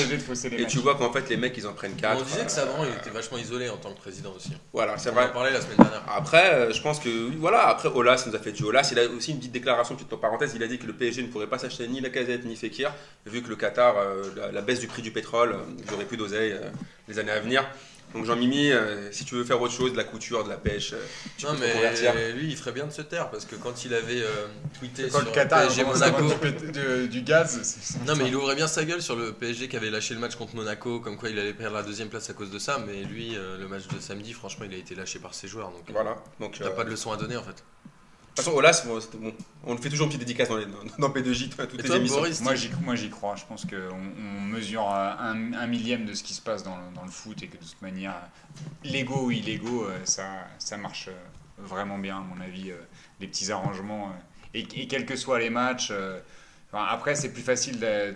[0.58, 2.18] et tu vois qu'en fait, les mecs, ils en prennent 4.
[2.20, 4.52] On disait que Savran, il était vachement isolé en tant que président aussi.
[4.72, 5.26] Voilà, c'est On vrai.
[5.26, 6.04] en parlait la semaine dernière.
[6.08, 7.68] Après, euh, je pense que oui, voilà.
[7.68, 8.90] Après, Olas nous a fait du Olas.
[8.92, 10.54] Il a aussi une petite déclaration, petite parenthèse.
[10.56, 12.94] Il a dit que le PSG ne pourrait pas s'acheter ni la casette ni Fekir,
[13.26, 16.18] vu que le Qatar, euh, la, baisse du prix du pétrole, euh, il aurait plus
[16.18, 16.56] d'oseille
[17.08, 17.66] les années à venir.
[18.14, 20.94] Donc Jean-Mimi, euh, si tu veux faire autre chose, de la couture, de la pêche,
[20.94, 20.98] euh,
[21.38, 22.14] tu Non, peux te convertir.
[22.14, 24.48] mais lui, il ferait bien de se taire parce que quand il avait euh,
[24.78, 26.24] tweeté sur le Qatar PSG Monaco.
[27.04, 29.90] du, du- gaz, Non, mais il ouvrait bien sa gueule sur le PSG qui avait
[29.90, 32.52] lâché le match contre Monaco, comme quoi il allait perdre la deuxième place à cause
[32.52, 32.80] de ça.
[32.86, 35.72] Mais lui, euh, le match de samedi, franchement, il a été lâché par ses joueurs.
[35.72, 36.16] Donc, Voilà.
[36.40, 37.64] Donc, t'as euh, pas de leçon à donner en fait.
[38.36, 39.32] De toute façon, Olas, bon, c'était bon.
[39.64, 41.98] on fait toujours une petite dédicace dans, les, dans, dans P2J, toutes Et les toi,
[41.98, 42.18] émissions.
[42.18, 43.76] Boris, Moi j'y, moi j'y crois, je pense qu'on
[44.18, 47.12] on mesure euh, un, un millième de ce qui se passe dans le, dans le
[47.12, 48.16] foot et que de toute manière,
[48.84, 51.14] l'ego ou illégaux, euh, ça, ça marche euh,
[51.60, 52.72] vraiment bien à mon avis,
[53.20, 54.12] les petits arrangements.
[54.56, 55.92] et, et quels que soient les matchs,
[56.72, 58.12] enfin, après c'est plus facile d'a-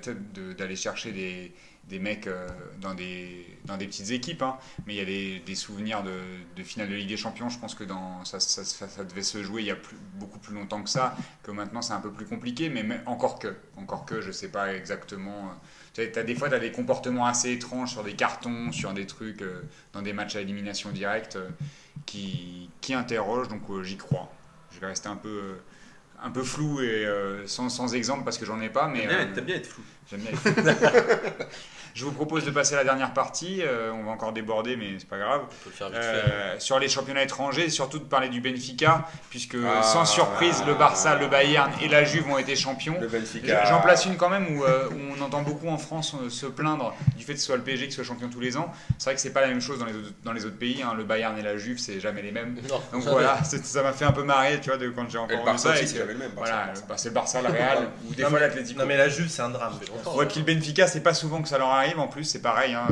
[0.58, 1.54] d'aller chercher des,
[1.88, 2.48] des mecs euh,
[2.82, 6.12] dans, des, dans des petites équipes, hein, mais il y a des, souvenirs de,
[6.56, 9.62] de finale de Ligue des Champions, je pense que dans, ça, ça, devait se jouer
[9.62, 12.26] il y a plus- beaucoup plus longtemps que ça que maintenant c'est un peu plus
[12.26, 15.52] compliqué, mais encore que, encore que, je sais pas exactement.
[15.94, 19.08] Tu as des fois, tu as des comportements assez étranges sur des cartons, sur des
[19.08, 19.62] trucs, euh,
[19.94, 21.50] dans des matchs à élimination directe, euh,
[22.06, 24.32] qui, qui interrogent, donc euh, j'y crois.
[24.72, 25.56] Je vais rester un peu, euh,
[26.24, 29.10] un peu flou et euh, sans, sans exemple parce que j'en ai pas, mais T'aimes
[29.10, 29.84] bien, euh, bien être flou.
[30.10, 30.32] j'aime bien.
[30.32, 30.64] les flous.
[31.94, 34.86] Je vous propose de passer à la dernière partie, euh, on va encore déborder, mais
[35.00, 35.42] c'est pas grave.
[35.46, 36.32] On peut le faire vite fait.
[36.32, 39.82] Euh, sur les championnats étrangers, surtout de parler du Benfica, puisque Ah.
[39.82, 42.98] sans surprise, le Barça, le Bayern et la Juve ont été champions.
[43.02, 43.66] Le Benfica.
[43.66, 46.94] J'en place une quand même où, euh, où on entend beaucoup en France se plaindre
[47.18, 48.72] du fait que ce soit le PSG qui soit champion tous les ans.
[49.00, 50.84] C'est vrai que c'est pas la même chose dans les autres, dans les autres pays.
[50.84, 50.94] hein.
[50.96, 52.58] Le Bayern et la Juve, c'est jamais les mêmes.
[52.70, 53.12] Non, Donc jamais.
[53.12, 55.70] voilà, ça m'a fait un peu marrer, tu vois, de, quand j'ai encore vu Barça
[55.70, 55.74] ça.
[55.74, 56.32] aussi, et c'est que- avait le même.
[56.32, 58.80] Barça, Voilà, bah, c'est le Barça, le Real, ou des Non, fois mais- l'Atlético.
[58.80, 59.74] Non mais la Juve c'est un drame.
[60.16, 62.74] Ouais, puis le Benfica, c'est pas souvent que ça leur arrive en plus, c'est pareil.
[62.74, 62.88] Hein.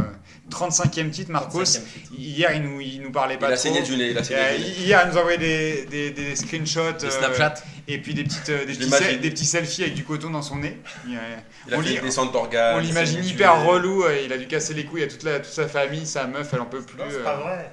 [0.50, 1.64] 35e titre, Marcos.
[1.64, 2.12] 35e titre.
[2.18, 4.10] Hier, il nous, il nous parlait pas Il a saigné du nez.
[4.12, 4.70] Il a saigné Euh, du nez.
[4.70, 7.56] hier, il nous envoyait des, des, des screenshots Des euh, Snapchat.
[7.88, 10.58] et puis des, petites, euh, des, petits des petits selfies avec du coton dans son
[10.58, 10.80] nez.
[11.08, 11.18] Il,
[11.68, 15.40] Il a on l'imagine hyper relou, il a dû casser les couilles à toute, la,
[15.40, 16.98] toute sa famille, sa meuf, elle en peut plus.
[16.98, 17.72] Non c'est pas vrai.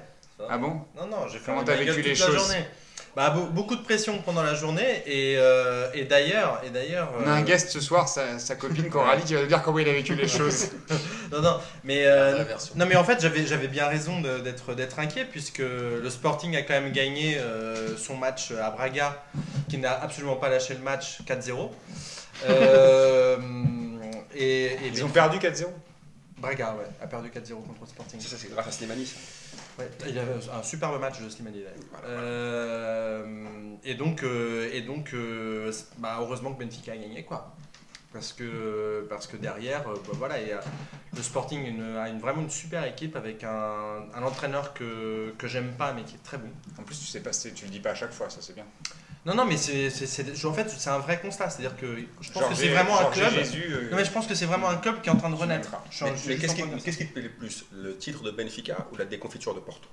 [0.49, 0.81] Ah bon?
[0.97, 2.35] Non non j'ai fait Comment t'as vécu les choses?
[2.35, 2.65] journée.
[3.15, 7.09] Bah, be- beaucoup de pression pendant la journée et, euh, et d'ailleurs et d'ailleurs.
[7.23, 9.61] On a un euh, guest ce soir, sa, sa copine Coralie, qui va nous dire
[9.61, 10.69] comment il a vécu les choses.
[11.31, 12.43] Non non mais euh.
[12.75, 16.63] Non mais en fait j'avais j'avais bien raison d'être d'être inquiet puisque le Sporting a
[16.63, 19.23] quand même gagné euh, son match à Braga
[19.69, 21.69] qui n'a absolument pas lâché le match 4-0.
[22.49, 23.37] Euh,
[24.35, 25.65] et, et Ils ont perdu 4-0
[26.43, 28.19] Braga ouais, a perdu 4-0 contre Sporting.
[28.19, 29.05] Ça, ça, c'est grâce à Slimani.
[29.05, 29.15] ça.
[29.79, 32.03] Ouais, il avait un superbe match de Slimani d'ailleurs.
[32.05, 37.55] Euh, et donc, euh, et donc euh, c'est- bah, heureusement que Benfica a gagné quoi.
[38.13, 40.61] Parce que, parce que derrière, euh, bah, voilà, il y a-
[41.15, 45.47] le Sporting une- a une, vraiment une super équipe avec un, un entraîneur que, que
[45.47, 46.49] j'aime pas mais qui est très bon.
[46.79, 48.53] En plus, tu sais pas, c'est- tu le dis pas à chaque fois, ça c'est
[48.53, 48.65] bien.
[49.25, 49.87] Non, non, mais c'est,
[50.45, 51.49] en fait, c'est un vrai constat.
[51.49, 53.33] C'est-à-dire que je pense que c'est vraiment un club.
[53.33, 55.29] Jésus, euh, Non, mais je pense que c'est vraiment un club qui est en train
[55.29, 55.71] de renaître.
[55.89, 56.55] Je Mais, mais qu'est-ce
[56.97, 57.65] qui, te plaît le plus?
[57.71, 59.87] Le titre de Benfica ou la déconfiture de Porto?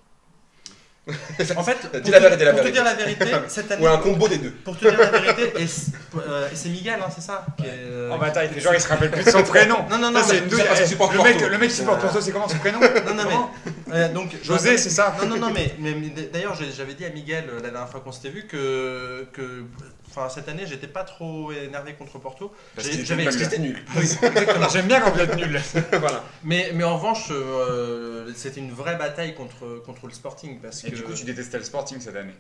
[1.57, 3.83] En fait, pour, Dis la te- vérité, la pour te dire la vérité, cette année,
[3.85, 6.99] Ou un combo des deux pour te dire la vérité, et c'est, euh, c'est Miguel,
[7.01, 9.11] hein, c'est ça qui est, euh, Oh bah attends, il fait genre, il se rappelle
[9.11, 9.77] plus de son prénom.
[9.91, 10.65] Non, non, non, Ça, c'est mais une c'est douille.
[10.67, 11.49] parce qu'il supporte le mec, Porto.
[11.49, 13.53] le mec qui supporte Porto, c'est comment son prénom Non, non, Comment
[13.89, 13.95] mais.
[13.95, 17.05] euh, donc, José, c'est ça Non, non, non, mais, mais- mais d'ailleurs, j'ai- j'avais dit
[17.05, 19.65] à Miguel euh, la dernière fois qu'on s'était vu que, que
[20.11, 22.53] enfin, cette année, j'étais pas trop énervé contre Porto.
[22.77, 23.33] J'avais- était nul.
[23.33, 23.85] c'était nul.
[23.97, 24.69] Exactement.
[24.69, 25.61] J'aime bien quand vous êtes nul.
[25.93, 26.25] voilà.
[26.45, 30.61] Mais, mais en revanche, euh, c'était une vraie bataille contre, contre le Sporting.
[30.61, 30.97] Parce Et que...
[30.97, 32.35] du coup, tu détestais le Sporting cette année.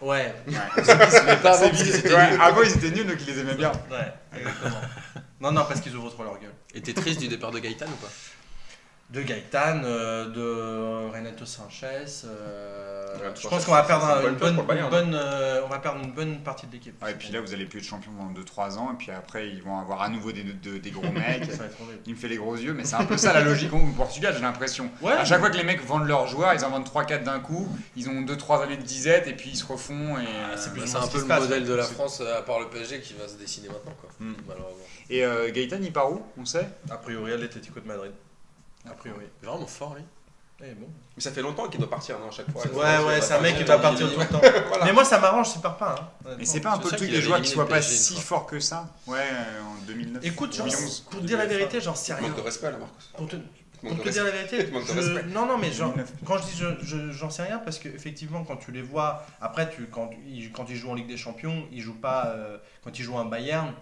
[0.00, 0.54] Ouais, Ouais.
[2.40, 3.72] Avant, ils étaient nuls, donc ils les aimaient bien.
[3.90, 4.80] ouais, exactement.
[5.40, 6.52] non, non, parce qu'ils ouvrent trop leur gueule.
[6.74, 8.12] Et t'es triste du départ de Gaëtan ou pas?
[9.10, 11.86] De Gaëtan, euh, de Renato Sanchez.
[12.24, 13.06] euh,
[13.40, 14.90] je pense qu'on va perdre une un- bonne une chose bonne, pour le Bayern, une
[14.90, 17.02] bonne, euh, on va perdre une bonne partie de l'équipe.
[17.08, 19.62] Et puis là, vous allez plus être champion pendant 2-3 ans, et puis après, ils
[19.62, 21.44] vont avoir à nouveau des, de- des gros mecs.
[21.50, 22.00] Ça va être horrible.
[22.04, 24.34] Il me fait les gros yeux, mais c'est un peu ça la logique au Portugal,
[24.34, 24.90] j'ai l'impression.
[25.00, 25.12] Ouais.
[25.12, 27.68] À chaque fois que les mecs vendent leurs joueurs, ils en vendent 3-4 d'un coup,
[27.96, 30.18] ils ont 2-3 années de disette, et puis ils se refont.
[30.18, 32.58] Et, Ah, c'est moins un ce peu le passe, modèle de la France, à part
[32.58, 34.10] le PSG, qui va se dessiner maintenant, quoi.
[34.18, 34.34] Hmm.
[34.48, 34.82] Malheureusement.
[35.10, 36.22] Et euh, Gaëtan, il part où?
[36.36, 36.66] On sait?
[36.90, 38.10] A priori, à l'Atlético de Madrid.
[38.90, 39.24] A priori.
[39.42, 40.02] Il est Vraiment fort, lui.
[40.64, 40.86] Eh, bon.
[41.16, 42.62] Mais ça fait longtemps qu'il doit partir, non, à chaque fois.
[42.68, 44.40] Ouais, ouais, c'est un mec qui doit va partir tout le temps.
[44.68, 44.86] Voilà.
[44.86, 45.94] Mais moi, ça m'arrange, s'il part pas.
[46.24, 46.34] hein.
[46.38, 48.46] Mais c'est pas un C'est peu le truc des joueurs qui soient pas si forts
[48.46, 49.18] que ça Ouais,
[49.62, 50.24] en 2009.
[50.24, 51.00] Écoute, genre, 2011.
[51.10, 52.26] pour te dire la vérité, j'en sais rien.
[52.28, 52.94] Manque de respect, là, Marcos.
[53.18, 53.44] Pour te, Manque
[53.82, 54.12] pour de te respect.
[54.12, 54.72] dire la vérité,
[55.26, 56.12] je- non, non, mais genre, 2009.
[56.24, 59.68] quand je dis je- je- j'en sais rien, parce qu'effectivement, quand tu les vois, après,
[59.68, 62.98] tu, quand, ils, quand ils jouent en Ligue des Champions, ils jouent pas, euh, quand
[62.98, 63.74] ils jouent un Bayern,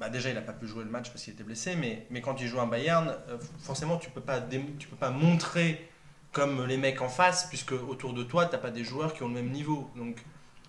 [0.00, 2.20] bah déjà, il n'a pas pu jouer le match parce qu'il était blessé, mais, mais
[2.22, 5.88] quand il joue un Bayern, euh, forcément, tu peux pas, dé- tu peux pas montrer
[6.32, 9.22] comme les mecs en face, puisque autour de toi, tu n'as pas des joueurs qui
[9.22, 9.90] ont le même niveau.
[9.96, 10.16] Donc,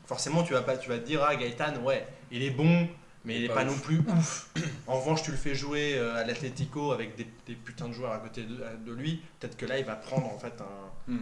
[0.05, 2.88] forcément, tu vas, pas, tu vas te dire, ah, Gaëtan, ouais, il est bon,
[3.23, 4.49] mais il n'est pas non plus ouf.
[4.88, 8.11] En revanche, tu le fais jouer euh, à l'Atlético avec des, des putains de joueurs
[8.11, 11.19] à côté de, de lui, peut-être que là, il va prendre en fait un- Hmm.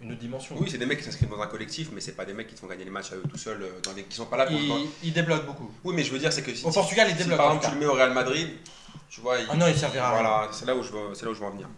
[0.00, 0.54] Une autre dimension.
[0.58, 2.54] Oui, c'est des mecs qui s'inscrivent dans un collectif, mais c'est pas des mecs qui
[2.54, 4.04] te font gagner les matchs à eux tout seuls, euh, dans les...
[4.04, 4.54] qui sont pas là pour.
[4.54, 5.70] il, il débloque beaucoup.
[5.84, 7.38] Oui, mais je veux dire, c'est que si, Au Portugal, il si débloque.
[7.38, 8.48] par exemple tu le mets au Real Madrid,
[9.08, 9.46] tu vois, il...
[9.50, 10.20] Ah non, il servira à rien.
[10.22, 11.68] Voilà, c'est là où je veux, c'est là où je veux en venir.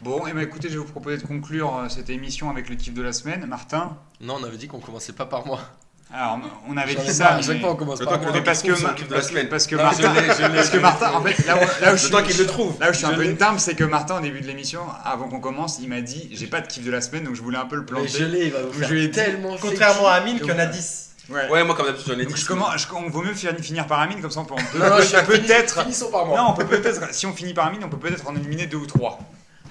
[0.00, 2.76] Bon, et ben écoutez, je vais vous proposer de conclure euh, cette émission avec le
[2.76, 3.46] kiff de la semaine.
[3.46, 3.96] Martin?
[4.20, 5.60] Non, on avait dit qu'on commençait pas par moi.
[6.12, 7.34] Alors, on avait dit ça.
[7.34, 9.48] À chaque mais- fois, on commence par que- parce que, parce que, semaine.
[9.48, 10.12] parce que Martin,
[10.52, 12.76] parce que en fait, là où, là où je suis, qu'il le trouve.
[12.80, 14.80] là où je suis un peu une timbre, c'est que Martin, au début de l'émission,
[15.04, 17.42] avant qu'on commence, il m'a dit j'ai pas de kiff de la semaine, donc je
[17.42, 18.24] voulais un peu le Mais je planter.
[18.32, 21.04] l'ai, il va vous faire tellement Contrairement à Amine, qui en a 10.
[21.28, 21.46] Ouais.
[21.50, 22.34] Ouais, moi comme d'habitude j'en ai dit.
[22.34, 24.54] je commence, je- on vaut mieux finir, finir par Amine, comme ça on peut,
[25.26, 25.82] peut-être.
[25.82, 26.38] Finissons par moi.
[26.38, 27.12] Non, on peut peut-être.
[27.14, 29.18] Si on finit par Amine, on peut peut-être en éliminer deux ou trois.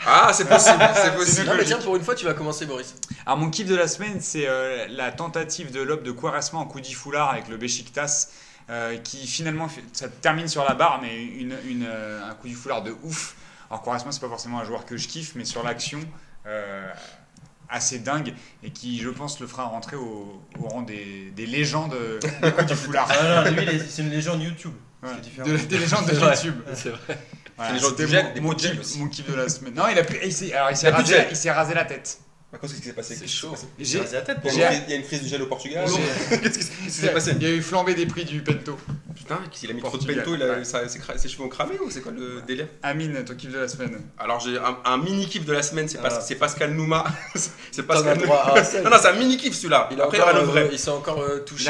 [0.06, 1.48] Ah, c'est possible, c'est possible.
[1.48, 2.96] Non, mais tiens, pour une fois, tu vas commencer, Boris.
[3.26, 6.66] Alors mon kiff de la semaine, c'est euh, la tentative de lob de Quaresma en
[6.66, 8.30] coup foulard avec le Besiktas,
[8.70, 12.56] euh, qui finalement ça termine sur la barre, mais une, une, euh, un coup du
[12.56, 13.36] foulard de ouf.
[13.70, 16.00] Alors Quaresma, c'est pas forcément un joueur que je kiffe, mais sur l'action.
[16.46, 16.88] euh,
[17.70, 18.34] assez dingue
[18.64, 21.94] et qui je pense le fera rentrer au, au rang des, des légendes
[22.66, 24.72] du foulard Ah non, lui, c'est une légende YouTube.
[25.04, 25.10] Ouais.
[25.16, 25.48] c'est différent.
[25.50, 26.14] De- des légendes de.
[26.14, 27.20] YouTube C'est vrai.
[27.58, 29.00] Voilà, Les mon, des mon coups de jet kiff, aussi.
[29.00, 29.74] mon kiff de la semaine.
[29.74, 31.52] Non il a pu- il s'est alors, il s'est Il a plus rasé, il s'est
[31.52, 32.20] rasé la tête
[32.62, 33.16] Qu'est-ce qui s'est passé?
[33.16, 33.54] C'est chaud.
[33.78, 35.86] J'ai- la tête Il y, a une crise- du gel au Portugal.
[36.30, 37.34] Qu'est-ce qui s'est- passé?
[37.36, 38.78] Il y a eu flambée des prix du Pento.
[39.16, 40.64] Putain, il a mis trop de pento, il a- ouais.
[40.64, 42.68] ça- ses, cheveux ont cramé ou c'est quoi le délire?
[42.84, 44.00] Amine, ton kiff de la semaine.
[44.18, 46.36] Alors j'ai un, un mini kiff de la semaine, c'est pas- Ah.
[46.40, 47.04] Pascal Nouma.
[47.72, 48.84] c'est Pascal un seul.
[48.84, 49.90] Non, non, c'est un mini kiff celui-là.
[49.92, 50.70] Il, a Après, il aura le vrai.
[50.72, 51.66] il s'est encore euh, touché.
[51.66, 51.70] Il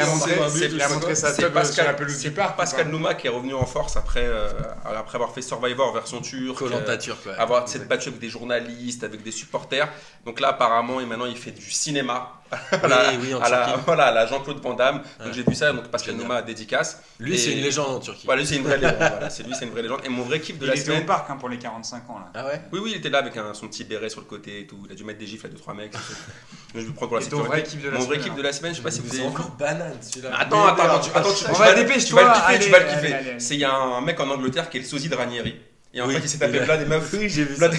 [0.82, 2.56] a montré, sa tub sur Pascal, la pelouse c'est du parc.
[2.56, 4.48] Pascal ou Nouma qui est revenu en force après, euh,
[4.84, 6.58] après avoir fait Survivor version turque.
[6.58, 7.34] Colanta euh, ouais.
[7.38, 9.88] avoir s'être battu avec des journalistes, avec des supporters.
[10.26, 12.34] Donc là, apparemment, et maintenant, il fait du cinéma.
[12.50, 13.80] à la, Oui, oui, en à la- Turquie.
[13.86, 15.02] voilà, à la Jean-Claude Van Damme.
[15.18, 15.32] Donc Ouais.
[15.34, 16.14] j'ai vu ça, donc Pascal.
[16.16, 17.02] Nouma dédicace.
[17.18, 18.24] Lui, Et- c'est une légende en Turquie.
[18.24, 18.96] Voilà, lui, c'est une vraie légende.
[18.98, 20.00] voilà, c'est lui, c'est une vraie légende.
[20.04, 21.04] Et mon vrai kiff de Il la était au semaine.
[21.06, 22.30] parc hein, pour les 45 ans là.
[22.34, 22.62] Ah ouais?
[22.72, 24.78] Oui, oui, il était là avec un- son petit béret sur le côté et tout.
[24.86, 25.92] Il a dû mettre des gifles à deux trois mecs.
[25.92, 26.02] Donc,
[26.86, 27.48] je prends pour la Et ton sécurité.
[27.48, 28.28] vrai kiff de la Mon vrai semaine.
[28.30, 29.28] kiff de la semaine, je sais pas si vous C'est avez vu.
[29.28, 30.30] encore banane celui-là.
[30.38, 32.56] Attends, attends, attends, tu, attends, tu, On tu va vas le- dépêche-toi, Tu vas le
[32.58, 33.34] kiffer, tu vas le kiffer.
[33.40, 35.54] C'est il y a un mec en Angleterre qui est le sosie de Ranieri.
[35.94, 37.78] Et en Oui, fait, il s'est tapé plein des meufs, Oui, j'ai vu plein des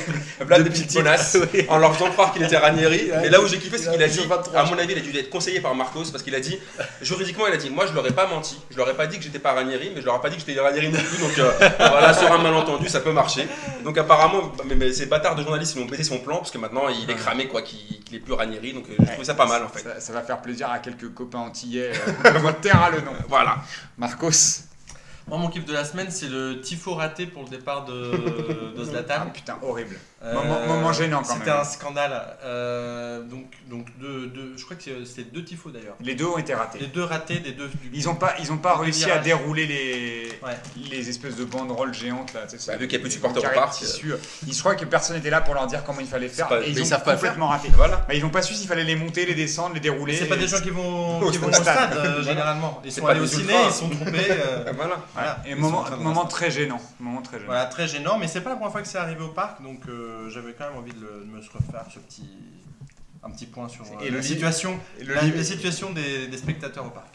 [0.63, 1.65] Depuis petites bonasses, oui.
[1.69, 3.11] en leur faisant croire qu'il était Ranieri.
[3.21, 5.01] Mais là où j'ai kiffé, c'est qu'il a dit, 23, à mon avis, il a
[5.01, 6.57] dû être conseillé par Marcos parce qu'il a dit,
[7.03, 9.17] juridiquement, il a dit, moi je leur ai pas menti, je leur ai pas dit
[9.19, 11.17] que j'étais pas Ranieri, mais je leur ai pas dit que j'étais Ranieri non plus.
[11.19, 13.47] Donc euh, voilà, sur un malentendu, ça peut marcher.
[13.83, 16.57] Donc apparemment, mais, mais ces bâtards de journalistes, ils ont baissé son plan parce que
[16.57, 18.73] maintenant il est cramé, quoi, qu'il qu'il est plus Ranieri.
[18.73, 19.83] Donc euh, je trouve ça pas mal en fait.
[19.83, 21.91] Ça, ça va faire plaisir à quelques copains antillais.
[22.25, 23.11] euh, terre a le nom.
[23.27, 23.57] Voilà.
[23.99, 24.63] Marcos.
[25.29, 27.93] Moi, mon kiff de la semaine, c'est le tifo raté pour le départ de,
[28.75, 29.29] de Ah, Zlatan.
[29.33, 29.97] putain, horrible.
[30.21, 31.59] Euh, Moment- moment gênant, quand C'était même.
[31.59, 32.37] un scandale.
[32.43, 35.95] Euh, donc, donc deux, deux- je crois que c'était deux tifos d'ailleurs.
[36.01, 36.79] Les deux ont été Les ratés.
[36.93, 37.67] deux ratés des deux.
[37.69, 39.19] du- Ils ont pas, ils ont pas réussi virage.
[39.19, 40.57] à dérouler les, Ouais.
[40.91, 42.41] les espèces de banderoles géantes là.
[42.49, 44.11] tu sais, Bah, vu qu'il y a plus de supporters au parc, tissu.
[44.45, 46.47] Ils je crois que personne n'était là pour leur dire comment il fallait faire.
[46.49, 47.69] C'est pas- et ils mais ont ils savent pas le complètement raté.
[47.77, 47.97] Voilà.
[48.07, 50.13] Bah, ils n'ont pas su s'il fallait les monter, les descendre, les dérouler.
[50.13, 51.93] Mais c'est pas des gens qui vont, Au qui vont au stade.
[51.95, 52.81] euh, généralement.
[52.83, 54.11] Ils sont pas allés au ciné, ils se sont trompés.
[54.31, 54.97] euh, Voilà.
[55.19, 55.41] Voilà.
[55.45, 56.79] Et moment, moment très gênant.
[56.99, 57.45] Moment très gênant.
[57.47, 59.81] Voilà, très gênant, mais c'est pas la première fois que c'est arrivé au parc, donc
[59.87, 62.29] euh, j'avais quand même envie de, le- de me refaire ce petit,
[63.23, 66.37] un petit point sur euh, Et le la situation, Et le la, situation des, des
[66.37, 67.07] spectateurs au parc.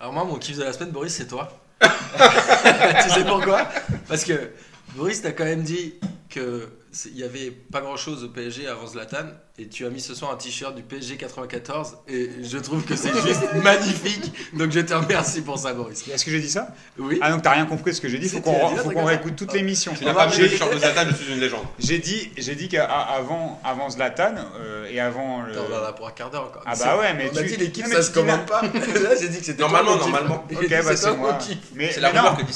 [0.00, 1.48] Alors moi, mon kiff de la semaine, Boris, c'est toi.
[1.80, 3.68] tu sais pourquoi?
[4.08, 4.50] Parce que
[4.94, 5.94] Boris, t'as quand même dit
[6.28, 6.68] que
[7.06, 9.26] il y avait pas grand chose au PSG avant Zlatan
[9.58, 12.96] et tu as mis ce soir un t-shirt du PSG 94 et je trouve que
[12.96, 14.32] c'est juste magnifique.
[14.54, 16.06] Donc je te remercie pour ça, Boris.
[16.08, 16.68] Est-ce que j'ai dit ça
[16.98, 17.18] Oui.
[17.22, 18.28] Ah donc t'as rien compris de ce que j'ai dit.
[18.28, 19.92] Faut qu'on réécoute toute l'émission.
[19.96, 21.64] Tu n'as pas mis le t-shirt de Zlatan, je suis une légende.
[21.78, 25.52] J'ai dit, j'ai dit qu'avant avant Zlatan euh, et avant le.
[25.52, 26.62] Attends, on en a pour un quart d'heure encore.
[26.66, 28.62] Ah bah ouais, mais on a tu- dit l'équipe, ça se commande pas.
[28.62, 30.44] Là, j'ai dit que c'était Normalement, normalement.
[30.54, 31.38] Ok, bah c'est moi.
[31.74, 31.94] Mais,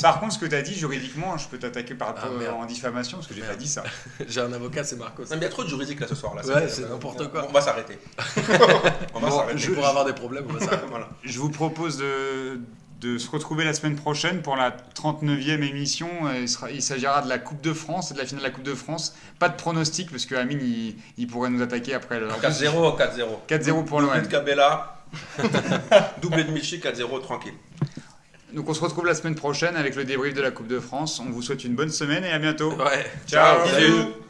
[0.03, 3.29] par contre, ce que t'as dit, juridiquement, je peux t'attaquer par Ah, en diffamation parce
[3.29, 3.85] que j'ai pas dit ça.
[4.33, 5.23] J'ai un avocat, c'est Marcos.
[5.25, 6.35] Non, mais il y a trop de juridique là ce soir.
[6.35, 6.43] Là.
[6.45, 7.47] Ouais, c'est n'importe quoi.
[7.49, 7.99] On va s'arrêter.
[9.15, 9.59] on va Bon, s'arrêter.
[9.59, 10.85] je- Pour avoir des problèmes, on va s'arrêter.
[10.91, 11.09] Voilà.
[11.25, 12.61] Je vous propose de,
[13.01, 16.09] de se retrouver la semaine prochaine pour la 39e émission.
[16.39, 18.53] Il, sera- il s'agira de la Coupe de France et de la finale de la
[18.55, 19.15] Coupe de France.
[19.39, 23.25] Pas de pronostic parce que Amine il, il pourrait nous attaquer après le 4-0, 4-0.
[23.49, 24.21] 4-0 pour l'OM.
[24.21, 24.95] de Cabella.
[26.21, 27.55] Doublé de Michi, 4-0, tranquille.
[28.53, 31.21] Donc on se retrouve la semaine prochaine avec le débrief de la Coupe de France.
[31.21, 32.73] On vous souhaite une bonne semaine et à bientôt.
[32.73, 33.07] Ouais.
[33.27, 33.65] Ciao.
[33.65, 34.28] Bisous.